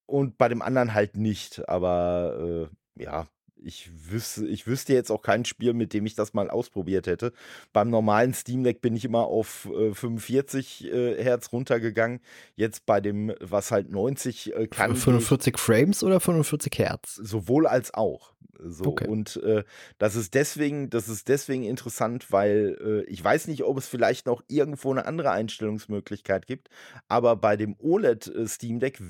Und 0.07 0.39
bei 0.39 0.49
dem 0.49 0.63
anderen 0.63 0.95
halt 0.95 1.17
nicht. 1.17 1.69
Aber 1.69 2.69
äh, 2.97 3.03
ja, 3.03 3.27
ich 3.65 3.91
wüsste, 4.11 4.47
ich 4.47 4.67
wüsste 4.67 4.93
jetzt 4.93 5.11
auch 5.11 5.23
kein 5.23 5.45
Spiel, 5.45 5.73
mit 5.73 5.93
dem 5.93 6.07
ich 6.07 6.15
das 6.15 6.35
mal 6.35 6.51
ausprobiert 6.51 7.07
hätte. 7.07 7.33
Beim 7.73 7.91
normalen 7.91 8.35
Steam 8.35 8.63
Deck 8.63 8.81
bin 8.81 8.95
ich 8.95 9.05
immer 9.05 9.27
auf 9.27 9.69
äh, 9.75 9.95
45 9.95 10.85
äh, 10.85 11.23
Hertz 11.23 11.53
runtergegangen. 11.53 12.21
Jetzt 12.57 12.87
bei 12.87 13.01
dem, 13.01 13.33
was 13.41 13.71
halt 13.71 13.91
90 13.91 14.55
äh, 14.55 14.67
kann. 14.67 14.97
45 14.97 15.59
Frames 15.59 16.05
oder 16.05 16.21
45 16.21 16.79
Hertz? 16.79 17.15
Sowohl 17.17 17.67
als 17.67 17.95
auch. 17.95 18.35
So. 18.61 18.85
Okay. 18.87 19.09
Und 19.09 19.37
äh, 19.43 19.65
das 19.99 20.15
ist 20.15 20.35
deswegen, 20.35 20.89
das 20.89 21.09
ist 21.09 21.29
deswegen 21.29 21.65
interessant, 21.65 22.31
weil 22.31 22.79
äh, 22.81 23.11
ich 23.11 23.23
weiß 23.23 23.49
nicht, 23.49 23.65
ob 23.65 23.79
es 23.79 23.89
vielleicht 23.89 24.27
noch 24.27 24.43
irgendwo 24.49 24.91
eine 24.91 25.07
andere 25.07 25.33
Einstellungsmöglichkeit 25.33 26.47
gibt, 26.47 26.69
aber 27.09 27.37
bei 27.37 27.57
dem 27.57 27.75
OLED 27.79 28.29
äh, 28.29 28.47
Steam 28.47 28.79
Deck, 28.79 29.01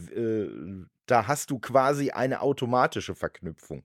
da 1.06 1.26
hast 1.26 1.50
du 1.50 1.58
quasi 1.58 2.10
eine 2.10 2.40
automatische 2.40 3.14
Verknüpfung. 3.14 3.84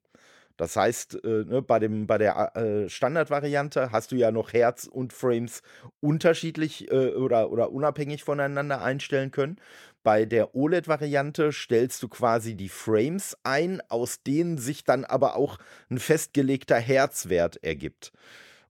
Das 0.60 0.76
heißt, 0.76 1.24
äh, 1.24 1.46
ne, 1.46 1.62
bei, 1.62 1.80
dem, 1.80 2.06
bei 2.06 2.18
der 2.18 2.54
äh, 2.58 2.90
Standardvariante 2.90 3.94
hast 3.94 4.12
du 4.12 4.18
ja 4.18 4.30
noch 4.30 4.52
Herz 4.52 4.88
und 4.92 5.14
Frames 5.14 5.62
unterschiedlich 6.02 6.92
äh, 6.92 7.14
oder, 7.14 7.50
oder 7.50 7.72
unabhängig 7.72 8.26
voneinander 8.26 8.82
einstellen 8.82 9.32
können. 9.32 9.56
Bei 10.04 10.26
der 10.26 10.56
OLED-Variante 10.56 11.54
stellst 11.54 12.04
du 12.04 12.10
quasi 12.10 12.56
die 12.56 12.68
Frames 12.68 13.38
ein, 13.44 13.82
aus 13.88 14.22
denen 14.22 14.58
sich 14.58 14.84
dann 14.84 15.06
aber 15.06 15.38
auch 15.38 15.60
ein 15.90 15.98
festgelegter 15.98 16.78
Herzwert 16.78 17.64
ergibt. 17.64 18.12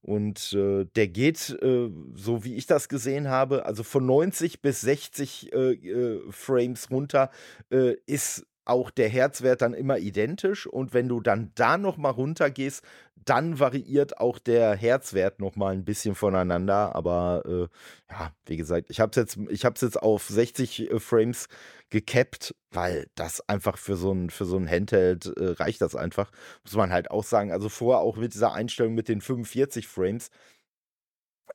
Und 0.00 0.52
äh, 0.52 0.86
der 0.94 1.08
geht, 1.08 1.50
äh, 1.60 1.90
so 2.14 2.44
wie 2.44 2.54
ich 2.54 2.66
das 2.66 2.88
gesehen 2.88 3.28
habe, 3.28 3.66
also 3.66 3.82
von 3.82 4.06
90 4.06 4.62
bis 4.62 4.80
60 4.82 5.52
äh, 5.52 5.72
äh, 5.72 6.22
Frames 6.30 6.88
runter 6.90 7.30
äh, 7.70 7.96
ist 8.06 8.46
auch 8.70 8.90
der 8.90 9.08
Herzwert 9.08 9.62
dann 9.62 9.74
immer 9.74 9.98
identisch. 9.98 10.66
Und 10.66 10.94
wenn 10.94 11.08
du 11.08 11.20
dann 11.20 11.50
da 11.54 11.76
nochmal 11.76 12.12
runtergehst, 12.12 12.82
dann 13.24 13.58
variiert 13.58 14.18
auch 14.18 14.38
der 14.38 14.74
Herzwert 14.74 15.40
nochmal 15.40 15.74
ein 15.74 15.84
bisschen 15.84 16.14
voneinander. 16.14 16.94
Aber 16.94 17.42
äh, 17.44 18.12
ja, 18.12 18.32
wie 18.46 18.56
gesagt, 18.56 18.86
ich 18.88 19.00
habe 19.00 19.10
es 19.10 19.16
jetzt, 19.16 19.82
jetzt 19.82 20.02
auf 20.02 20.28
60 20.28 20.90
äh, 20.90 21.00
Frames 21.00 21.48
gecapped, 21.90 22.54
weil 22.70 23.08
das 23.16 23.46
einfach 23.48 23.76
für 23.76 23.96
so 23.96 24.12
ein, 24.12 24.30
für 24.30 24.44
so 24.44 24.56
ein 24.56 24.68
Handheld 24.68 25.26
äh, 25.26 25.50
reicht 25.50 25.80
das 25.82 25.94
einfach. 25.96 26.30
Muss 26.64 26.76
man 26.76 26.92
halt 26.92 27.10
auch 27.10 27.24
sagen. 27.24 27.52
Also 27.52 27.68
vorher 27.68 28.00
auch 28.00 28.16
mit 28.16 28.32
dieser 28.32 28.54
Einstellung 28.54 28.94
mit 28.94 29.08
den 29.08 29.20
45 29.20 29.88
Frames 29.88 30.30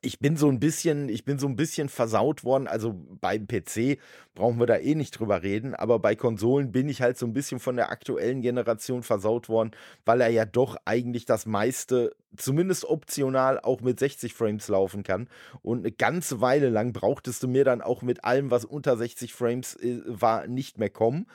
ich 0.02 0.18
bin 0.18 0.36
so 0.36 0.48
ein 0.48 0.60
bisschen, 0.60 1.08
ich 1.08 1.24
bin 1.24 1.38
so 1.38 1.46
ein 1.46 1.56
bisschen 1.56 1.88
versaut 1.88 2.44
worden. 2.44 2.66
Also 2.66 2.94
beim 3.20 3.46
PC 3.46 3.98
brauchen 4.34 4.58
wir 4.58 4.66
da 4.66 4.76
eh 4.76 4.94
nicht 4.94 5.18
drüber 5.18 5.42
reden, 5.42 5.74
aber 5.74 5.98
bei 5.98 6.14
Konsolen 6.14 6.72
bin 6.72 6.88
ich 6.88 7.02
halt 7.02 7.18
so 7.18 7.26
ein 7.26 7.32
bisschen 7.32 7.58
von 7.58 7.76
der 7.76 7.90
aktuellen 7.90 8.42
Generation 8.42 9.02
versaut 9.02 9.48
worden, 9.48 9.70
weil 10.04 10.20
er 10.20 10.28
ja 10.28 10.44
doch 10.44 10.76
eigentlich 10.84 11.24
das 11.24 11.46
meiste, 11.46 12.14
zumindest 12.36 12.84
optional, 12.84 13.58
auch 13.60 13.80
mit 13.80 13.98
60 13.98 14.34
Frames 14.34 14.68
laufen 14.68 15.02
kann. 15.02 15.28
Und 15.62 15.80
eine 15.80 15.92
ganze 15.92 16.40
Weile 16.40 16.68
lang 16.68 16.92
brauchtest 16.92 17.42
du 17.42 17.48
mir 17.48 17.64
dann 17.64 17.82
auch 17.82 18.02
mit 18.02 18.24
allem, 18.24 18.50
was 18.50 18.64
unter 18.64 18.96
60 18.96 19.32
Frames 19.32 19.74
äh, 19.76 20.00
war, 20.04 20.46
nicht 20.46 20.78
mehr 20.78 20.90
kommen. 20.90 21.26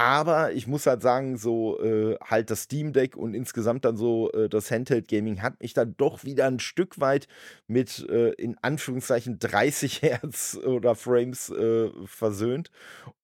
Aber 0.00 0.52
ich 0.52 0.68
muss 0.68 0.86
halt 0.86 1.02
sagen, 1.02 1.38
so 1.38 1.82
äh, 1.82 2.16
halt 2.24 2.50
das 2.50 2.62
Steam 2.62 2.92
Deck 2.92 3.16
und 3.16 3.34
insgesamt 3.34 3.84
dann 3.84 3.96
so 3.96 4.30
äh, 4.30 4.48
das 4.48 4.70
Handheld 4.70 5.08
Gaming 5.08 5.42
hat 5.42 5.60
mich 5.60 5.74
dann 5.74 5.96
doch 5.96 6.22
wieder 6.22 6.46
ein 6.46 6.60
Stück 6.60 7.00
weit 7.00 7.26
mit 7.66 8.08
äh, 8.08 8.30
in 8.34 8.56
Anführungszeichen 8.62 9.40
30 9.40 10.02
Hertz 10.02 10.56
oder 10.64 10.94
Frames 10.94 11.50
äh, 11.50 11.90
versöhnt. 12.06 12.70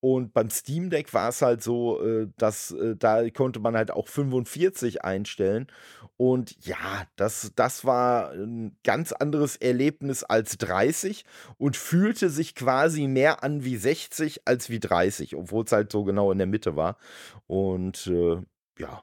Und 0.01 0.35
beim 0.35 0.51
Steam 0.51 0.91
Deck 0.91 1.15
war 1.15 1.29
es 1.29 1.43
halt 1.43 1.63
so, 1.63 2.05
äh, 2.05 2.27
dass 2.39 2.73
äh, 2.73 2.97
da 2.97 3.31
konnte 3.31 3.61
man 3.61 3.77
halt 3.77 3.93
auch 3.93 4.09
45 4.09 5.05
einstellen. 5.05 5.69
Und 6.17 6.65
ja, 6.65 7.05
das, 7.17 7.53
das 7.57 7.85
war 7.85 8.33
ein 8.33 8.77
ganz 8.85 9.13
anderes 9.13 9.57
Erlebnis 9.57 10.23
als 10.23 10.59
30 10.59 11.25
und 11.59 11.77
fühlte 11.77 12.31
sich 12.31 12.55
quasi 12.55 13.09
mehr 13.09 13.43
an 13.43 13.65
wie 13.65 13.77
60 13.77 14.43
als 14.47 14.71
wie 14.71 14.79
30, 14.79 15.35
obwohl 15.37 15.65
es 15.65 15.73
halt 15.73 15.91
so 15.91 16.05
genau 16.05 16.31
in 16.31 16.39
der 16.39 16.47
Mitte 16.47 16.64
Mitte 16.65 16.77
war. 16.77 16.97
Und 17.47 18.07
äh, 18.07 18.43
ja, 18.79 19.03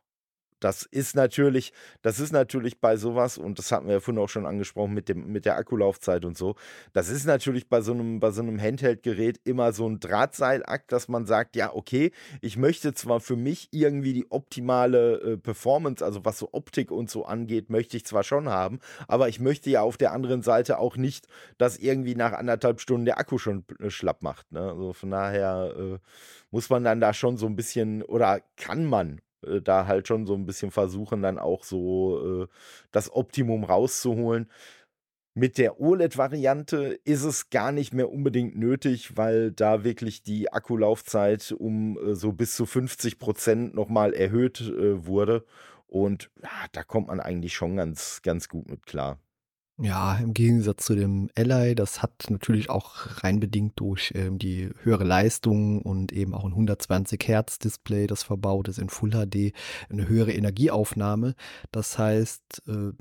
das 0.62 0.84
ist 0.84 1.16
natürlich, 1.16 1.74
das 2.01 2.20
ist 2.20 2.32
natürlich 2.32 2.80
bei 2.80 2.95
sowas, 2.95 3.38
und 3.38 3.59
das 3.59 3.72
hatten 3.72 3.88
wir 3.88 3.95
ja 3.95 3.99
vorhin 3.99 4.22
auch 4.22 4.30
schon 4.30 4.45
angesprochen 4.45 4.93
mit, 4.93 5.09
dem, 5.09 5.32
mit 5.32 5.45
der 5.45 5.57
Akkulaufzeit 5.57 6.24
und 6.24 6.38
so, 6.38 6.55
das 6.93 7.09
ist 7.09 7.26
natürlich 7.26 7.68
bei 7.68 7.82
so 7.82 7.91
einem, 7.91 8.22
so 8.22 8.41
einem 8.41 8.62
Handheld-Gerät 8.62 9.41
immer 9.43 9.74
so 9.74 9.89
ein 9.89 9.99
Drahtseilakt, 9.99 10.91
dass 10.91 11.07
man 11.07 11.26
sagt, 11.26 11.55
ja, 11.55 11.74
okay, 11.74 12.12
ich 12.41 12.57
möchte 12.57 12.93
zwar 12.93 13.20
für 13.20 13.36
mich 13.36 13.70
irgendwie 13.72 14.14
die 14.14 14.32
optimale 14.32 15.22
äh, 15.22 15.38
Performance, 15.38 16.05
also 16.05 16.24
was 16.24 16.38
so 16.38 16.49
Optik 16.51 16.91
und 16.91 17.09
so 17.09 17.26
angeht, 17.26 17.70
möchte 17.70 17.97
ich 17.97 18.05
zwar 18.05 18.24
schon 18.24 18.47
haben, 18.47 18.80
aber 19.07 19.30
ich 19.30 19.39
möchte 19.39 19.70
ja 19.70 19.82
auf 19.82 19.97
der 19.97 20.12
anderen 20.12 20.43
Seite 20.43 20.78
auch 20.78 20.95
nicht, 20.95 21.28
dass 21.57 21.78
irgendwie 21.78 22.16
nach 22.16 22.34
anderthalb 22.34 22.80
Stunden 22.80 23.05
der 23.05 23.20
Akku 23.20 23.39
schon 23.39 23.66
äh, 23.80 23.89
schlapp 23.89 24.22
macht. 24.22 24.51
Ne? 24.51 24.62
Also 24.62 24.93
von 24.93 25.09
daher 25.09 25.74
äh, 25.76 25.97
muss 26.51 26.70
man 26.70 26.84
dann 26.84 27.01
da 27.01 27.14
schon 27.14 27.38
so 27.38 27.47
ein 27.47 27.55
bisschen 27.55 28.03
oder 28.03 28.41
kann 28.55 28.86
man 28.86 29.22
äh, 29.46 29.62
da 29.62 29.88
halt 29.88 30.08
schon 30.08 30.26
so 30.26 30.36
ein 30.36 30.46
bisschen 30.46 30.72
versuchen, 30.72 31.22
dann 31.22 31.39
auch 31.39 31.64
so 31.64 32.44
äh, 32.44 32.48
das 32.92 33.14
Optimum 33.14 33.64
rauszuholen. 33.64 34.50
Mit 35.34 35.58
der 35.58 35.80
OLED-Variante 35.80 37.00
ist 37.06 37.24
es 37.24 37.50
gar 37.50 37.72
nicht 37.72 37.94
mehr 37.94 38.12
unbedingt 38.12 38.58
nötig, 38.58 39.16
weil 39.16 39.52
da 39.52 39.86
wirklich 39.86 40.24
die 40.24 40.52
Akkulaufzeit 40.52 41.54
um 41.58 41.98
äh, 41.98 42.16
so 42.16 42.34
bis 42.34 42.56
zu 42.56 42.66
50 42.66 43.18
Prozent 43.18 43.74
nochmal 43.74 44.14
erhöht 44.14 44.60
äh, 44.62 45.06
wurde. 45.06 45.46
Und 45.88 46.32
ja, 46.42 46.50
da 46.74 46.84
kommt 46.84 47.08
man 47.08 47.20
eigentlich 47.22 47.54
schon 47.54 47.78
ganz, 47.78 48.22
ganz 48.24 48.50
gut 48.50 48.70
mit 48.70 48.86
klar. 48.86 49.20
Ja, 49.84 50.15
im 50.17 50.36
Gegensatz 50.36 50.86
zu 50.86 50.95
dem 50.95 51.32
Ally, 51.36 51.73
das 51.73 52.03
hat 52.03 52.25
natürlich 52.29 52.69
auch 52.69 53.23
rein 53.23 53.39
bedingt 53.39 53.79
durch 53.79 54.13
ähm, 54.15 54.38
die 54.38 54.69
höhere 54.84 55.03
Leistung 55.03 55.82
und 55.82 56.11
eben 56.11 56.36
auch 56.36 56.43
ein 56.43 56.51
120 56.51 57.19
Hertz 57.27 57.57
Display, 57.57 58.05
das 58.05 58.21
verbaut 58.21 58.67
ist 58.67 58.77
in 58.77 58.89
Full 58.89 59.09
HD, 59.09 59.53
eine 59.89 60.07
höhere 60.07 60.34
Energieaufnahme. 60.34 61.34
Das 61.71 61.97
heißt, 61.97 62.61
äh, 62.67 62.91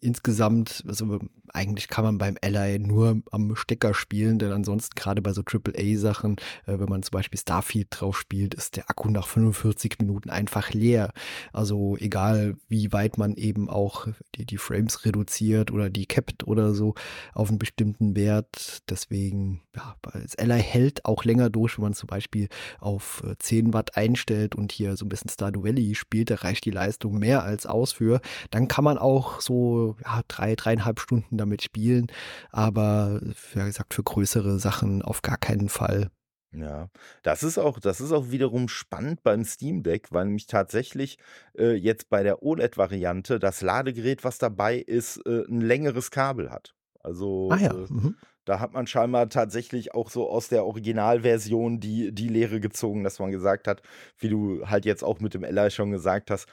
insgesamt, 0.00 0.84
also 0.86 1.20
eigentlich 1.52 1.88
kann 1.88 2.04
man 2.04 2.18
beim 2.18 2.36
Ally 2.42 2.78
nur 2.78 3.20
am 3.30 3.54
Stecker 3.56 3.94
spielen, 3.94 4.38
denn 4.38 4.52
ansonsten 4.52 4.94
gerade 4.94 5.22
bei 5.22 5.32
so 5.32 5.42
AAA-Sachen, 5.42 6.36
äh, 6.66 6.78
wenn 6.78 6.88
man 6.88 7.02
zum 7.02 7.12
Beispiel 7.12 7.38
Starfield 7.38 7.88
drauf 7.90 8.18
spielt, 8.18 8.54
ist 8.54 8.76
der 8.76 8.88
Akku 8.88 9.10
nach 9.10 9.26
45 9.26 9.98
Minuten 9.98 10.30
einfach 10.30 10.72
leer. 10.72 11.12
Also 11.52 11.96
egal, 11.98 12.56
wie 12.68 12.92
weit 12.92 13.18
man 13.18 13.34
eben 13.34 13.68
auch 13.68 14.08
die, 14.34 14.46
die 14.46 14.58
Frames 14.58 15.04
reduziert 15.04 15.70
oder 15.70 15.90
die 15.90 16.06
capped 16.06 16.46
oder 16.46 16.74
so 16.74 16.94
auf 17.34 17.48
einen 17.48 17.58
bestimmten 17.58 18.16
Wert. 18.16 18.82
Deswegen, 18.88 19.62
ja, 19.74 19.96
das 20.12 20.36
Ally 20.38 20.62
hält 20.62 21.04
auch 21.04 21.24
länger 21.24 21.50
durch, 21.50 21.78
wenn 21.78 21.84
man 21.84 21.94
zum 21.94 22.06
Beispiel 22.06 22.48
auf 22.80 23.22
10 23.38 23.70
äh, 23.70 23.72
Watt 23.72 23.96
einstellt 23.96 24.54
und 24.54 24.72
hier 24.72 24.96
so 24.96 25.04
ein 25.04 25.08
bisschen 25.08 25.30
Stardew 25.30 25.64
Valley 25.64 25.94
spielt, 25.94 26.30
da 26.30 26.36
reicht 26.36 26.64
die 26.64 26.70
Leistung 26.70 27.18
mehr 27.18 27.42
als 27.42 27.66
aus 27.66 27.92
für. 27.92 28.20
Dann 28.50 28.68
kann 28.68 28.84
man 28.84 28.98
auch 28.98 29.40
so 29.40 29.89
ja, 30.04 30.22
drei, 30.28 30.54
dreieinhalb 30.54 31.00
Stunden 31.00 31.36
damit 31.36 31.62
spielen, 31.62 32.06
aber 32.50 33.20
wie 33.22 33.60
gesagt, 33.60 33.94
für 33.94 34.02
größere 34.02 34.58
Sachen 34.58 35.02
auf 35.02 35.22
gar 35.22 35.36
keinen 35.36 35.68
Fall. 35.68 36.10
Ja, 36.52 36.88
das 37.22 37.44
ist 37.44 37.58
auch, 37.58 37.78
das 37.78 38.00
ist 38.00 38.10
auch 38.10 38.30
wiederum 38.30 38.68
spannend 38.68 39.22
beim 39.22 39.44
Steam 39.44 39.84
Deck, 39.84 40.08
weil 40.10 40.24
nämlich 40.24 40.46
tatsächlich 40.46 41.18
äh, 41.56 41.74
jetzt 41.74 42.10
bei 42.10 42.24
der 42.24 42.42
OLED-Variante 42.42 43.38
das 43.38 43.62
Ladegerät, 43.62 44.24
was 44.24 44.38
dabei 44.38 44.78
ist, 44.78 45.18
äh, 45.26 45.44
ein 45.48 45.60
längeres 45.60 46.10
Kabel 46.10 46.50
hat. 46.50 46.74
Also 47.02 47.50
ah 47.52 47.56
ja. 47.56 47.70
äh, 47.70 47.86
mhm. 47.88 48.16
da 48.44 48.58
hat 48.58 48.72
man 48.72 48.88
scheinbar 48.88 49.28
tatsächlich 49.28 49.94
auch 49.94 50.10
so 50.10 50.28
aus 50.28 50.48
der 50.48 50.66
Originalversion 50.66 51.78
die, 51.78 52.12
die 52.12 52.28
Lehre 52.28 52.58
gezogen, 52.58 53.04
dass 53.04 53.20
man 53.20 53.30
gesagt 53.30 53.68
hat, 53.68 53.82
wie 54.18 54.28
du 54.28 54.66
halt 54.66 54.84
jetzt 54.84 55.04
auch 55.04 55.20
mit 55.20 55.34
dem 55.34 55.44
Ella 55.44 55.70
schon 55.70 55.92
gesagt 55.92 56.32
hast, 56.32 56.48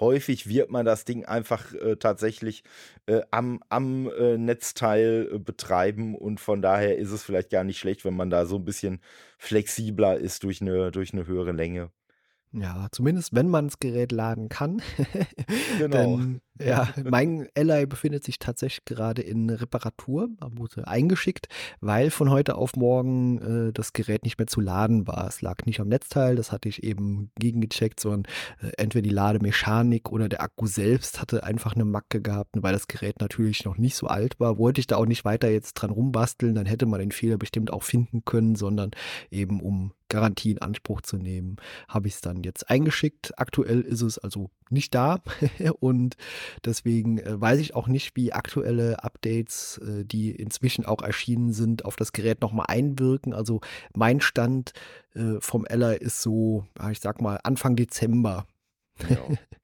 häufig 0.00 0.48
wird 0.48 0.70
man 0.70 0.84
das 0.84 1.04
Ding 1.04 1.24
einfach 1.24 1.72
äh, 1.74 1.96
tatsächlich 1.96 2.64
äh, 3.06 3.20
am, 3.30 3.62
am 3.68 4.10
äh, 4.10 4.38
Netzteil 4.38 5.28
äh, 5.32 5.38
betreiben 5.38 6.14
und 6.16 6.40
von 6.40 6.62
daher 6.62 6.96
ist 6.96 7.10
es 7.10 7.22
vielleicht 7.22 7.50
gar 7.50 7.64
nicht 7.64 7.78
schlecht, 7.78 8.04
wenn 8.04 8.16
man 8.16 8.30
da 8.30 8.46
so 8.46 8.56
ein 8.56 8.64
bisschen 8.64 9.00
flexibler 9.38 10.18
ist 10.18 10.42
durch 10.44 10.60
eine, 10.60 10.90
durch 10.90 11.12
eine 11.12 11.26
höhere 11.26 11.52
Länge. 11.52 11.90
Ja, 12.52 12.88
zumindest 12.90 13.34
wenn 13.34 13.48
man 13.48 13.68
das 13.68 13.78
Gerät 13.78 14.12
laden 14.12 14.48
kann. 14.48 14.82
Genau. 15.78 16.16
Denn 16.18 16.40
ja, 16.62 16.88
mein 17.04 17.48
Ally 17.56 17.86
befindet 17.86 18.24
sich 18.24 18.38
tatsächlich 18.38 18.84
gerade 18.84 19.22
in 19.22 19.50
Reparatur, 19.50 20.28
wurde 20.40 20.86
eingeschickt, 20.86 21.48
weil 21.80 22.10
von 22.10 22.30
heute 22.30 22.56
auf 22.56 22.76
morgen 22.76 23.68
äh, 23.68 23.72
das 23.72 23.92
Gerät 23.92 24.24
nicht 24.24 24.38
mehr 24.38 24.46
zu 24.46 24.60
laden 24.60 25.06
war. 25.06 25.26
Es 25.26 25.42
lag 25.42 25.64
nicht 25.66 25.80
am 25.80 25.88
Netzteil, 25.88 26.36
das 26.36 26.52
hatte 26.52 26.68
ich 26.68 26.82
eben 26.82 27.30
gegengecheckt, 27.38 28.00
sondern 28.00 28.24
äh, 28.62 28.70
entweder 28.76 29.02
die 29.02 29.14
Lademechanik 29.14 30.10
oder 30.10 30.28
der 30.28 30.42
Akku 30.42 30.66
selbst 30.66 31.20
hatte 31.20 31.44
einfach 31.44 31.74
eine 31.74 31.84
Macke 31.84 32.20
gehabt. 32.20 32.56
Und 32.56 32.62
weil 32.62 32.72
das 32.72 32.88
Gerät 32.88 33.20
natürlich 33.20 33.64
noch 33.64 33.78
nicht 33.78 33.96
so 33.96 34.06
alt 34.06 34.38
war, 34.40 34.58
wollte 34.58 34.80
ich 34.80 34.86
da 34.86 34.96
auch 34.96 35.06
nicht 35.06 35.24
weiter 35.24 35.50
jetzt 35.50 35.74
dran 35.74 35.90
rumbasteln, 35.90 36.54
dann 36.54 36.66
hätte 36.66 36.86
man 36.86 37.00
den 37.00 37.12
Fehler 37.12 37.38
bestimmt 37.38 37.72
auch 37.72 37.82
finden 37.82 38.24
können, 38.24 38.54
sondern 38.54 38.90
eben 39.30 39.60
um 39.60 39.92
Garantie 40.10 40.50
in 40.50 40.58
Anspruch 40.58 41.00
zu 41.00 41.16
nehmen, 41.16 41.56
habe 41.88 42.08
ich 42.08 42.14
es 42.14 42.20
dann 42.20 42.42
jetzt 42.42 42.68
eingeschickt. 42.68 43.38
Aktuell 43.38 43.80
ist 43.80 44.02
es 44.02 44.18
also 44.18 44.50
nicht 44.70 44.94
da 44.94 45.20
und 45.80 46.16
deswegen 46.64 47.18
äh, 47.18 47.40
weiß 47.40 47.58
ich 47.60 47.74
auch 47.74 47.88
nicht, 47.88 48.16
wie 48.16 48.32
aktuelle 48.32 49.02
Updates, 49.04 49.78
äh, 49.78 50.04
die 50.04 50.30
inzwischen 50.30 50.86
auch 50.86 51.02
erschienen 51.02 51.52
sind, 51.52 51.84
auf 51.84 51.96
das 51.96 52.12
Gerät 52.12 52.40
nochmal 52.40 52.66
einwirken. 52.68 53.32
Also 53.34 53.60
mein 53.94 54.20
Stand 54.20 54.72
äh, 55.14 55.40
vom 55.40 55.64
Ella 55.66 55.92
ist 55.92 56.22
so, 56.22 56.66
ich 56.90 57.00
sag 57.00 57.20
mal, 57.20 57.38
Anfang 57.42 57.76
Dezember. 57.76 58.46
Ja. 59.08 59.18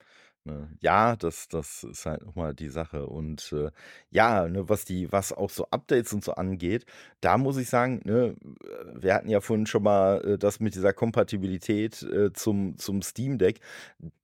Ne? 0.47 0.69
Ja, 0.81 1.17
das, 1.17 1.49
das 1.49 1.83
ist 1.83 2.07
halt 2.07 2.25
nochmal 2.25 2.55
die 2.55 2.69
Sache. 2.69 3.07
Und 3.07 3.53
äh, 3.53 3.71
ja, 4.11 4.49
ne, 4.49 4.69
was 4.69 4.85
die, 4.85 5.11
was 5.11 5.33
auch 5.33 5.51
so 5.51 5.67
Updates 5.71 6.13
und 6.13 6.23
so 6.23 6.33
angeht, 6.35 6.87
da 7.21 7.37
muss 7.37 7.57
ich 7.57 7.69
sagen, 7.69 8.01
ne, 8.05 8.37
wir 8.95 9.15
hatten 9.15 9.29
ja 9.29 9.41
vorhin 9.41 9.67
schon 9.67 9.83
mal 9.83 10.25
äh, 10.25 10.39
das 10.39 10.61
mit 10.61 10.77
dieser 10.77 10.93
Kompatibilität 10.93 12.03
äh, 12.03 12.33
zum, 12.33 12.79
zum 12.79 13.03
Steam 13.03 13.39
Deck. 13.39 13.61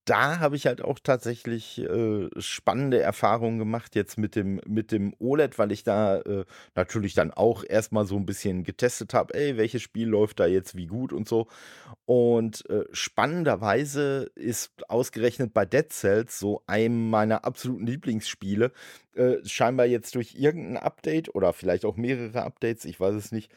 Da 0.05 0.41
habe 0.41 0.57
ich 0.57 0.67
halt 0.67 0.83
auch 0.83 0.99
tatsächlich 0.99 1.79
äh, 1.79 2.29
spannende 2.39 3.01
Erfahrungen 3.01 3.59
gemacht 3.59 3.95
jetzt 3.95 4.19
mit 4.19 4.35
dem, 4.35 4.61
mit 4.67 4.91
dem 4.91 5.15
OLED, 5.21 5.59
weil 5.59 5.71
ich 5.71 5.85
da 5.85 6.19
äh, 6.21 6.45
natürlich 6.75 7.15
dann 7.15 7.31
auch 7.31 7.63
erstmal 7.65 8.05
so 8.05 8.17
ein 8.17 8.27
bisschen 8.27 8.65
getestet 8.65 9.15
habe, 9.15 9.35
ey, 9.35 9.57
welches 9.57 9.83
Spiel 9.83 10.09
läuft 10.09 10.41
da 10.41 10.47
jetzt 10.47 10.77
wie 10.77 10.87
gut 10.87 11.13
und 11.13 11.29
so. 11.29 11.47
Und 12.05 12.69
äh, 12.69 12.85
spannenderweise 12.93 14.31
ist 14.35 14.73
ausgerechnet 14.89 15.55
bei 15.55 15.65
Dead 15.65 15.91
Cells 15.93 16.39
so 16.39 16.63
einem 16.67 17.09
meiner 17.09 17.45
absoluten 17.45 17.87
Lieblingsspiele 17.87 18.73
äh, 19.15 19.37
scheinbar 19.45 19.87
jetzt 19.87 20.15
durch 20.17 20.35
irgendein 20.35 20.79
Update 20.79 21.35
oder 21.35 21.53
vielleicht 21.53 21.85
auch 21.85 21.97
mehrere 21.97 22.43
Updates, 22.43 22.85
ich 22.85 22.99
weiß 22.99 23.15
es 23.15 23.31
nicht, 23.31 23.53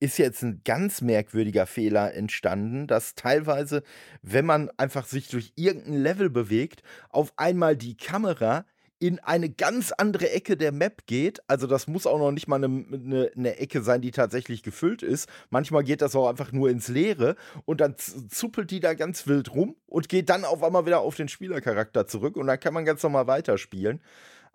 ist 0.00 0.18
jetzt 0.18 0.42
ein 0.42 0.62
ganz 0.64 1.00
merkwürdiger 1.00 1.66
Fehler 1.66 2.14
entstanden, 2.14 2.86
dass 2.86 3.14
teilweise, 3.14 3.82
wenn 4.22 4.46
man 4.46 4.70
einfach 4.76 5.06
sich 5.06 5.28
durch 5.28 5.52
irgendein 5.56 6.02
Level 6.02 6.30
bewegt, 6.30 6.82
auf 7.10 7.32
einmal 7.36 7.76
die 7.76 7.96
Kamera 7.96 8.64
in 9.00 9.20
eine 9.20 9.48
ganz 9.48 9.92
andere 9.92 10.30
Ecke 10.30 10.56
der 10.56 10.72
Map 10.72 11.06
geht. 11.06 11.40
Also 11.48 11.66
das 11.66 11.86
muss 11.86 12.06
auch 12.06 12.18
noch 12.18 12.32
nicht 12.32 12.48
mal 12.48 12.56
eine, 12.56 12.66
eine, 12.66 13.30
eine, 13.36 13.58
Ecke 13.58 13.82
sein, 13.82 14.00
die 14.00 14.10
tatsächlich 14.10 14.62
gefüllt 14.62 15.02
ist. 15.02 15.28
Manchmal 15.50 15.84
geht 15.84 16.02
das 16.02 16.16
auch 16.16 16.28
einfach 16.28 16.52
nur 16.52 16.68
ins 16.68 16.88
Leere 16.88 17.36
und 17.64 17.80
dann 17.80 17.94
zuppelt 17.96 18.70
die 18.70 18.80
da 18.80 18.94
ganz 18.94 19.26
wild 19.26 19.54
rum 19.54 19.76
und 19.86 20.08
geht 20.08 20.28
dann 20.30 20.44
auf 20.44 20.62
einmal 20.64 20.86
wieder 20.86 21.00
auf 21.00 21.14
den 21.14 21.28
Spielercharakter 21.28 22.06
zurück 22.06 22.36
und 22.36 22.48
dann 22.48 22.58
kann 22.58 22.74
man 22.74 22.84
ganz 22.84 23.02
normal 23.02 23.28
weiterspielen. 23.28 24.00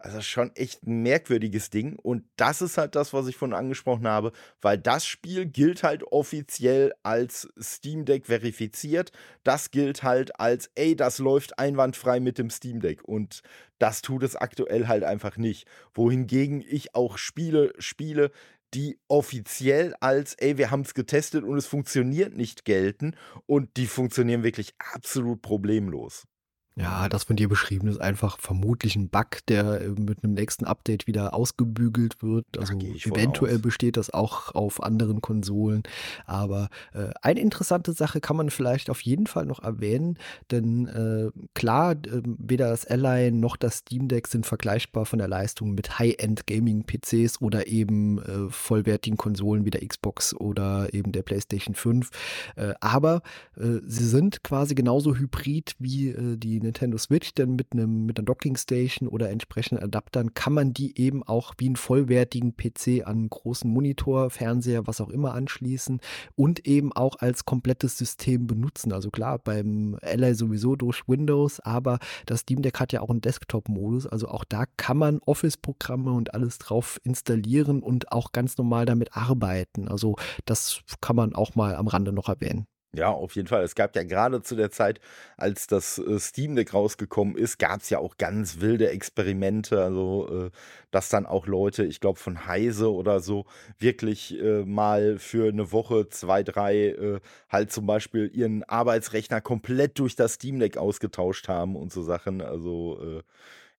Also 0.04 0.20
schon 0.20 0.54
echt 0.58 0.86
ein 0.86 1.02
merkwürdiges 1.02 1.70
Ding. 1.70 1.98
Und 1.98 2.26
das 2.36 2.62
ist 2.62 2.78
halt 2.78 2.94
das, 2.96 3.14
was 3.14 3.26
ich 3.28 3.38
von 3.38 3.54
angesprochen 3.54 4.06
habe, 4.06 4.34
weil 4.62 4.78
das 4.78 5.06
Spiel 5.06 5.46
gilt 5.46 5.82
halt 5.82 6.04
offiziell 6.04 6.92
als 7.04 7.48
Steam 7.58 8.04
Deck 8.04 8.26
verifiziert. 8.26 9.14
Das 9.46 9.72
gilt 9.72 10.04
halt 10.04 10.38
als, 10.42 10.70
ey, 10.76 10.98
das 10.98 11.20
läuft 11.20 11.58
einwandfrei 11.58 12.20
mit 12.20 12.38
dem 12.38 12.50
Steam 12.50 12.82
Deck. 12.82 13.02
Und 13.06 13.44
das 13.80 14.02
tut 14.02 14.24
es 14.24 14.36
aktuell 14.36 14.90
halt 14.90 15.06
einfach 15.06 15.38
nicht. 15.38 15.70
Wohingegen 15.94 16.62
ich 16.68 16.96
auch 16.96 17.18
Spiele 17.18 17.72
spiele, 17.80 18.32
die 18.74 19.00
offiziell 19.08 19.96
als, 20.02 20.34
ey, 20.34 20.58
wir 20.58 20.70
haben 20.70 20.82
es 20.82 20.96
getestet 20.96 21.46
und 21.46 21.58
es 21.58 21.66
funktioniert 21.66 22.36
nicht 22.36 22.66
gelten. 22.66 23.16
Und 23.46 23.78
die 23.78 23.88
funktionieren 23.88 24.44
wirklich 24.44 24.74
absolut 24.94 25.42
problemlos. 25.42 26.26
Ja, 26.76 27.08
das 27.08 27.26
von 27.26 27.36
dir 27.36 27.50
beschrieben 27.50 27.88
ist 27.88 28.02
einfach 28.02 28.40
vermutlich 28.40 28.96
ein 28.96 29.10
Bug, 29.10 29.46
der 29.48 29.82
äh, 29.82 29.90
mit 29.90 30.24
einem 30.24 30.34
nächsten 30.34 30.66
Update 30.66 31.06
wieder 31.06 31.36
ausgebügelt 31.36 32.24
wird. 32.24 32.46
Also 32.58 32.74
eventuell 32.74 33.60
besteht 33.60 33.96
das 33.96 34.12
auch 34.12 34.56
auf 34.56 34.82
anderen 34.82 35.22
Konsolen. 35.22 35.84
Aber 36.26 36.70
äh, 36.94 37.12
eine 37.22 37.42
interessante 37.42 37.94
Sache 37.94 38.22
kann 38.22 38.38
man 38.38 38.50
vielleicht 38.50 38.90
auf 38.90 39.02
jeden 39.02 39.28
Fall 39.28 39.46
noch 39.46 39.62
erwähnen, 39.62 40.18
denn 40.50 40.88
äh, 40.88 41.30
klar, 41.54 41.92
äh, 41.92 42.22
weder 42.24 42.70
das 42.70 42.88
Ally 42.88 43.32
noch 43.32 43.56
das 43.56 43.78
Steam 43.78 44.08
Deck 44.08 44.28
sind 44.28 44.48
vergleichbar 44.48 45.06
von 45.06 45.20
der 45.20 45.28
Leistung 45.28 45.76
mit 45.76 46.00
High-End 46.00 46.48
Gaming-PCs 46.48 47.40
oder 47.40 47.68
eben 47.68 48.18
äh, 48.18 48.50
vollwertigen 48.50 49.18
Konsolen 49.18 49.66
wie 49.66 49.72
der 49.72 49.88
Xbox 49.88 50.34
oder 50.34 50.92
eben 50.92 51.12
der 51.12 51.22
PlayStation 51.22 51.76
5. 51.76 52.10
Äh, 52.56 52.74
aber 52.80 53.22
sie 53.56 54.08
sind 54.08 54.44
quasi 54.44 54.74
genauso 54.76 55.16
hybrid 55.16 55.76
wie 55.78 56.14
die 56.38 56.60
Nintendo 56.64 56.98
Switch, 56.98 57.34
denn 57.34 57.56
mit 57.56 57.74
einem 57.74 58.06
mit 58.06 58.18
einer 58.18 58.26
Docking 58.26 58.56
Station 58.58 59.08
oder 59.08 59.30
entsprechenden 59.30 59.84
Adaptern 59.84 60.34
kann 60.34 60.54
man 60.54 60.74
die 60.74 61.00
eben 61.00 61.24
auch 61.24 61.54
wie 61.58 61.68
einen 61.68 61.76
vollwertigen 61.76 62.56
PC 62.56 63.06
an 63.06 63.18
einen 63.18 63.30
großen 63.30 63.70
Monitor, 63.70 64.30
Fernseher, 64.30 64.88
was 64.88 65.02
auch 65.02 65.10
immer 65.10 65.34
anschließen 65.34 66.00
und 66.36 66.66
eben 66.68 66.92
auch 66.92 67.18
als 67.20 67.46
komplettes 67.46 67.98
System 67.98 68.48
benutzen. 68.48 68.92
Also 68.94 69.12
klar, 69.12 69.40
beim 69.40 69.98
Ally 70.02 70.34
sowieso 70.34 70.76
durch 70.76 71.08
Windows, 71.08 71.60
aber 71.60 72.00
das 72.26 72.42
Steam 72.42 72.62
Deck 72.62 72.80
hat 72.80 72.94
ja 72.94 73.02
auch 73.02 73.10
einen 73.10 73.22
Desktop-Modus, 73.22 74.08
also 74.08 74.28
auch 74.28 74.44
da 74.44 74.66
kann 74.78 74.98
man 74.98 75.20
Office-Programme 75.20 76.12
und 76.12 76.34
alles 76.34 76.58
drauf 76.58 77.00
installieren 77.04 77.82
und 77.82 78.12
auch 78.12 78.32
ganz 78.32 78.58
normal 78.58 78.86
damit 78.86 79.16
arbeiten. 79.16 79.88
Also 79.88 80.16
das 80.46 80.82
kann 81.02 81.16
man 81.16 81.36
auch 81.36 81.56
mal 81.56 81.76
am 81.76 81.88
Rande 81.88 82.12
noch 82.12 82.30
erwähnen. 82.30 82.68
Ja, 82.96 83.10
auf 83.10 83.36
jeden 83.36 83.48
Fall. 83.48 83.64
Es 83.64 83.74
gab 83.74 83.96
ja 83.96 84.04
gerade 84.04 84.44
zu 84.44 84.56
der 84.56 84.70
Zeit, 84.70 85.00
als 85.36 85.66
das 85.66 85.98
äh, 85.98 86.20
Steam 86.20 86.56
Deck 86.56 86.76
rausgekommen 86.76 87.36
ist, 87.36 87.58
gab 87.58 87.82
es 87.82 87.90
ja 87.90 87.98
auch 87.98 88.18
ganz 88.18 88.60
wilde 88.60 88.90
Experimente. 88.92 89.82
Also, 89.84 90.48
äh, 90.48 90.52
dass 90.92 91.10
dann 91.10 91.26
auch 91.26 91.48
Leute, 91.48 91.86
ich 91.86 92.00
glaube 92.00 92.20
von 92.20 92.46
Heise 92.46 92.94
oder 92.94 93.20
so, 93.20 93.46
wirklich 93.80 94.40
äh, 94.40 94.64
mal 94.64 95.18
für 95.18 95.48
eine 95.50 95.72
Woche, 95.72 96.08
zwei, 96.10 96.44
drei, 96.44 96.90
äh, 96.90 97.20
halt 97.50 97.72
zum 97.72 97.88
Beispiel 97.88 98.30
ihren 98.32 98.64
Arbeitsrechner 98.64 99.42
komplett 99.42 99.98
durch 99.98 100.16
das 100.16 100.34
Steam 100.34 100.60
Deck 100.60 100.78
ausgetauscht 100.78 101.48
haben 101.48 101.76
und 101.76 101.92
so 101.92 102.04
Sachen. 102.04 102.42
Also, 102.42 103.24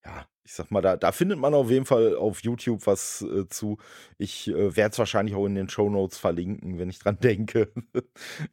ja, 0.04 0.26
ich 0.44 0.52
sag 0.52 0.70
mal, 0.70 0.82
da, 0.82 0.96
da 0.96 1.12
findet 1.12 1.38
man 1.38 1.54
auf 1.54 1.70
jeden 1.70 1.86
Fall 1.86 2.16
auf 2.16 2.42
YouTube 2.42 2.86
was 2.86 3.22
äh, 3.22 3.48
zu. 3.48 3.78
Ich 4.18 4.48
äh, 4.48 4.76
werde 4.76 4.92
es 4.92 4.98
wahrscheinlich 4.98 5.34
auch 5.34 5.46
in 5.46 5.54
den 5.54 5.70
Show 5.70 5.88
Notes 5.88 6.18
verlinken, 6.18 6.78
wenn 6.78 6.90
ich 6.90 6.98
dran 6.98 7.18
denke. 7.22 7.72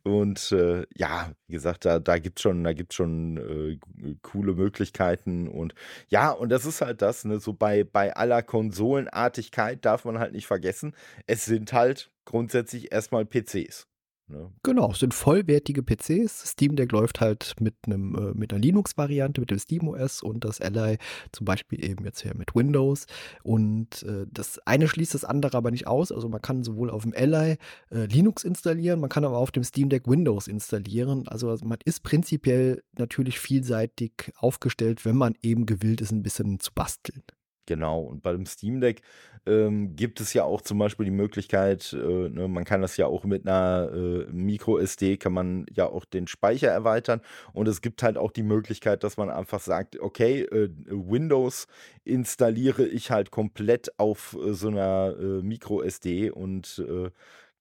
Und 0.04 0.54
äh, 0.54 0.86
ja, 0.96 1.32
wie 1.48 1.54
gesagt, 1.54 1.84
da, 1.84 2.00
da 2.00 2.18
gibt 2.20 2.40
es 2.40 2.44
schon, 2.44 2.64
da 2.64 2.72
gibt's 2.72 2.96
schon 2.96 3.38
äh, 3.38 4.16
coole 4.22 4.54
Möglichkeiten. 4.54 5.50
Und 5.50 5.76
ja, 6.08 6.32
und 6.32 6.50
das 6.50 6.66
ist 6.66 6.82
halt 6.82 7.02
das, 7.02 7.26
ne, 7.26 7.40
so 7.40 7.54
bei, 7.54 7.84
bei 7.84 8.16
aller 8.16 8.42
Konsolenartigkeit 8.44 9.84
darf 9.84 10.06
man 10.06 10.20
halt 10.20 10.32
nicht 10.32 10.48
vergessen, 10.48 10.96
es 11.28 11.44
sind 11.46 11.74
halt 11.74 12.12
grundsätzlich 12.24 12.94
erstmal 12.94 13.26
PCs. 13.26 13.91
Ne? 14.32 14.52
Genau, 14.64 14.94
sind 14.94 15.14
vollwertige 15.14 15.84
PCs. 15.84 16.52
Steam 16.52 16.76
Deck 16.76 16.92
läuft 16.92 17.20
halt 17.20 17.56
mit, 17.60 17.76
einem, 17.86 18.16
äh, 18.16 18.38
mit 18.38 18.54
einer 18.54 18.62
Linux-Variante, 18.62 19.42
mit 19.42 19.52
dem 19.52 19.60
SteamOS 19.60 20.24
und 20.24 20.46
das 20.46 20.62
Ally 20.62 20.98
zum 21.32 21.46
Beispiel 21.46 21.84
eben 21.84 22.06
jetzt 22.06 22.22
hier 22.22 22.36
mit 22.36 22.56
Windows. 22.56 23.06
Und 23.44 24.04
äh, 24.04 24.26
das 24.32 24.60
eine 24.66 24.88
schließt 24.88 25.14
das 25.14 25.26
andere 25.26 25.58
aber 25.58 25.72
nicht 25.72 25.88
aus. 25.88 26.12
Also 26.12 26.30
man 26.30 26.42
kann 26.42 26.64
sowohl 26.64 26.90
auf 26.90 27.04
dem 27.04 27.14
Ally 27.16 27.58
äh, 27.92 28.06
Linux 28.06 28.44
installieren, 28.44 29.00
man 29.00 29.10
kann 29.10 29.26
aber 29.26 29.38
auf 29.38 29.52
dem 29.52 29.64
Steam 29.64 29.90
Deck 29.90 30.08
Windows 30.08 30.48
installieren. 30.48 31.28
Also, 31.28 31.50
also 31.50 31.66
man 31.66 31.80
ist 31.84 32.04
prinzipiell 32.04 32.84
natürlich 32.98 33.40
vielseitig 33.40 34.32
aufgestellt, 34.38 35.06
wenn 35.06 35.18
man 35.18 35.36
eben 35.42 35.66
gewillt 35.66 36.02
ist, 36.02 36.12
ein 36.12 36.24
bisschen 36.24 36.60
zu 36.60 36.72
basteln. 36.74 37.24
Genau, 37.72 38.02
und 38.02 38.22
bei 38.22 38.34
dem 38.34 38.46
Steam 38.46 38.82
Deck 38.82 39.02
ähm, 39.46 39.96
gibt 39.96 40.20
es 40.20 40.34
ja 40.34 40.44
auch 40.44 40.60
zum 40.60 40.78
Beispiel 40.78 41.06
die 41.06 41.10
Möglichkeit, 41.12 41.94
äh, 41.94 42.28
ne, 42.28 42.50
man 42.50 42.66
kann 42.66 42.82
das 42.82 42.98
ja 42.98 43.06
auch 43.06 43.24
mit 43.24 43.48
einer 43.48 43.90
äh, 43.94 44.26
Micro 44.30 44.78
SD, 44.78 45.16
kann 45.16 45.32
man 45.32 45.66
ja 45.74 45.86
auch 45.88 46.04
den 46.04 46.28
Speicher 46.28 46.68
erweitern. 46.68 47.22
Und 47.54 47.70
es 47.70 47.80
gibt 47.80 48.04
halt 48.04 48.18
auch 48.18 48.34
die 48.34 48.44
Möglichkeit, 48.44 49.06
dass 49.06 49.16
man 49.16 49.30
einfach 49.30 49.62
sagt, 49.62 49.98
okay, 50.02 50.42
äh, 50.42 50.70
Windows 50.90 51.68
installiere 52.04 52.86
ich 52.86 53.10
halt 53.10 53.32
komplett 53.32 53.98
auf 53.98 54.36
äh, 54.46 54.52
so 54.52 54.68
einer 54.68 55.16
äh, 55.18 55.42
Micro 55.42 55.82
SD 55.82 56.30
und 56.30 56.84
äh, 56.86 57.10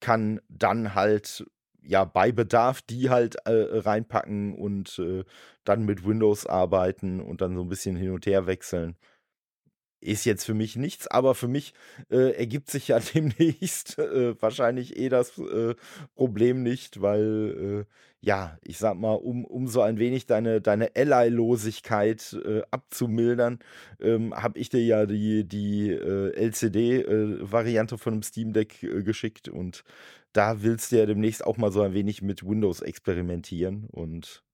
kann 0.01 0.41
dann 0.49 0.97
halt 0.97 1.45
ja, 1.83 2.05
bei 2.05 2.33
Bedarf 2.33 2.83
die 2.83 3.11
halt 3.11 3.37
äh, 3.47 3.79
reinpacken 3.79 4.55
und 4.55 4.99
äh, 4.99 5.25
dann 5.65 5.85
mit 5.85 6.05
Windows 6.05 6.47
arbeiten 6.47 7.21
und 7.21 7.41
dann 7.41 7.55
so 7.55 7.63
ein 7.63 7.69
bisschen 7.69 7.97
hin 7.97 8.11
und 8.11 8.27
her 8.27 8.47
wechseln 8.47 8.97
ist 10.01 10.25
jetzt 10.25 10.45
für 10.45 10.55
mich 10.55 10.77
nichts, 10.77 11.07
aber 11.07 11.35
für 11.35 11.49
mich 11.49 11.75
äh, 12.11 12.33
ergibt 12.33 12.71
sich 12.71 12.89
ja 12.89 12.99
demnächst 13.15 13.99
äh, 13.99 14.41
wahrscheinlich 14.41 14.97
eh 14.97 15.09
das 15.09 15.39
äh, 15.39 15.75
Problem 16.15 16.63
nicht, 16.63 17.01
weil, 17.01 17.87
äh, 17.87 17.95
ja, 18.21 18.59
ich 18.63 18.79
sag 18.79 18.97
mal, 18.99 19.15
um, 19.15 19.45
um 19.45 19.67
so 19.67 19.83
ein 19.83 19.99
wenig 19.99 20.27
deine, 20.27 20.61
deine 20.61 20.91
Ally-Losigkeit 20.95 22.39
äh, 22.45 22.63
abzumildern, 22.71 23.59
ähm, 24.01 24.35
habe 24.35 24.59
ich 24.59 24.69
dir 24.69 24.85
ja 24.85 25.07
die, 25.07 25.47
die 25.47 25.91
äh, 25.91 26.33
LCD-Variante 26.35 27.99
von 27.99 28.15
dem 28.15 28.23
Steam 28.23 28.53
Deck 28.53 28.81
geschickt 28.81 29.49
und 29.49 29.85
da 30.33 30.63
willst 30.63 30.93
du 30.93 30.99
ja 30.99 31.07
demnächst 31.07 31.45
auch 31.45 31.57
mal 31.57 31.73
so 31.73 31.83
ein 31.83 31.93
wenig 31.93 32.23
mit 32.23 32.47
Windows 32.47 32.81
experimentieren 32.81 33.87
und 33.91 34.45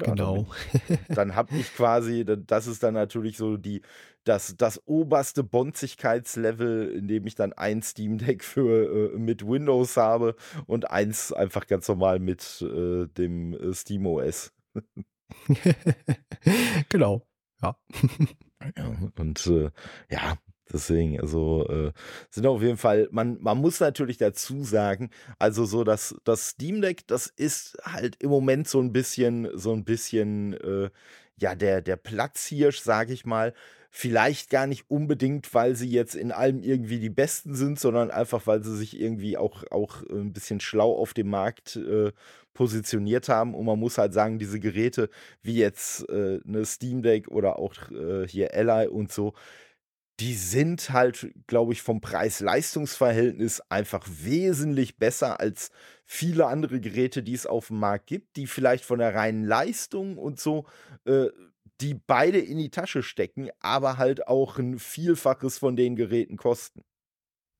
ja, 0.00 0.10
genau. 0.10 0.46
Dann, 0.88 0.98
dann 1.08 1.36
habe 1.36 1.56
ich 1.56 1.66
quasi, 1.76 2.24
das 2.24 2.66
ist 2.66 2.82
dann 2.82 2.94
natürlich 2.94 3.36
so 3.36 3.56
die, 3.56 3.82
das, 4.24 4.56
das 4.56 4.82
oberste 4.86 5.44
Bonzigkeitslevel, 5.44 6.90
in 6.90 7.08
dem 7.08 7.26
ich 7.26 7.34
dann 7.34 7.52
ein 7.52 7.82
Steam 7.82 8.18
Deck 8.18 8.44
für 8.44 9.12
äh, 9.14 9.18
mit 9.18 9.46
Windows 9.46 9.96
habe 9.96 10.36
und 10.66 10.90
eins 10.90 11.32
einfach 11.32 11.66
ganz 11.66 11.88
normal 11.88 12.18
mit 12.18 12.62
äh, 12.62 13.06
dem 13.06 13.54
äh, 13.54 13.72
Steam 13.72 14.06
OS. 14.06 14.52
genau, 16.88 17.26
ja. 17.62 17.76
ja 18.76 18.96
und 19.16 19.46
äh, 19.46 19.70
ja, 20.10 20.38
Deswegen, 20.72 21.20
also 21.20 21.66
äh, 21.68 21.92
sind 22.30 22.46
auf 22.46 22.62
jeden 22.62 22.76
Fall, 22.76 23.08
man, 23.10 23.38
man 23.40 23.58
muss 23.58 23.80
natürlich 23.80 24.16
dazu 24.18 24.64
sagen, 24.64 25.10
also 25.38 25.64
so 25.64 25.84
das, 25.84 26.16
das 26.24 26.50
Steam 26.50 26.80
Deck, 26.80 27.06
das 27.06 27.28
ist 27.28 27.78
halt 27.82 28.16
im 28.22 28.30
Moment 28.30 28.66
so 28.66 28.80
ein 28.80 28.92
bisschen, 28.92 29.48
so 29.56 29.72
ein 29.72 29.84
bisschen, 29.84 30.54
äh, 30.54 30.90
ja, 31.38 31.54
der, 31.54 31.82
der 31.82 31.96
Platzhirsch, 31.96 32.80
sage 32.80 33.12
ich 33.12 33.24
mal, 33.24 33.52
Vielleicht 33.98 34.50
gar 34.50 34.66
nicht 34.66 34.90
unbedingt, 34.90 35.54
weil 35.54 35.74
sie 35.74 35.88
jetzt 35.88 36.16
in 36.16 36.30
allem 36.30 36.62
irgendwie 36.62 36.98
die 36.98 37.08
Besten 37.08 37.54
sind, 37.54 37.80
sondern 37.80 38.10
einfach, 38.10 38.46
weil 38.46 38.62
sie 38.62 38.76
sich 38.76 39.00
irgendwie 39.00 39.38
auch, 39.38 39.64
auch 39.70 40.02
ein 40.10 40.34
bisschen 40.34 40.60
schlau 40.60 40.94
auf 40.94 41.14
dem 41.14 41.30
Markt 41.30 41.76
äh, 41.76 42.12
positioniert 42.52 43.30
haben. 43.30 43.54
Und 43.54 43.64
man 43.64 43.78
muss 43.78 43.96
halt 43.96 44.12
sagen, 44.12 44.38
diese 44.38 44.60
Geräte 44.60 45.08
wie 45.40 45.56
jetzt 45.56 46.06
äh, 46.10 46.40
eine 46.46 46.66
Steam 46.66 47.00
Deck 47.00 47.28
oder 47.28 47.58
auch 47.58 47.72
äh, 47.90 48.28
hier 48.28 48.52
Ally 48.52 48.88
und 48.88 49.10
so, 49.10 49.32
die 50.20 50.34
sind 50.34 50.90
halt, 50.90 51.28
glaube 51.46 51.72
ich, 51.72 51.82
vom 51.82 52.00
Preis-Leistungs-Verhältnis 52.00 53.60
einfach 53.68 54.06
wesentlich 54.08 54.96
besser 54.98 55.40
als 55.40 55.70
viele 56.04 56.46
andere 56.46 56.80
Geräte, 56.80 57.22
die 57.22 57.34
es 57.34 57.46
auf 57.46 57.68
dem 57.68 57.80
Markt 57.80 58.06
gibt, 58.06 58.36
die 58.36 58.46
vielleicht 58.46 58.84
von 58.84 58.98
der 58.98 59.14
reinen 59.14 59.44
Leistung 59.44 60.16
und 60.16 60.40
so, 60.40 60.66
äh, 61.04 61.26
die 61.82 61.94
beide 61.94 62.38
in 62.38 62.56
die 62.58 62.70
Tasche 62.70 63.02
stecken, 63.02 63.50
aber 63.60 63.98
halt 63.98 64.26
auch 64.28 64.58
ein 64.58 64.78
Vielfaches 64.78 65.58
von 65.58 65.76
den 65.76 65.96
Geräten 65.96 66.38
kosten. 66.38 66.82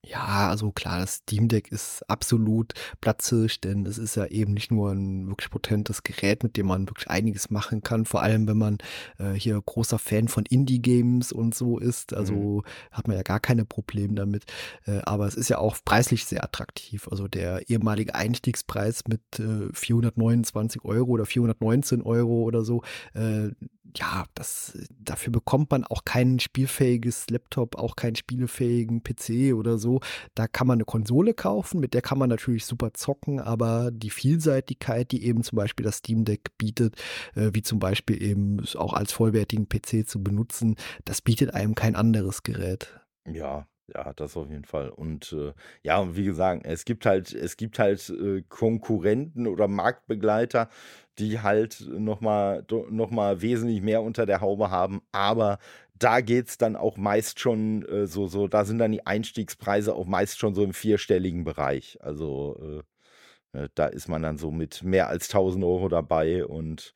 Ja, 0.09 0.49
also 0.51 0.71
klar, 0.71 1.01
das 1.01 1.17
Steam 1.17 1.49
Deck 1.49 1.73
ist 1.73 2.09
absolut 2.09 2.75
platzhirsch, 3.01 3.61
denn 3.61 3.85
es 3.87 3.99
ist 3.99 4.15
ja 4.15 4.27
eben 4.27 4.55
nicht 4.55 4.71
nur 4.71 4.93
ein 4.93 5.27
wirklich 5.27 5.51
potentes 5.51 6.05
Gerät, 6.05 6.45
mit 6.45 6.57
dem 6.57 6.67
man 6.67 6.89
wirklich 6.89 7.11
einiges 7.11 7.51
machen 7.51 7.83
kann, 7.83 8.05
vor 8.05 8.23
allem 8.23 8.47
wenn 8.47 8.57
man 8.57 8.79
äh, 9.19 9.33
hier 9.33 9.61
großer 9.61 9.99
Fan 9.99 10.29
von 10.29 10.45
Indie-Games 10.47 11.33
und 11.33 11.57
so 11.57 11.79
ist, 11.79 12.15
also 12.15 12.63
Mhm. 12.65 12.71
hat 12.93 13.09
man 13.09 13.17
ja 13.17 13.25
gar 13.25 13.41
keine 13.41 13.65
Probleme 13.65 14.15
damit, 14.15 14.45
äh, 14.87 15.01
aber 15.05 15.27
es 15.27 15.35
ist 15.35 15.49
ja 15.49 15.59
auch 15.59 15.77
preislich 15.85 16.25
sehr 16.25 16.45
attraktiv. 16.45 17.09
Also 17.11 17.27
der 17.27 17.69
ehemalige 17.69 18.15
Einstiegspreis 18.15 19.03
mit 19.09 19.23
äh, 19.41 19.69
429 19.73 20.85
Euro 20.85 21.11
oder 21.11 21.27
419 21.27 22.01
Euro 22.03 22.43
oder 22.45 22.63
so, 22.63 22.83
äh, 23.15 23.49
ja, 23.97 24.25
das, 24.35 24.77
dafür 24.99 25.33
bekommt 25.33 25.71
man 25.71 25.85
auch 25.85 26.05
kein 26.05 26.39
spielfähiges 26.39 27.29
Laptop, 27.31 27.77
auch 27.77 27.97
keinen 27.97 28.17
spielefähigen 28.17 29.03
PC 29.03 29.55
oder 29.55 29.79
so. 29.79 30.01
Da 30.35 30.47
kann 30.49 30.67
man 30.67 30.77
eine 30.77 30.85
Konsole 30.85 31.35
kaufen, 31.35 31.81
mit 31.81 31.95
der 31.95 32.03
kann 32.03 32.19
man 32.19 32.29
natürlich 32.29 32.67
super 32.67 32.93
zocken, 32.95 33.41
aber 33.41 33.91
die 33.91 34.11
Vielseitigkeit, 34.11 35.11
die 35.13 35.25
eben 35.25 35.43
zum 35.43 35.57
Beispiel 35.57 35.85
das 35.85 35.99
Steam 35.99 36.25
Deck 36.25 36.57
bietet, 36.59 36.97
äh, 37.35 37.51
wie 37.53 37.63
zum 37.63 37.79
Beispiel 37.79 38.23
eben 38.23 38.65
auch 38.77 38.93
als 38.93 39.13
vollwertigen 39.13 39.69
PC 39.69 40.09
zu 40.09 40.23
benutzen, 40.23 40.77
das 41.05 41.21
bietet 41.23 41.55
einem 41.55 41.75
kein 41.75 41.97
anderes 41.97 42.43
Gerät. 42.43 43.01
Ja, 43.27 43.67
ja, 43.95 44.13
das 44.15 44.37
auf 44.37 44.51
jeden 44.51 44.65
Fall. 44.65 44.89
Und 44.91 45.33
äh, 45.33 45.53
ja, 45.83 45.99
und 45.99 46.17
wie 46.17 46.25
gesagt, 46.25 46.67
es 46.67 46.85
gibt 46.85 47.07
halt, 47.07 47.33
es 47.33 47.57
gibt 47.57 47.79
halt 47.79 48.09
äh, 48.11 48.43
Konkurrenten 48.49 49.47
oder 49.47 49.69
Marktbegleiter, 49.69 50.69
die 51.19 51.41
halt 51.41 51.81
nochmal 51.89 52.65
noch 52.91 53.11
mal 53.11 53.43
wesentlich 53.43 53.83
mehr 53.83 54.03
unter 54.03 54.27
der 54.27 54.41
Haube 54.41 54.71
haben, 54.71 55.03
aber 55.13 55.59
da 55.99 56.21
geht 56.21 56.49
es 56.49 56.59
dann 56.59 56.77
auch 56.77 56.97
meist 56.97 57.41
schon 57.41 57.85
äh, 57.87 58.07
so, 58.07 58.27
so, 58.27 58.49
da 58.49 58.65
sind 58.65 58.79
dann 58.79 58.93
die 58.93 59.07
Einstiegspreise 59.07 59.95
auch 59.95 60.07
meist 60.07 60.39
schon 60.39 60.55
so 60.55 60.63
im 60.63 60.75
vierstelligen 60.75 61.45
Bereich. 61.45 61.99
Also 62.03 62.83
äh, 63.55 63.63
äh, 63.65 63.69
da 63.75 63.87
ist 63.87 64.09
man 64.09 64.23
dann 64.23 64.39
so 64.39 64.51
mit 64.51 64.83
mehr 64.83 65.09
als 65.09 65.29
1000 65.29 65.65
Euro 65.65 65.89
dabei 65.89 66.45
und 66.47 66.95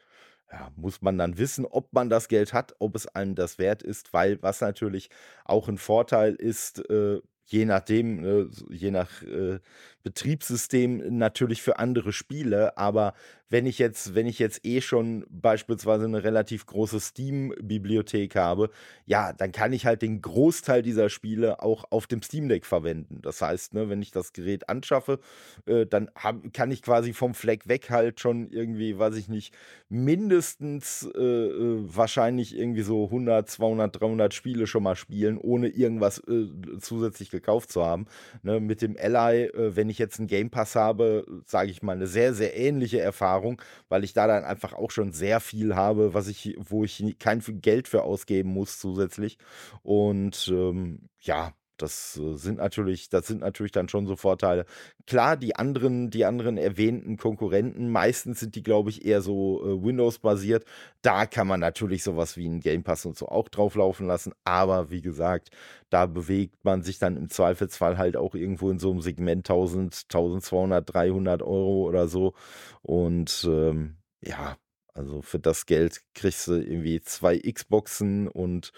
ja, 0.51 0.70
muss 0.76 1.03
man 1.03 1.18
dann 1.18 1.38
wissen, 1.38 1.64
ob 1.64 1.92
man 1.92 2.11
das 2.11 2.28
Geld 2.28 2.53
hat, 2.53 2.74
ob 2.78 2.96
es 2.96 3.07
einem 3.07 3.34
das 3.34 3.59
wert 3.59 3.82
ist, 3.82 4.12
weil 4.12 4.42
was 4.42 4.61
natürlich 4.61 5.11
auch 5.44 5.68
ein 5.68 5.78
Vorteil 5.78 6.34
ist, 6.34 6.88
äh, 6.90 7.20
je 7.46 7.64
nachdem, 7.64 8.24
äh, 8.24 8.46
je 8.70 8.90
nach 8.90 9.22
äh, 9.22 9.61
Betriebssystem 10.03 11.18
natürlich 11.18 11.62
für 11.62 11.78
andere 11.78 12.12
Spiele, 12.12 12.76
aber 12.78 13.14
wenn 13.51 13.66
ich 13.66 13.78
jetzt, 13.78 14.14
wenn 14.14 14.26
ich 14.26 14.38
jetzt 14.38 14.64
eh 14.64 14.80
schon 14.80 15.26
beispielsweise 15.28 16.05
eine 16.05 16.22
relativ 16.22 16.66
große 16.66 17.01
Steam-Bibliothek 17.01 18.36
habe, 18.36 18.70
ja, 19.07 19.32
dann 19.32 19.51
kann 19.51 19.72
ich 19.72 19.86
halt 19.86 20.03
den 20.03 20.22
Großteil 20.22 20.82
dieser 20.82 21.11
Spiele 21.11 21.61
auch 21.61 21.84
auf 21.90 22.07
dem 22.07 22.22
Steam 22.22 22.48
Deck 22.48 22.64
verwenden. 22.64 23.18
Das 23.22 23.42
heißt, 23.42 23.74
ne, 23.74 23.90
wenn 23.90 24.01
ich 24.01 24.12
das 24.12 24.32
Gerät 24.32 24.68
anschaffe, 24.68 25.18
äh, 25.66 25.84
dann 25.84 26.11
hab, 26.14 26.53
kann 26.55 26.70
ich 26.70 26.80
quasi 26.80 27.12
vom 27.12 27.34
Fleck 27.34 27.68
weg 27.68 27.90
halt 27.90 28.20
schon 28.20 28.51
irgendwie, 28.51 28.96
weiß 28.96 29.16
ich 29.16 29.28
nicht, 29.28 29.53
mindestens 29.88 31.11
äh, 31.16 31.20
äh 31.20 31.80
wahrscheinlich 31.92 32.57
irgendwie 32.57 32.82
so 32.82 33.07
100, 33.07 33.51
200, 33.51 34.01
300 34.01 34.32
Spiele 34.32 34.68
schon 34.68 34.84
mal 34.84 34.94
spielen, 34.94 35.38
ohne 35.38 35.68
irgendwas 35.68 36.18
äh, 36.28 36.46
zusätzlich 36.78 37.30
gekauft 37.30 37.72
zu 37.72 37.84
haben. 37.84 38.07
Ne, 38.44 38.61
mit 38.61 38.80
dem 38.80 38.96
Ally, 38.96 39.46
äh, 39.46 39.74
wenn 39.91 39.93
ich 39.93 39.99
jetzt 39.99 40.20
einen 40.20 40.28
Game 40.28 40.51
Pass 40.51 40.76
habe, 40.76 41.26
sage 41.47 41.72
ich 41.72 41.82
mal, 41.82 41.97
eine 41.97 42.07
sehr, 42.07 42.32
sehr 42.32 42.57
ähnliche 42.57 43.01
Erfahrung 43.01 43.61
weil 43.88 44.05
ich 44.05 44.12
da 44.12 44.28
dann 44.28 44.45
einfach 44.45 44.72
auch 44.72 44.93
schon 44.93 45.12
sehr 45.12 45.41
viel 45.41 45.74
habe, 45.74 46.14
was 46.14 46.28
ich, 46.28 46.57
wo 46.61 46.84
ich 46.84 47.03
kein 47.18 47.43
Geld 47.61 47.88
für 47.88 48.05
ausgeben 48.05 48.51
muss 48.51 48.78
zusätzlich. 48.78 49.36
Und 49.82 50.49
ähm, 50.49 51.09
ja, 51.20 51.53
das 51.82 52.16
äh, 52.16 52.34
sind 52.36 52.58
natürlich, 52.58 53.08
das 53.08 53.26
sind 53.26 53.40
natürlich 53.40 53.72
dann 53.72 53.88
schon 53.88 54.06
so 54.06 54.16
Vorteile. 54.16 54.66
Klar, 55.06 55.36
die 55.36 55.56
anderen, 55.56 56.10
die 56.10 56.24
anderen 56.24 56.56
erwähnten 56.56 57.16
Konkurrenten, 57.16 57.90
meistens 57.90 58.40
sind 58.40 58.54
die, 58.54 58.62
glaube 58.62 58.90
ich, 58.90 59.04
eher 59.04 59.22
so 59.22 59.62
äh, 59.64 59.84
Windows-basiert. 59.84 60.64
Da 61.02 61.26
kann 61.26 61.46
man 61.46 61.60
natürlich 61.60 62.02
sowas 62.02 62.36
wie 62.36 62.46
ein 62.48 62.60
Game 62.60 62.82
Pass 62.82 63.06
und 63.06 63.16
so 63.16 63.28
auch 63.28 63.48
drauflaufen 63.48 64.06
lassen. 64.06 64.32
Aber 64.44 64.90
wie 64.90 65.02
gesagt, 65.02 65.50
da 65.90 66.06
bewegt 66.06 66.64
man 66.64 66.82
sich 66.82 66.98
dann 66.98 67.16
im 67.16 67.28
Zweifelsfall 67.28 67.98
halt 67.98 68.16
auch 68.16 68.34
irgendwo 68.34 68.70
in 68.70 68.78
so 68.78 68.90
einem 68.90 69.00
Segment 69.00 69.48
1000, 69.48 70.04
1200, 70.04 70.94
300 70.94 71.42
Euro 71.42 71.88
oder 71.88 72.08
so. 72.08 72.34
Und 72.82 73.44
ähm, 73.48 73.96
ja, 74.22 74.56
also 74.94 75.22
für 75.22 75.38
das 75.38 75.66
Geld 75.66 76.02
kriegst 76.14 76.46
du 76.48 76.54
irgendwie 76.54 77.00
zwei 77.00 77.38
Xboxen 77.38 78.28
und 78.28 78.72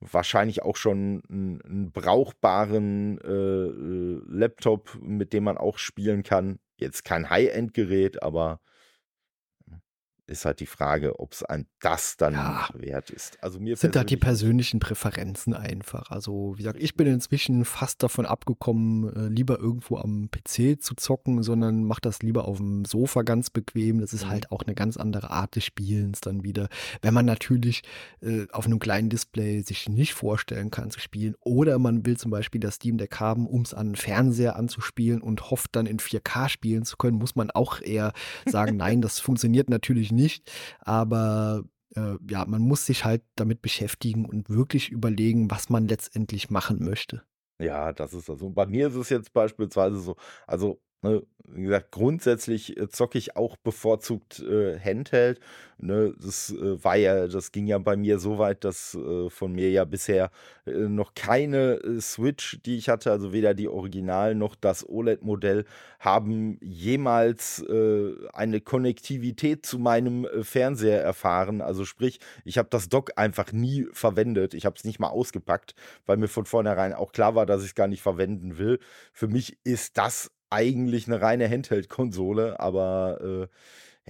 wahrscheinlich 0.00 0.62
auch 0.62 0.76
schon 0.76 1.22
einen, 1.28 1.90
brauchbaren 1.92 3.18
äh, 3.18 3.30
äh, 3.30 4.22
Laptop, 4.28 4.98
mit 5.02 5.32
dem 5.32 5.44
man 5.44 5.58
auch 5.58 5.78
spielen 5.78 6.22
kann. 6.22 6.58
Jetzt 6.76 7.04
kein 7.04 7.28
High-End-Gerät, 7.30 8.22
aber 8.22 8.60
ist 10.28 10.44
halt 10.44 10.60
die 10.60 10.66
Frage, 10.66 11.18
ob 11.20 11.32
es 11.32 11.42
einem 11.42 11.66
das 11.80 12.16
dann 12.16 12.34
Ja, 12.34 12.68
wert 12.72 13.10
ist. 13.10 13.42
Also 13.42 13.60
mir 13.60 13.76
sind 13.76 13.94
da 13.94 14.02
die 14.02 14.16
persönlichen 14.16 14.80
Präferenzen 14.80 15.54
einfach. 15.54 16.10
Also, 16.10 16.54
wie 16.56 16.62
gesagt, 16.64 16.82
ich 16.82 16.96
bin 16.96 17.06
inzwischen 17.06 17.64
fast 17.64 18.02
davon 18.02 18.26
abgekommen, 18.26 19.14
äh, 19.14 19.28
lieber 19.28 19.60
irgendwo 19.60 19.98
am 19.98 20.30
PC 20.32 20.76
zu 20.80 20.96
zocken, 20.96 21.44
sondern 21.44 21.84
mache 21.84 22.00
das 22.00 22.20
lieber 22.20 22.46
auf 22.48 22.56
dem 22.56 22.84
Sofa 22.84 23.22
ganz 23.22 23.50
bequem. 23.50 24.00
Das 24.00 24.12
ist 24.12 24.24
Mhm. 24.24 24.30
halt 24.30 24.50
auch 24.50 24.62
eine 24.64 24.74
ganz 24.74 24.96
andere 24.96 25.30
Art 25.30 25.54
des 25.54 25.64
Spielens 25.64 26.20
dann 26.20 26.42
wieder. 26.42 26.68
Wenn 27.02 27.14
man 27.14 27.24
natürlich 27.24 27.82
äh, 28.20 28.46
auf 28.50 28.66
einem 28.66 28.80
kleinen 28.80 29.10
Display 29.10 29.62
sich 29.62 29.88
nicht 29.88 30.12
vorstellen 30.12 30.72
kann 30.72 30.90
zu 30.90 30.98
spielen 30.98 31.36
oder 31.40 31.78
man 31.78 32.04
will 32.04 32.16
zum 32.16 32.32
Beispiel 32.32 32.60
das 32.60 32.74
Steam 32.76 32.98
Deck 32.98 33.20
haben, 33.20 33.46
um 33.46 33.62
es 33.62 33.74
an 33.74 33.90
'n 33.92 33.94
Fernseher 33.96 34.56
anzuspielen 34.56 35.22
und 35.22 35.50
hofft 35.52 35.76
dann 35.76 35.86
in 35.86 36.00
4K 36.00 36.48
spielen 36.48 36.84
zu 36.84 36.96
können, 36.96 37.16
muss 37.18 37.36
man 37.36 37.52
auch 37.52 37.80
eher 37.80 38.12
sagen: 38.44 38.76
„Nein, 38.76 39.02
das 39.02 39.20
funktioniert 39.20 39.70
natürlich 39.70 40.10
nicht.“ 40.10 40.17
Aber 40.80 41.64
äh, 41.94 42.16
ja, 42.28 42.44
man 42.46 42.62
muss 42.62 42.86
sich 42.86 43.04
halt 43.04 43.22
damit 43.36 43.62
beschäftigen 43.62 44.24
und 44.24 44.50
wirklich 44.50 44.90
überlegen, 44.90 45.50
was 45.50 45.70
man 45.70 45.88
letztendlich 45.88 46.50
machen 46.50 46.84
möchte. 46.84 47.22
Ja, 47.60 47.92
das 47.92 48.14
ist 48.14 48.30
also 48.30 48.50
bei 48.50 48.66
mir 48.66 48.86
ist 48.88 48.94
es 48.94 49.08
jetzt 49.08 49.32
beispielsweise 49.32 49.98
so 49.98 50.16
also, 50.46 50.80
ne, 51.02 51.22
wie 51.50 51.62
gesagt, 51.62 51.92
grundsätzlich, 51.92 52.76
äh, 52.78 52.88
zocke 52.88 53.16
ich 53.18 53.36
auch 53.36 53.56
bevorzugt, 53.56 54.40
äh, 54.40 54.78
Handheld, 54.78 55.40
ne? 55.78 56.12
Das, 56.20 56.50
äh, 56.52 56.82
war 56.84 56.96
ja 56.96 57.26
das 57.26 57.52
ging 57.52 57.66
ja 57.66 57.78
bei 57.78 57.96
mir 57.96 58.18
so 58.18 58.38
weit, 58.38 58.64
dass, 58.64 58.94
äh, 58.94 59.30
von 59.30 59.52
mir 59.52 59.70
ja 59.70 59.84
bisher, 59.84 60.30
äh, 60.66 60.72
noch 60.72 61.14
keine, 61.14 61.74
äh, 61.82 62.00
Switch, 62.00 62.60
die 62.66 62.76
ich 62.76 62.88
hatte, 62.90 63.10
also 63.10 63.32
weder 63.32 63.54
die 63.54 63.68
Original 63.68 64.34
noch 64.34 64.54
das 64.56 64.86
OLED-Modell, 64.88 65.64
haben 66.00 66.58
jemals, 66.62 67.64
eine 68.32 68.60
Konnektivität 68.60 69.66
zu 69.66 69.78
meinem, 69.78 70.26
Fernseher 70.42 71.02
erfahren. 71.02 71.60
Also 71.60 71.84
sprich, 71.84 72.20
ich 72.44 72.56
habe 72.58 72.68
das 72.70 72.88
Dock 72.88 73.12
einfach 73.16 73.52
nie 73.52 73.86
verwendet. 73.92 74.54
Ich 74.54 74.64
habe 74.66 74.76
es 74.76 74.84
nicht 74.84 74.98
mal 75.00 75.08
ausgepackt 75.08 75.74
weil 76.06 76.16
mir 76.16 76.28
von 76.28 76.44
vornherein 76.46 76.92
auch 76.92 77.12
klar 77.12 77.34
war, 77.34 77.46
dass 77.46 77.62
ich 77.62 77.68
es 77.68 77.74
gar 77.74 77.88
nicht 77.88 78.02
verwenden 78.02 78.58
will. 78.58 78.78
Für 79.12 79.28
mich 79.28 79.58
ist 79.64 79.98
das 79.98 80.30
eigentlich 80.50 81.06
eine 81.06 81.20
reine 81.20 81.48
Handheld-Konsole, 81.50 82.58
aber, 82.60 83.20
äh, 83.22 83.48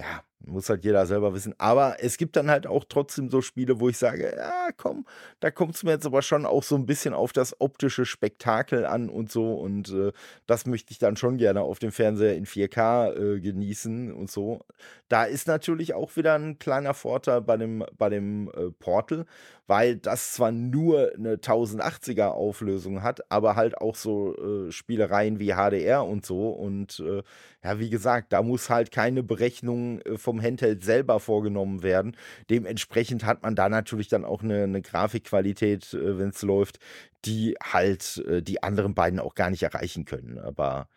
ja, 0.01 0.23
muss 0.45 0.69
halt 0.69 0.85
jeder 0.85 1.05
selber 1.05 1.33
wissen. 1.33 1.53
Aber 1.57 1.97
es 1.99 2.17
gibt 2.17 2.37
dann 2.37 2.49
halt 2.49 2.65
auch 2.67 2.85
trotzdem 2.87 3.29
so 3.29 3.41
Spiele, 3.41 3.79
wo 3.81 3.89
ich 3.89 3.97
sage: 3.97 4.33
„Ja, 4.37 4.69
komm, 4.77 5.05
da 5.41 5.51
kommt 5.51 5.75
es 5.75 5.83
mir 5.83 5.91
jetzt 5.91 6.05
aber 6.05 6.21
schon 6.21 6.45
auch 6.45 6.63
so 6.63 6.75
ein 6.75 6.85
bisschen 6.85 7.13
auf 7.13 7.33
das 7.33 7.59
optische 7.59 8.05
Spektakel 8.05 8.85
an 8.85 9.09
und 9.09 9.29
so 9.31 9.55
und, 9.55 9.89
äh, 9.91 10.13
das 10.47 10.65
möchte 10.65 10.91
ich 10.93 10.99
dann 10.99 11.17
schon 11.17 11.37
gerne 11.37 11.61
auf 11.61 11.79
dem 11.79 11.91
Fernseher 11.91 12.35
in 12.35 12.45
4K, 12.45 13.11
äh, 13.13 13.39
genießen 13.41 14.13
und 14.13 14.31
so.“ 14.31 14.61
Da 15.09 15.25
ist 15.25 15.47
natürlich 15.47 15.93
auch 15.93 16.15
wieder 16.15 16.35
ein 16.35 16.59
kleiner 16.59 16.93
Vorteil 16.93 17.41
bei 17.41 17.57
dem 17.57 17.83
bei 17.97 18.09
dem, 18.09 18.49
äh, 18.55 18.71
Portal, 18.79 19.25
weil 19.69 19.97
das 19.97 20.33
zwar 20.33 20.51
nur 20.51 21.11
eine 21.15 21.35
1080er 21.35 22.29
Auflösung 22.29 23.03
hat, 23.03 23.31
aber 23.31 23.55
halt 23.55 23.77
auch 23.77 23.95
so 23.95 24.35
äh, 24.35 24.71
Spielereien 24.71 25.39
wie 25.39 25.53
HDR 25.53 26.03
und 26.03 26.25
so. 26.25 26.49
Und 26.49 26.99
äh, 27.01 27.21
ja, 27.63 27.79
wie 27.79 27.91
gesagt, 27.91 28.33
da 28.33 28.41
muss 28.41 28.71
halt 28.71 28.89
keine 28.91 29.21
Berechnung 29.21 30.01
äh, 30.01 30.17
vom 30.17 30.41
Handheld 30.41 30.83
selber 30.83 31.19
vorgenommen 31.19 31.83
werden. 31.83 32.17
Dementsprechend 32.49 33.23
hat 33.25 33.43
man 33.43 33.55
da 33.55 33.69
natürlich 33.69 34.07
dann 34.07 34.25
auch 34.25 34.41
eine, 34.41 34.63
eine 34.63 34.81
Grafikqualität, 34.81 35.93
äh, 35.93 36.17
wenn 36.17 36.29
es 36.29 36.41
läuft, 36.41 36.79
die 37.25 37.55
halt 37.61 38.23
äh, 38.27 38.41
die 38.41 38.63
anderen 38.63 38.95
beiden 38.95 39.19
auch 39.19 39.35
gar 39.35 39.51
nicht 39.51 39.61
erreichen 39.61 40.03
können. 40.03 40.39
Aber 40.39 40.89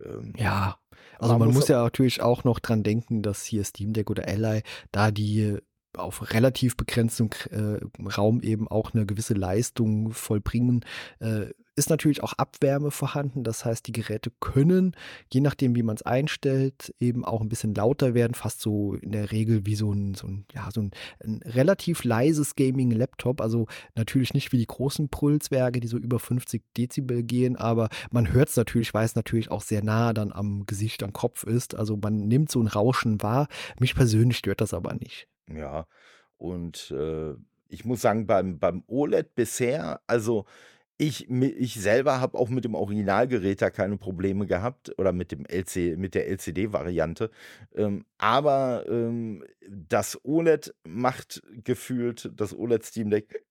ähm, 0.00 0.32
ja, 0.36 0.78
also 1.18 1.32
man, 1.32 1.48
man 1.48 1.54
muss 1.54 1.66
ja 1.66 1.82
natürlich 1.82 2.22
auch 2.22 2.44
noch 2.44 2.60
dran 2.60 2.84
denken, 2.84 3.22
dass 3.22 3.42
hier 3.42 3.64
Steam 3.64 3.92
Deck 3.92 4.10
oder 4.10 4.28
Ally 4.28 4.62
da 4.92 5.10
die 5.10 5.58
auf 5.96 6.32
relativ 6.32 6.76
begrenztem 6.76 7.30
äh, 7.50 7.80
Raum 8.08 8.40
eben 8.40 8.68
auch 8.68 8.94
eine 8.94 9.06
gewisse 9.06 9.34
Leistung 9.34 10.12
vollbringen, 10.12 10.84
äh, 11.20 11.46
ist 11.74 11.88
natürlich 11.88 12.22
auch 12.22 12.34
Abwärme 12.34 12.90
vorhanden. 12.90 13.44
Das 13.44 13.64
heißt, 13.64 13.86
die 13.86 13.92
Geräte 13.92 14.30
können, 14.40 14.94
je 15.32 15.40
nachdem, 15.40 15.74
wie 15.74 15.82
man 15.82 15.96
es 15.96 16.02
einstellt, 16.02 16.94
eben 17.00 17.24
auch 17.24 17.40
ein 17.40 17.48
bisschen 17.48 17.74
lauter 17.74 18.14
werden, 18.14 18.34
fast 18.34 18.60
so 18.60 18.94
in 18.94 19.12
der 19.12 19.32
Regel 19.32 19.64
wie 19.64 19.74
so 19.74 19.90
ein, 19.90 20.14
so 20.14 20.26
ein, 20.26 20.44
ja, 20.52 20.68
so 20.70 20.82
ein, 20.82 20.90
ein 21.24 21.40
relativ 21.44 22.04
leises 22.04 22.56
Gaming-Laptop. 22.56 23.40
Also 23.40 23.66
natürlich 23.94 24.34
nicht 24.34 24.52
wie 24.52 24.58
die 24.58 24.66
großen 24.66 25.08
Pulswerke, 25.08 25.80
die 25.80 25.88
so 25.88 25.96
über 25.96 26.18
50 26.18 26.62
Dezibel 26.76 27.22
gehen, 27.22 27.56
aber 27.56 27.88
man 28.10 28.32
hört 28.32 28.50
es 28.50 28.56
natürlich, 28.56 28.92
weil 28.92 29.06
es 29.06 29.14
natürlich 29.14 29.50
auch 29.50 29.62
sehr 29.62 29.82
nah 29.82 30.12
dann 30.12 30.32
am 30.32 30.66
Gesicht, 30.66 31.02
am 31.02 31.14
Kopf 31.14 31.44
ist. 31.44 31.74
Also 31.74 31.96
man 31.96 32.28
nimmt 32.28 32.50
so 32.50 32.60
ein 32.60 32.66
Rauschen 32.66 33.22
wahr. 33.22 33.48
Mich 33.80 33.94
persönlich 33.94 34.38
stört 34.38 34.60
das 34.60 34.74
aber 34.74 34.94
nicht. 34.94 35.26
Ja, 35.48 35.86
und 36.36 36.90
äh, 36.90 37.34
ich 37.68 37.84
muss 37.84 38.02
sagen, 38.02 38.26
beim, 38.26 38.58
beim 38.58 38.84
OLED 38.86 39.34
bisher, 39.34 40.00
also 40.06 40.46
ich, 40.98 41.28
ich 41.30 41.74
selber 41.74 42.20
habe 42.20 42.38
auch 42.38 42.48
mit 42.48 42.64
dem 42.64 42.74
Originalgerät 42.74 43.60
da 43.62 43.70
keine 43.70 43.96
Probleme 43.96 44.46
gehabt 44.46 44.92
oder 44.98 45.12
mit 45.12 45.32
dem 45.32 45.44
LC, 45.46 45.96
mit 45.98 46.14
der 46.14 46.28
LCD-Variante. 46.28 47.30
Ähm, 47.74 48.04
aber 48.18 48.84
ähm, 48.88 49.44
das 49.68 50.20
OLED 50.24 50.74
macht 50.84 51.42
gefühlt, 51.64 52.30
das 52.36 52.56
OLED 52.56 52.84
Steam 52.84 53.10
Deck 53.10 53.44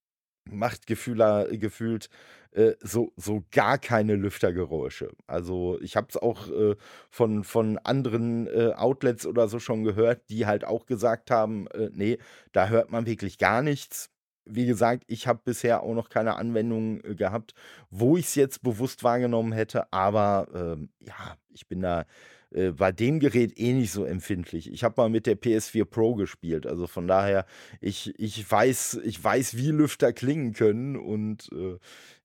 macht 0.52 0.88
gefühler, 0.88 1.48
gefühlt 1.52 2.10
äh, 2.52 2.74
so, 2.82 3.14
so 3.16 3.44
gar 3.52 3.78
keine 3.78 4.16
Lüftergeräusche. 4.16 5.12
Also 5.28 5.80
ich 5.82 5.96
habe 5.96 6.08
es 6.10 6.18
auch 6.18 6.50
äh, 6.50 6.76
von, 7.10 7.44
von 7.44 7.78
anderen 7.80 8.48
äh, 8.48 8.74
Outlets 8.76 9.26
oder 9.26 9.48
so 9.48 9.60
schon 9.60 9.84
gehört, 9.84 10.30
die 10.30 10.46
halt 10.46 10.66
auch 10.66 10.86
gesagt 10.86 11.32
haben, 11.32 11.68
äh, 11.68 11.90
nee, 11.94 12.18
da 12.52 12.68
hört 12.68 12.92
man 12.92 13.06
wirklich 13.06 13.38
gar 13.38 13.62
nichts. 13.62 14.10
Wie 14.44 14.66
gesagt, 14.66 15.04
ich 15.08 15.28
habe 15.28 15.42
bisher 15.46 15.84
auch 15.84 15.94
noch 15.94 16.10
keine 16.10 16.36
Anwendung 16.36 17.02
äh, 17.06 17.16
gehabt, 17.16 17.54
wo 17.90 18.18
ich 18.18 18.26
es 18.26 18.36
jetzt 18.36 18.64
bewusst 18.64 19.04
wahrgenommen 19.04 19.54
hätte, 19.54 19.92
aber 19.94 20.48
ähm, 20.54 20.90
ja, 21.00 21.38
ich 21.54 21.68
bin 21.68 21.82
da 21.82 22.06
äh, 22.52 22.72
bei 22.72 22.92
dem 22.92 23.20
Gerät 23.20 23.58
eh 23.58 23.74
nicht 23.74 23.92
so 23.92 24.06
empfindlich. 24.06 24.72
Ich 24.72 24.84
habe 24.84 24.96
mal 24.98 25.10
mit 25.10 25.26
der 25.26 25.40
PS4 25.40 25.86
Pro 25.86 26.16
gespielt, 26.16 26.66
also 26.68 26.88
von 26.88 27.08
daher, 27.08 27.46
ich, 27.80 28.18
ich, 28.20 28.50
weiß, 28.50 29.02
ich 29.04 29.24
weiß, 29.24 29.58
wie 29.58 29.72
Lüfter 29.72 30.14
klingen 30.14 30.54
können 30.54 30.98
und 30.98 31.50
äh, 31.54 31.78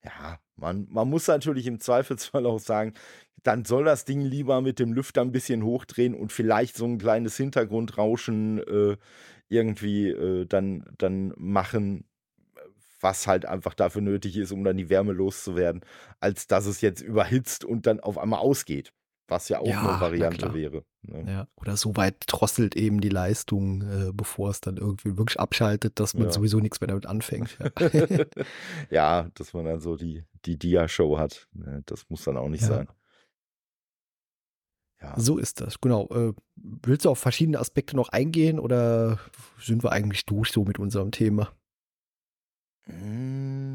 ja, 0.05 0.39
man, 0.57 0.87
man 0.91 1.09
muss 1.09 1.27
natürlich 1.29 1.67
im 1.67 1.81
Zweifelsfall 1.81 2.47
auch 2.47 2.61
sagen, 2.61 2.95
dann 3.43 3.65
soll 3.65 3.85
das 3.85 4.05
Ding 4.05 4.21
lieber 4.23 4.61
mit 4.61 4.79
dem 4.79 4.93
Lüfter 4.93 5.21
ein 5.21 5.33
bisschen 5.33 5.63
hochdrehen 5.63 6.15
und 6.15 6.33
vielleicht 6.33 6.77
so 6.77 6.85
ein 6.85 6.99
kleines 6.99 7.37
Hintergrundrauschen 7.37 8.59
äh, 8.59 8.97
irgendwie 9.49 10.09
äh, 10.09 10.47
dann, 10.47 10.85
dann 10.99 11.33
machen, 11.37 12.05
was 13.01 13.27
halt 13.27 13.47
einfach 13.47 13.75
dafür 13.75 14.03
nötig 14.03 14.37
ist, 14.37 14.51
um 14.53 14.65
dann 14.65 14.77
die 14.77 14.89
Wärme 14.89 15.13
loszuwerden, 15.13 15.83
als 16.19 16.49
dass 16.49 16.67
es 16.67 16.81
jetzt 16.81 17.01
überhitzt 17.03 17.65
und 17.65 17.87
dann 17.87 18.01
auf 18.01 18.19
einmal 18.19 18.41
ausgeht. 18.41 18.93
Was 19.29 19.49
ja 19.49 19.59
auch 19.59 19.67
ja, 19.67 19.81
eine 19.81 20.01
Variante 20.01 20.55
wäre. 20.55 20.85
Ne? 21.03 21.25
Ja, 21.27 21.49
oder 21.57 21.77
so 21.77 21.97
weit 21.97 22.17
drosselt 22.29 22.77
eben 22.77 23.01
die 23.01 23.09
Leistung, 23.09 23.83
äh, 23.83 24.13
bevor 24.13 24.51
es 24.51 24.61
dann 24.61 24.77
irgendwie 24.77 25.17
wirklich 25.17 25.41
abschaltet, 25.41 25.99
dass 25.99 26.15
man 26.15 26.27
ja. 26.27 26.33
sowieso 26.33 26.61
nichts 26.61 26.81
mehr 26.81 26.89
damit 26.89 27.07
anfängt. 27.07 27.59
Ja. 28.91 29.29
dass 29.35 29.53
man 29.53 29.65
dann 29.65 29.81
so 29.81 29.97
die, 29.97 30.25
die 30.45 30.59
Dia-Show 30.59 31.19
hat. 31.19 31.49
Ne? 31.53 31.83
Das 31.87 32.09
muss 32.09 32.25
dann 32.25 32.37
auch 32.37 32.49
nicht 32.49 32.65
sein. 32.65 32.89
Ja. 35.01 35.15
So 35.19 35.39
ist 35.39 35.61
das, 35.61 35.81
genau. 35.81 36.09
Äh, 36.09 36.33
willst 36.55 37.05
du 37.05 37.11
auf 37.11 37.19
verschiedene 37.19 37.59
Aspekte 37.59 37.97
noch 37.97 38.09
eingehen 38.09 38.59
oder 38.59 39.19
sind 39.61 39.83
wir 39.83 39.93
eigentlich 39.93 40.25
durch 40.25 40.51
so 40.51 40.65
mit 40.65 40.79
unserem 40.79 41.11
Thema? 41.11 41.53
Hm. 42.85 43.66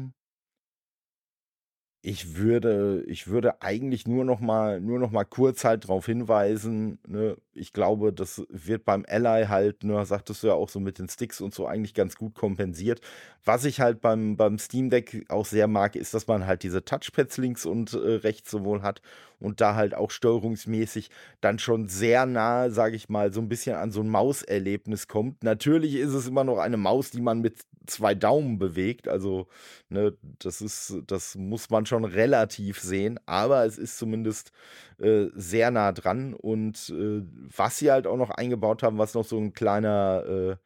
Ich 2.04 2.36
würde, 2.36 3.04
ich 3.06 3.28
würde 3.28 3.62
eigentlich 3.62 4.08
nur 4.08 4.24
noch 4.24 4.40
mal, 4.40 4.80
nur 4.80 4.98
noch 4.98 5.12
mal 5.12 5.24
kurz 5.24 5.64
halt 5.64 5.84
darauf 5.84 6.06
hinweisen. 6.06 6.98
Ne? 7.06 7.36
Ich 7.54 7.72
glaube, 7.72 8.12
das 8.12 8.42
wird 8.48 8.84
beim 8.84 9.04
Ally 9.08 9.46
halt, 9.46 9.84
ne, 9.84 10.04
sagtest 10.06 10.42
du 10.42 10.48
ja 10.48 10.54
auch 10.54 10.68
so 10.68 10.80
mit 10.80 10.98
den 10.98 11.08
Sticks 11.08 11.40
und 11.40 11.54
so 11.54 11.66
eigentlich 11.66 11.94
ganz 11.94 12.16
gut 12.16 12.34
kompensiert. 12.34 13.00
Was 13.44 13.64
ich 13.64 13.80
halt 13.80 14.00
beim, 14.00 14.36
beim 14.36 14.58
Steam 14.58 14.90
Deck 14.90 15.26
auch 15.28 15.46
sehr 15.46 15.68
mag, 15.68 15.96
ist, 15.96 16.14
dass 16.14 16.26
man 16.26 16.46
halt 16.46 16.62
diese 16.62 16.84
Touchpads 16.84 17.36
links 17.38 17.66
und 17.66 17.92
äh, 17.92 17.96
rechts 17.96 18.50
sowohl 18.50 18.82
hat 18.82 19.02
und 19.40 19.60
da 19.60 19.74
halt 19.74 19.94
auch 19.94 20.10
steuerungsmäßig 20.10 21.10
dann 21.40 21.58
schon 21.58 21.88
sehr 21.88 22.26
nah, 22.26 22.70
sage 22.70 22.96
ich 22.96 23.08
mal, 23.08 23.32
so 23.32 23.40
ein 23.40 23.48
bisschen 23.48 23.76
an 23.76 23.90
so 23.90 24.00
ein 24.00 24.08
Mauserlebnis 24.08 25.08
kommt. 25.08 25.42
Natürlich 25.42 25.96
ist 25.96 26.14
es 26.14 26.28
immer 26.28 26.44
noch 26.44 26.58
eine 26.58 26.76
Maus, 26.76 27.10
die 27.10 27.20
man 27.20 27.40
mit 27.40 27.58
zwei 27.86 28.14
Daumen 28.14 28.58
bewegt. 28.58 29.08
Also, 29.08 29.48
ne, 29.88 30.16
das 30.38 30.60
ist, 30.60 30.94
das 31.06 31.34
muss 31.34 31.70
man 31.70 31.86
schon 31.86 32.04
relativ 32.04 32.80
sehen, 32.80 33.18
aber 33.26 33.64
es 33.64 33.78
ist 33.78 33.98
zumindest 33.98 34.52
äh, 34.98 35.26
sehr 35.34 35.70
nah 35.70 35.92
dran. 35.92 36.34
Und 36.34 36.90
äh, 36.90 37.22
was 37.56 37.78
sie 37.78 37.90
halt 37.90 38.06
auch 38.06 38.16
noch 38.16 38.30
eingebaut 38.30 38.82
haben, 38.82 38.98
was 38.98 39.14
noch 39.14 39.24
so 39.24 39.38
ein 39.38 39.52
kleiner 39.52 40.24
äh, 40.26 40.56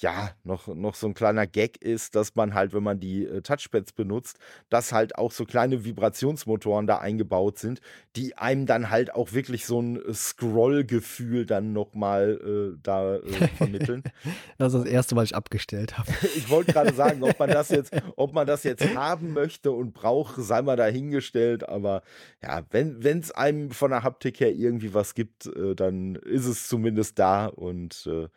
ja, 0.00 0.30
noch, 0.42 0.68
noch 0.68 0.94
so 0.94 1.06
ein 1.06 1.14
kleiner 1.14 1.46
Gag 1.46 1.82
ist, 1.82 2.14
dass 2.14 2.34
man 2.34 2.54
halt, 2.54 2.72
wenn 2.72 2.82
man 2.82 2.98
die 2.98 3.26
äh, 3.26 3.42
Touchpads 3.42 3.92
benutzt, 3.92 4.38
dass 4.70 4.92
halt 4.92 5.16
auch 5.18 5.32
so 5.32 5.44
kleine 5.44 5.84
Vibrationsmotoren 5.84 6.86
da 6.86 6.98
eingebaut 6.98 7.58
sind, 7.58 7.80
die 8.16 8.36
einem 8.36 8.66
dann 8.66 8.90
halt 8.90 9.14
auch 9.14 9.32
wirklich 9.32 9.66
so 9.66 9.80
ein 9.80 9.96
äh, 9.96 10.14
Scroll-Gefühl 10.14 11.44
dann 11.46 11.72
nochmal 11.72 12.40
äh, 12.74 12.78
da 12.82 13.16
äh, 13.16 13.48
vermitteln. 13.56 14.02
das 14.58 14.72
ist 14.72 14.84
das 14.84 14.90
erste, 14.90 15.16
was 15.16 15.24
ich 15.24 15.36
abgestellt 15.36 15.98
habe. 15.98 16.10
ich 16.36 16.48
wollte 16.48 16.72
gerade 16.72 16.94
sagen, 16.94 17.22
ob 17.22 17.38
man 17.38 17.50
das 17.50 17.68
jetzt, 17.68 17.92
ob 18.16 18.32
man 18.32 18.46
das 18.46 18.64
jetzt 18.64 18.94
haben 18.94 19.32
möchte 19.32 19.72
und 19.72 19.92
braucht, 19.92 20.36
sei 20.36 20.62
mal 20.62 20.76
dahingestellt, 20.76 21.68
aber 21.68 22.02
ja, 22.42 22.62
wenn 22.70 22.98
es 23.18 23.30
einem 23.30 23.70
von 23.70 23.90
der 23.90 24.02
Haptik 24.02 24.40
her 24.40 24.52
irgendwie 24.52 24.94
was 24.94 25.14
gibt, 25.14 25.46
äh, 25.46 25.74
dann 25.74 26.14
ist 26.16 26.46
es 26.46 26.66
zumindest 26.66 27.18
da 27.18 27.46
und 27.46 28.08
äh, 28.10 28.28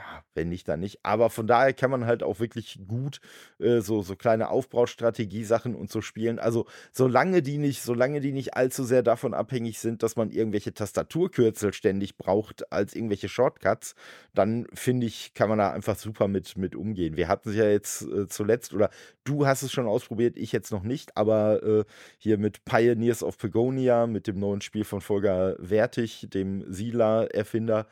ja, 0.00 0.24
wenn 0.34 0.48
nicht, 0.48 0.66
dann 0.68 0.80
nicht. 0.80 1.00
Aber 1.02 1.28
von 1.28 1.46
daher 1.46 1.74
kann 1.74 1.90
man 1.90 2.06
halt 2.06 2.22
auch 2.22 2.40
wirklich 2.40 2.80
gut 2.88 3.20
äh, 3.58 3.80
so, 3.80 4.00
so 4.00 4.16
kleine 4.16 4.48
Aufbaustrategie-Sachen 4.48 5.74
und 5.74 5.90
so 5.90 6.00
spielen. 6.00 6.38
Also 6.38 6.66
solange 6.90 7.42
die 7.42 7.58
nicht, 7.58 7.82
solange 7.82 8.20
die 8.20 8.32
nicht 8.32 8.54
allzu 8.54 8.84
sehr 8.84 9.02
davon 9.02 9.34
abhängig 9.34 9.78
sind, 9.78 10.02
dass 10.02 10.16
man 10.16 10.30
irgendwelche 10.30 10.72
Tastaturkürzel 10.72 11.74
ständig 11.74 12.16
braucht 12.16 12.72
als 12.72 12.94
irgendwelche 12.94 13.28
Shortcuts, 13.28 13.94
dann 14.34 14.66
finde 14.72 15.06
ich, 15.06 15.34
kann 15.34 15.50
man 15.50 15.58
da 15.58 15.70
einfach 15.70 15.96
super 15.96 16.28
mit, 16.28 16.56
mit 16.56 16.74
umgehen. 16.74 17.16
Wir 17.18 17.28
hatten 17.28 17.50
es 17.50 17.56
ja 17.56 17.68
jetzt 17.68 18.02
äh, 18.02 18.26
zuletzt, 18.26 18.72
oder 18.72 18.88
du 19.24 19.46
hast 19.46 19.62
es 19.62 19.70
schon 19.70 19.86
ausprobiert, 19.86 20.38
ich 20.38 20.52
jetzt 20.52 20.72
noch 20.72 20.82
nicht, 20.82 21.16
aber 21.16 21.62
äh, 21.62 21.84
hier 22.16 22.38
mit 22.38 22.64
Pioneers 22.64 23.22
of 23.22 23.36
Pagonia, 23.36 24.06
mit 24.06 24.26
dem 24.26 24.38
neuen 24.38 24.62
Spiel 24.62 24.84
von 24.84 25.02
Volker 25.02 25.56
Wertig, 25.58 26.26
dem 26.30 26.64
Sila-Erfinder, 26.72 27.86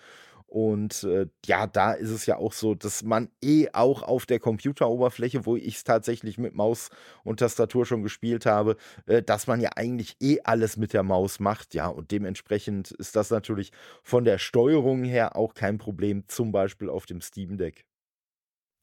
und 0.49 1.05
äh, 1.05 1.27
ja, 1.45 1.67
da 1.67 1.93
ist 1.93 2.11
es 2.11 2.25
ja 2.27 2.39
auch 2.39 2.55
so, 2.55 2.75
dass 2.75 3.03
man 3.03 3.29
eh 3.43 3.69
auch 3.75 4.03
auf 4.03 4.25
der 4.25 4.41
Computeroberfläche, 4.41 5.45
wo 5.45 5.57
ich 5.57 5.77
es 5.77 5.85
tatsächlich 5.85 6.39
mit 6.39 6.55
Maus 6.55 6.89
und 7.23 7.41
Tastatur 7.41 7.85
schon 7.85 8.03
gespielt 8.03 8.47
habe, 8.47 8.77
äh, 9.07 9.23
dass 9.23 9.47
man 9.47 9.61
ja 9.61 9.71
eigentlich 9.77 10.17
eh 10.21 10.41
alles 10.45 10.79
mit 10.79 10.95
der 10.95 11.03
Maus 11.03 11.39
macht. 11.39 11.75
Ja, 11.75 11.89
und 11.89 12.11
dementsprechend 12.11 12.93
ist 12.93 13.15
das 13.15 13.31
natürlich 13.31 13.73
von 14.03 14.25
der 14.25 14.39
Steuerung 14.39 15.05
her 15.05 15.37
auch 15.37 15.53
kein 15.55 15.77
Problem, 15.77 16.25
zum 16.29 16.51
Beispiel 16.51 16.89
auf 16.89 17.05
dem 17.05 17.21
Steam 17.21 17.59
Deck. 17.59 17.88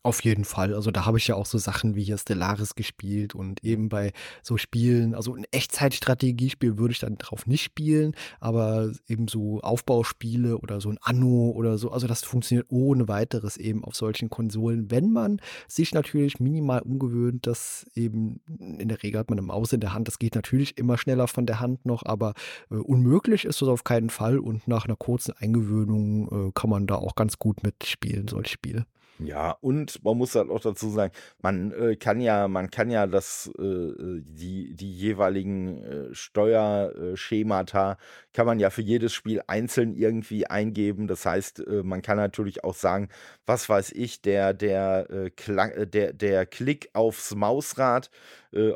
Auf 0.06 0.24
jeden 0.24 0.46
Fall. 0.46 0.76
Also 0.76 0.92
da 0.92 1.08
habe 1.08 1.18
ich 1.18 1.26
ja 1.26 1.34
auch 1.34 1.48
so 1.48 1.58
Sachen 1.58 1.96
wie 1.96 2.04
hier 2.04 2.20
Stellaris 2.20 2.76
gespielt 2.76 3.34
und 3.34 3.64
eben 3.64 3.90
bei 3.90 4.12
so 4.44 4.56
Spielen, 4.56 5.16
also 5.16 5.34
ein 5.34 5.48
Echtzeitstrategiespiel 5.50 6.78
würde 6.78 6.92
ich 6.92 7.00
dann 7.00 7.18
drauf 7.18 7.48
nicht 7.48 7.64
spielen, 7.64 8.16
aber 8.40 8.92
eben 9.08 9.28
so 9.28 9.62
Aufbauspiele 9.62 10.60
oder 10.60 10.80
so 10.80 10.92
ein 10.92 11.00
Anno 11.02 11.50
oder 11.50 11.80
so, 11.80 11.90
also 11.90 12.06
das 12.06 12.24
funktioniert 12.24 12.68
ohne 12.70 13.08
weiteres 13.08 13.58
eben 13.58 13.84
auf 13.84 13.96
solchen 13.96 14.30
Konsolen, 14.30 14.92
wenn 14.92 15.12
man 15.12 15.42
sich 15.68 15.92
natürlich 15.92 16.40
minimal 16.40 16.82
umgewöhnt, 16.82 17.48
dass 17.48 17.88
eben 17.96 18.42
in 18.78 18.88
der 18.88 19.02
Regel 19.02 19.20
hat 19.20 19.32
man 19.32 19.40
eine 19.40 19.48
Maus 19.48 19.74
in 19.74 19.80
der 19.80 19.96
Hand, 19.96 20.08
das 20.08 20.20
geht 20.20 20.36
natürlich 20.36 20.78
immer 20.78 21.00
schneller 21.00 21.28
von 21.28 21.48
der 21.48 21.60
Hand 21.60 21.84
noch, 21.84 22.06
aber 22.06 22.36
äh, 22.70 22.76
unmöglich 22.76 23.44
ist 23.44 23.64
das 23.64 23.70
auf 23.70 23.84
keinen 23.84 24.12
Fall 24.12 24.38
und 24.38 24.68
nach 24.68 24.86
einer 24.86 24.98
kurzen 24.98 25.34
Eingewöhnung 25.36 26.50
äh, 26.50 26.52
kann 26.54 26.70
man 26.70 26.86
da 26.86 26.94
auch 26.94 27.16
ganz 27.16 27.40
gut 27.40 27.64
mitspielen, 27.64 28.28
solche 28.28 28.52
Spiele. 28.52 28.86
Ja, 29.20 29.52
und 29.62 30.04
man 30.04 30.18
muss 30.18 30.36
halt 30.36 30.50
auch 30.50 30.60
dazu 30.60 30.90
sagen, 30.90 31.14
man 31.42 31.72
äh, 31.72 31.96
kann 31.96 32.20
ja, 32.20 32.50
man 32.50 32.70
kann 32.70 32.92
ja 32.92 33.08
das, 33.08 33.50
äh, 33.58 33.64
äh 33.64 34.22
die, 34.26 34.76
die 34.76 34.92
jeweiligen 34.92 35.84
äh, 35.84 36.14
Steuerschemata 36.14 37.98
kann 38.34 38.46
man 38.46 38.60
ja 38.60 38.70
für 38.70 38.82
jedes 38.82 39.14
Spiel 39.14 39.42
einzeln 39.48 39.96
irgendwie 39.96 40.48
eingeben. 40.48 41.08
Das 41.08 41.26
heißt, 41.26 41.66
äh, 41.66 41.84
man 41.84 42.02
kann 42.02 42.18
natürlich 42.18 42.66
auch 42.66 42.76
sagen, 42.76 43.08
was 43.46 43.70
weiß 43.70 43.94
ich, 43.94 44.22
der, 44.22 44.54
der, 44.54 45.10
äh, 45.10 45.88
der, 45.88 46.12
der 46.12 46.46
Klick 46.46 46.90
aufs 46.94 47.34
Mausrad 47.36 48.10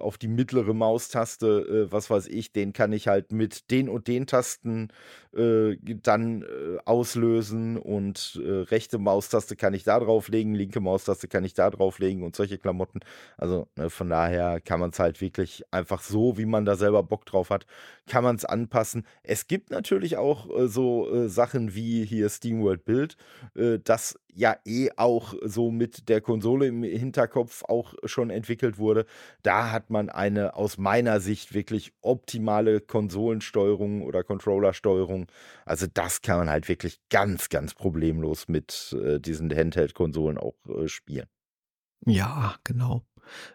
auf 0.02 0.18
die 0.18 0.28
mittlere 0.28 0.74
Maustaste, 0.74 1.88
was 1.90 2.10
weiß 2.10 2.28
ich, 2.28 2.52
den 2.52 2.74
kann 2.74 2.92
ich 2.92 3.08
halt 3.08 3.32
mit 3.32 3.72
den 3.72 3.88
und 3.88 4.10
den 4.10 4.28
Tasten 4.28 4.90
dann 5.32 6.46
auslösen 6.84 7.78
und 7.78 8.42
rechte 8.44 8.98
Maustaste 8.98 9.56
kann 9.56 9.74
ich 9.74 9.86
da 9.86 9.98
drauflegen, 10.30 10.54
linke 10.56 10.80
Maustaste 10.80 11.28
kann 11.28 11.44
ich 11.44 11.54
da 11.54 11.70
drauflegen 11.70 12.24
und 12.24 12.36
solche 12.36 12.58
Klamotten. 12.58 13.00
Also 13.38 13.68
ne, 13.76 13.90
von 13.90 14.10
daher 14.10 14.62
kann 14.62 14.80
man 14.80 14.92
es 14.92 15.00
halt 15.00 15.22
wirklich 15.22 15.64
einfach 15.72 16.02
so, 16.02 16.38
wie 16.38 16.46
man 16.46 16.66
da 16.66 16.76
selber 16.76 17.04
Bock 17.04 17.26
drauf 17.26 17.50
hat, 17.50 17.66
kann 18.08 18.24
man 18.24 18.36
es 18.36 18.46
anpassen. 18.46 19.06
Es 19.24 19.48
gibt 19.48 19.72
natürlich 19.72 20.18
auch 20.18 20.50
äh, 20.50 20.68
so 20.68 21.28
Sachen 21.28 21.74
wie 21.76 22.06
hier 22.06 22.30
SteamWorld 22.30 22.86
Build, 22.86 23.18
das 23.84 24.20
ja 24.34 24.56
eh 24.66 24.90
auch 24.96 25.34
so 25.42 25.72
mit 25.72 26.08
der 26.08 26.22
Konsole 26.22 26.68
im 26.68 26.84
Hinterkopf 26.84 27.64
auch 27.68 27.94
schon 28.06 28.30
entwickelt 28.30 28.78
wurde. 28.78 29.06
Da 29.44 29.72
hat 29.72 29.90
man 29.90 30.10
eine 30.10 30.56
aus 30.56 30.78
meiner 30.78 31.20
Sicht 31.20 31.54
wirklich 31.54 31.94
optimale 32.02 32.80
Konsolensteuerung 32.80 34.04
oder 34.04 34.24
Controllersteuerung. 34.24 35.28
Also 35.66 35.88
das 35.94 36.22
kann 36.22 36.38
man 36.38 36.50
halt 36.50 36.70
wirklich 36.70 37.00
ganz, 37.10 37.50
ganz 37.50 37.74
problemlos 37.74 38.48
mit 38.48 38.96
äh, 39.04 39.20
diesen 39.20 39.54
Handheld-Konsolen 39.54 40.19
auch 40.38 40.56
äh, 40.68 40.88
spielen. 40.88 41.28
Ja, 42.06 42.56
genau. 42.64 43.04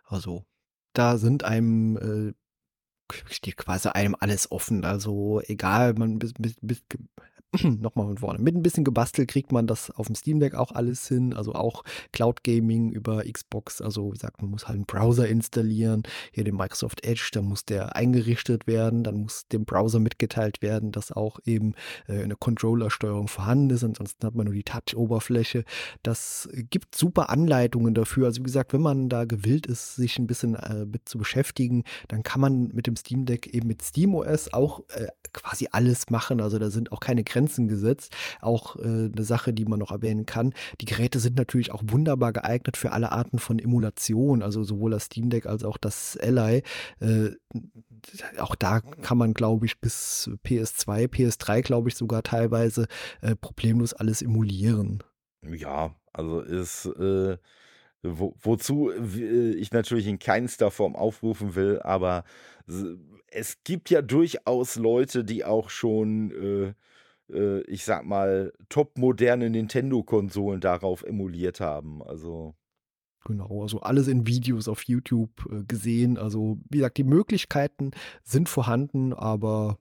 Also 0.04 0.44
da 0.92 1.18
sind 1.18 1.44
einem 1.44 1.96
äh, 1.96 2.34
steht 3.30 3.56
quasi 3.56 3.88
einem 3.88 4.16
alles 4.18 4.50
offen. 4.50 4.84
Also 4.84 5.40
egal, 5.44 5.94
man 5.94 6.18
bis, 6.18 6.32
bis, 6.34 6.56
bis, 6.60 6.82
nochmal 7.80 8.06
von 8.06 8.18
vorne. 8.18 8.38
Mit 8.38 8.54
ein 8.54 8.62
bisschen 8.62 8.84
gebastelt 8.84 9.28
kriegt 9.28 9.52
man 9.52 9.66
das 9.66 9.90
auf 9.90 10.06
dem 10.06 10.14
Steam 10.14 10.40
Deck 10.40 10.54
auch 10.54 10.72
alles 10.72 11.06
hin. 11.08 11.32
Also 11.34 11.54
auch 11.54 11.84
Cloud 12.12 12.42
Gaming 12.44 12.90
über 12.90 13.22
Xbox. 13.24 13.80
Also 13.80 14.08
wie 14.08 14.14
gesagt, 14.14 14.42
man 14.42 14.50
muss 14.50 14.66
halt 14.66 14.76
einen 14.76 14.86
Browser 14.86 15.28
installieren. 15.28 16.02
Hier 16.32 16.44
den 16.44 16.56
Microsoft 16.56 17.04
Edge, 17.04 17.28
da 17.32 17.42
muss 17.42 17.64
der 17.64 17.96
eingerichtet 17.96 18.66
werden. 18.66 19.04
Dann 19.04 19.16
muss 19.22 19.46
dem 19.48 19.64
Browser 19.64 20.00
mitgeteilt 20.00 20.62
werden, 20.62 20.92
dass 20.92 21.12
auch 21.12 21.38
eben 21.44 21.74
äh, 22.08 22.22
eine 22.22 22.36
Controller-Steuerung 22.36 23.28
vorhanden 23.28 23.70
ist. 23.70 23.84
Ansonsten 23.84 24.26
hat 24.26 24.34
man 24.34 24.46
nur 24.46 24.54
die 24.54 24.64
Touch-Oberfläche. 24.64 25.64
Das 26.02 26.48
gibt 26.70 26.94
super 26.94 27.30
Anleitungen 27.30 27.94
dafür. 27.94 28.26
Also 28.26 28.40
wie 28.40 28.44
gesagt, 28.44 28.72
wenn 28.72 28.82
man 28.82 29.08
da 29.08 29.24
gewillt 29.24 29.66
ist, 29.66 29.96
sich 29.96 30.18
ein 30.18 30.26
bisschen 30.26 30.54
äh, 30.54 30.86
mit 30.86 31.08
zu 31.08 31.18
beschäftigen, 31.18 31.84
dann 32.08 32.22
kann 32.22 32.40
man 32.40 32.68
mit 32.68 32.86
dem 32.86 32.96
Steam 32.96 33.26
Deck 33.26 33.46
eben 33.54 33.68
mit 33.68 33.82
SteamOS 33.82 34.52
auch 34.52 34.80
äh, 34.88 35.06
quasi 35.32 35.68
alles 35.70 36.10
machen. 36.10 36.40
Also 36.40 36.58
da 36.58 36.70
sind 36.70 36.92
auch 36.92 37.00
keine 37.00 37.24
Grenzen 37.24 37.43
Grenzen 37.44 37.68
gesetzt. 37.68 38.14
Auch 38.40 38.76
äh, 38.76 38.82
eine 38.82 39.22
Sache, 39.22 39.52
die 39.52 39.64
man 39.64 39.78
noch 39.78 39.90
erwähnen 39.90 40.26
kann. 40.26 40.54
Die 40.80 40.86
Geräte 40.86 41.18
sind 41.20 41.36
natürlich 41.36 41.72
auch 41.72 41.82
wunderbar 41.86 42.32
geeignet 42.32 42.76
für 42.76 42.92
alle 42.92 43.12
Arten 43.12 43.38
von 43.38 43.58
Emulation, 43.58 44.42
also 44.42 44.64
sowohl 44.64 44.92
das 44.92 45.04
Steam 45.04 45.30
Deck 45.30 45.46
als 45.46 45.64
auch 45.64 45.76
das 45.76 46.18
Ally. 46.20 46.62
Äh, 47.00 47.30
auch 48.38 48.54
da 48.54 48.80
kann 48.80 49.18
man, 49.18 49.34
glaube 49.34 49.66
ich, 49.66 49.80
bis 49.80 50.30
PS2, 50.44 51.08
PS3, 51.08 51.62
glaube 51.62 51.88
ich, 51.88 51.96
sogar 51.96 52.22
teilweise 52.22 52.86
äh, 53.20 53.36
problemlos 53.36 53.92
alles 53.92 54.22
emulieren. 54.22 55.02
Ja, 55.42 55.94
also 56.12 56.40
ist 56.40 56.86
äh, 56.86 57.36
wo, 58.02 58.34
wozu 58.40 58.90
äh, 58.90 59.52
ich 59.52 59.72
natürlich 59.72 60.06
in 60.06 60.18
keinster 60.18 60.70
Form 60.70 60.96
aufrufen 60.96 61.54
will, 61.54 61.80
aber 61.82 62.24
es 63.28 63.58
gibt 63.64 63.90
ja 63.90 64.00
durchaus 64.00 64.76
Leute, 64.76 65.24
die 65.24 65.44
auch 65.44 65.68
schon 65.68 66.74
äh, 67.32 67.60
ich 67.62 67.84
sag 67.84 68.04
mal, 68.04 68.52
top-moderne 68.68 69.50
Nintendo-Konsolen 69.50 70.60
darauf 70.60 71.02
emuliert 71.02 71.60
haben. 71.60 72.02
Also. 72.02 72.54
Genau, 73.24 73.62
also 73.62 73.80
alles 73.80 74.06
in 74.08 74.26
Videos 74.26 74.68
auf 74.68 74.82
YouTube 74.82 75.30
äh, 75.50 75.64
gesehen. 75.64 76.18
Also, 76.18 76.58
wie 76.68 76.78
gesagt, 76.78 76.98
die 76.98 77.04
Möglichkeiten 77.04 77.92
sind 78.22 78.48
vorhanden, 78.48 79.14
aber 79.14 79.78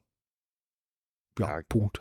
ja, 1.39 1.57
ja, 1.57 1.63
Punkt. 1.67 1.99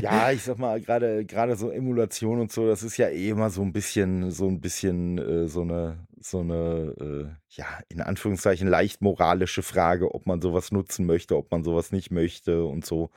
ja, 0.00 0.30
ich 0.32 0.44
sag 0.44 0.58
mal, 0.58 0.80
gerade 0.80 1.24
gerade 1.24 1.56
so 1.56 1.70
Emulation 1.70 2.40
und 2.40 2.52
so, 2.52 2.66
das 2.68 2.82
ist 2.84 2.96
ja 2.96 3.08
eh 3.08 3.30
immer 3.30 3.50
so 3.50 3.62
ein 3.62 3.72
bisschen, 3.72 4.30
so 4.30 4.46
ein 4.46 4.60
bisschen 4.60 5.18
äh, 5.18 5.48
so 5.48 5.62
eine, 5.62 6.06
so 6.20 6.40
eine, 6.40 6.94
äh, 7.00 7.26
ja, 7.50 7.66
in 7.88 8.00
Anführungszeichen 8.00 8.68
leicht 8.68 9.02
moralische 9.02 9.62
Frage, 9.62 10.14
ob 10.14 10.26
man 10.26 10.40
sowas 10.40 10.70
nutzen 10.70 11.04
möchte, 11.06 11.36
ob 11.36 11.50
man 11.50 11.64
sowas 11.64 11.90
nicht 11.90 12.10
möchte 12.12 12.64
und 12.64 12.86
so. 12.86 13.10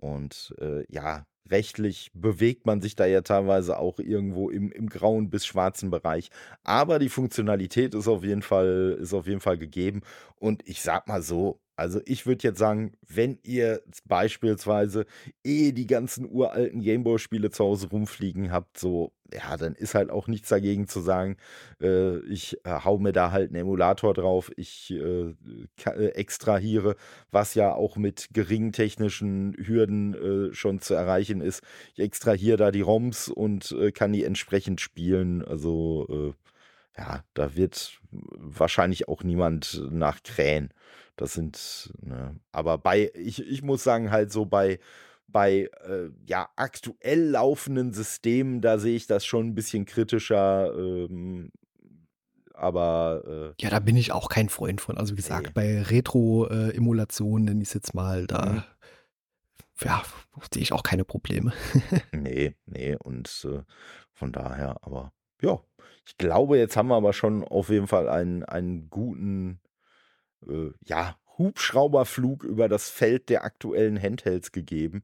Und 0.00 0.54
äh, 0.60 0.84
ja, 0.92 1.26
rechtlich 1.50 2.10
bewegt 2.14 2.66
man 2.66 2.80
sich 2.80 2.94
da 2.96 3.06
ja 3.06 3.22
teilweise 3.22 3.78
auch 3.78 3.98
irgendwo 3.98 4.50
im, 4.50 4.70
im 4.72 4.88
grauen 4.88 5.30
bis 5.30 5.46
schwarzen 5.46 5.90
Bereich. 5.90 6.30
Aber 6.64 6.98
die 6.98 7.08
Funktionalität 7.08 7.94
ist 7.94 8.08
auf 8.08 8.22
jeden 8.24 8.42
Fall, 8.42 8.98
ist 9.00 9.14
auf 9.14 9.26
jeden 9.26 9.40
Fall 9.40 9.58
gegeben. 9.58 10.02
Und 10.36 10.66
ich 10.68 10.82
sag 10.82 11.08
mal 11.08 11.22
so, 11.22 11.60
also 11.78 12.00
ich 12.06 12.26
würde 12.26 12.42
jetzt 12.42 12.58
sagen, 12.58 12.92
wenn 13.06 13.38
ihr 13.44 13.82
beispielsweise 14.04 15.06
eh 15.44 15.70
die 15.70 15.86
ganzen 15.86 16.28
uralten 16.28 16.80
Gameboy-Spiele 16.80 17.52
zu 17.52 17.64
Hause 17.64 17.88
rumfliegen 17.90 18.50
habt, 18.50 18.78
so, 18.80 19.12
ja, 19.32 19.56
dann 19.56 19.76
ist 19.76 19.94
halt 19.94 20.10
auch 20.10 20.26
nichts 20.26 20.48
dagegen 20.48 20.88
zu 20.88 21.00
sagen, 21.00 21.36
äh, 21.80 22.18
ich 22.26 22.56
äh, 22.64 22.80
hau 22.84 22.98
mir 22.98 23.12
da 23.12 23.30
halt 23.30 23.50
einen 23.50 23.60
Emulator 23.60 24.12
drauf, 24.12 24.50
ich 24.56 24.90
äh, 24.90 25.34
äh 25.86 26.08
extrahiere, 26.14 26.96
was 27.30 27.54
ja 27.54 27.72
auch 27.72 27.96
mit 27.96 28.30
geringen 28.32 28.72
technischen 28.72 29.54
Hürden 29.56 30.14
äh, 30.50 30.54
schon 30.54 30.80
zu 30.80 30.94
erreichen 30.94 31.40
ist. 31.40 31.62
Ich 31.94 32.00
extrahiere 32.00 32.56
da 32.56 32.72
die 32.72 32.80
ROMs 32.80 33.28
und 33.28 33.70
äh, 33.70 33.92
kann 33.92 34.12
die 34.12 34.24
entsprechend 34.24 34.80
spielen. 34.80 35.44
Also 35.44 36.34
ja, 36.96 37.22
da 37.34 37.54
wird 37.54 38.00
wahrscheinlich 38.10 39.06
auch 39.06 39.22
niemand 39.22 39.80
nachkrähen. 39.92 40.70
Das 41.18 41.32
sind, 41.32 41.92
ne, 42.00 42.36
aber 42.52 42.78
bei, 42.78 43.10
ich, 43.14 43.44
ich 43.44 43.62
muss 43.62 43.82
sagen, 43.82 44.12
halt 44.12 44.30
so 44.30 44.46
bei, 44.46 44.78
bei 45.26 45.68
äh, 45.84 46.10
ja, 46.26 46.48
aktuell 46.54 47.30
laufenden 47.30 47.92
Systemen, 47.92 48.60
da 48.60 48.78
sehe 48.78 48.94
ich 48.94 49.08
das 49.08 49.26
schon 49.26 49.48
ein 49.48 49.54
bisschen 49.56 49.84
kritischer. 49.84 50.72
Ähm, 50.78 51.50
aber 52.54 53.54
äh, 53.58 53.62
ja, 53.62 53.68
da 53.68 53.80
bin 53.80 53.96
ich 53.96 54.12
auch 54.12 54.28
kein 54.28 54.48
Freund 54.48 54.80
von. 54.80 54.96
Also 54.96 55.12
wie 55.12 55.16
gesagt, 55.16 55.46
nee. 55.46 55.52
bei 55.54 55.82
Retro-Emulationen, 55.82 57.46
nenne 57.46 57.62
ich 57.62 57.68
es 57.68 57.74
jetzt 57.74 57.94
mal, 57.94 58.28
da 58.28 58.46
mhm. 58.46 58.62
ja, 59.82 60.02
sehe 60.52 60.62
ich 60.62 60.72
auch 60.72 60.84
keine 60.84 61.04
Probleme. 61.04 61.52
nee, 62.12 62.54
nee, 62.66 62.96
und 62.96 63.44
äh, 63.44 63.62
von 64.12 64.30
daher, 64.30 64.76
aber 64.82 65.12
ja, 65.42 65.58
ich 66.06 66.16
glaube, 66.16 66.58
jetzt 66.58 66.76
haben 66.76 66.88
wir 66.88 66.96
aber 66.96 67.12
schon 67.12 67.42
auf 67.42 67.70
jeden 67.70 67.88
Fall 67.88 68.08
einen, 68.08 68.44
einen 68.44 68.88
guten 68.88 69.60
äh, 70.46 70.70
ja, 70.84 71.16
Hubschrauberflug 71.38 72.44
über 72.44 72.68
das 72.68 72.88
Feld 72.90 73.28
der 73.28 73.44
aktuellen 73.44 74.00
Handhelds 74.00 74.52
gegeben. 74.52 75.02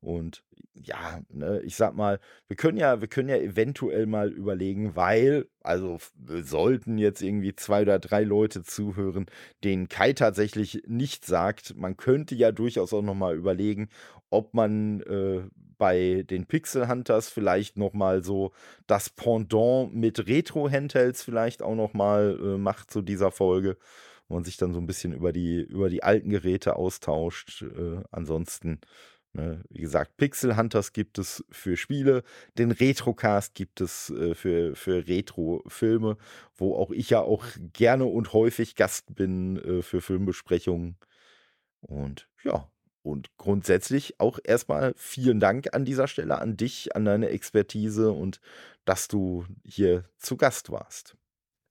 Und 0.00 0.42
ja, 0.74 1.20
ne, 1.28 1.60
ich 1.62 1.76
sag 1.76 1.94
mal, 1.94 2.18
wir 2.48 2.56
können 2.56 2.78
ja, 2.78 3.00
wir 3.00 3.08
können 3.08 3.28
ja 3.28 3.36
eventuell 3.36 4.06
mal 4.06 4.30
überlegen, 4.32 4.96
weil, 4.96 5.46
also 5.60 5.98
sollten 6.26 6.98
jetzt 6.98 7.22
irgendwie 7.22 7.54
zwei 7.54 7.82
oder 7.82 7.98
drei 7.98 8.24
Leute 8.24 8.62
zuhören, 8.62 9.26
denen 9.64 9.88
Kai 9.88 10.12
tatsächlich 10.12 10.82
nicht 10.86 11.26
sagt, 11.26 11.76
man 11.76 11.96
könnte 11.96 12.34
ja 12.34 12.52
durchaus 12.52 12.92
auch 12.94 13.02
nochmal 13.02 13.36
überlegen, 13.36 13.88
ob 14.30 14.54
man 14.54 15.02
äh, 15.02 15.42
bei 15.78 16.24
den 16.28 16.46
Pixel 16.46 16.88
Hunters 16.88 17.28
vielleicht 17.28 17.76
nochmal 17.76 18.22
so 18.22 18.52
das 18.86 19.10
Pendant 19.10 19.94
mit 19.94 20.26
Retro-Handhelds 20.26 21.22
vielleicht 21.22 21.62
auch 21.62 21.74
nochmal 21.74 22.38
äh, 22.40 22.58
macht 22.58 22.90
zu 22.90 23.02
dieser 23.02 23.30
Folge 23.30 23.76
wo 24.28 24.34
man 24.34 24.44
sich 24.44 24.56
dann 24.56 24.72
so 24.72 24.80
ein 24.80 24.86
bisschen 24.86 25.12
über 25.12 25.32
die, 25.32 25.60
über 25.60 25.88
die 25.88 26.02
alten 26.02 26.30
Geräte 26.30 26.76
austauscht. 26.76 27.62
Äh, 27.62 28.02
ansonsten, 28.10 28.80
ne, 29.32 29.62
wie 29.68 29.80
gesagt, 29.80 30.16
Pixel 30.16 30.56
Hunters 30.56 30.92
gibt 30.92 31.18
es 31.18 31.44
für 31.50 31.76
Spiele, 31.76 32.22
den 32.58 32.70
Retrocast 32.70 33.54
gibt 33.54 33.80
es 33.80 34.10
äh, 34.10 34.34
für, 34.34 34.74
für 34.76 35.06
Retro-Filme, 35.06 36.16
wo 36.54 36.76
auch 36.76 36.90
ich 36.90 37.10
ja 37.10 37.20
auch 37.20 37.44
gerne 37.72 38.04
und 38.04 38.32
häufig 38.32 38.74
Gast 38.74 39.14
bin 39.14 39.56
äh, 39.58 39.82
für 39.82 40.00
Filmbesprechungen. 40.00 40.96
Und 41.80 42.28
ja, 42.44 42.70
und 43.02 43.36
grundsätzlich 43.36 44.20
auch 44.20 44.38
erstmal 44.42 44.94
vielen 44.96 45.40
Dank 45.40 45.74
an 45.74 45.84
dieser 45.84 46.06
Stelle 46.06 46.38
an 46.38 46.56
dich, 46.56 46.94
an 46.94 47.04
deine 47.04 47.28
Expertise 47.30 48.12
und 48.12 48.40
dass 48.84 49.08
du 49.08 49.44
hier 49.64 50.04
zu 50.18 50.36
Gast 50.36 50.70
warst. 50.70 51.16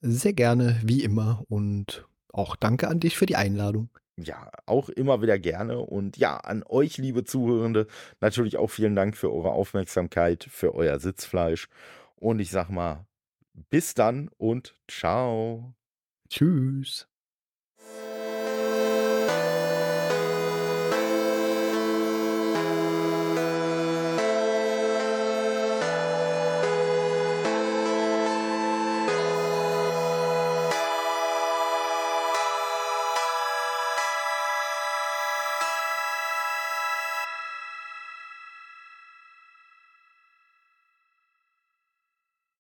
Sehr 0.02 0.34
gerne, 0.34 0.80
wie 0.84 1.04
immer. 1.04 1.43
Und 1.47 2.06
auch 2.34 2.55
danke 2.55 2.88
an 2.88 2.99
dich 2.99 3.17
für 3.17 3.25
die 3.25 3.36
Einladung. 3.36 3.89
Ja, 4.17 4.51
auch 4.65 4.89
immer 4.89 5.21
wieder 5.21 5.39
gerne. 5.39 5.79
Und 5.79 6.17
ja, 6.17 6.38
an 6.38 6.63
euch, 6.67 6.97
liebe 6.97 7.23
Zuhörende, 7.23 7.88
natürlich 8.19 8.57
auch 8.57 8.67
vielen 8.67 8.95
Dank 8.95 9.17
für 9.17 9.32
eure 9.32 9.51
Aufmerksamkeit, 9.51 10.43
für 10.43 10.75
euer 10.75 10.99
Sitzfleisch. 10.99 11.67
Und 12.15 12.39
ich 12.39 12.51
sag 12.51 12.69
mal, 12.69 13.05
bis 13.69 13.93
dann 13.93 14.29
und 14.38 14.75
ciao. 14.88 15.73
Tschüss. 16.29 17.11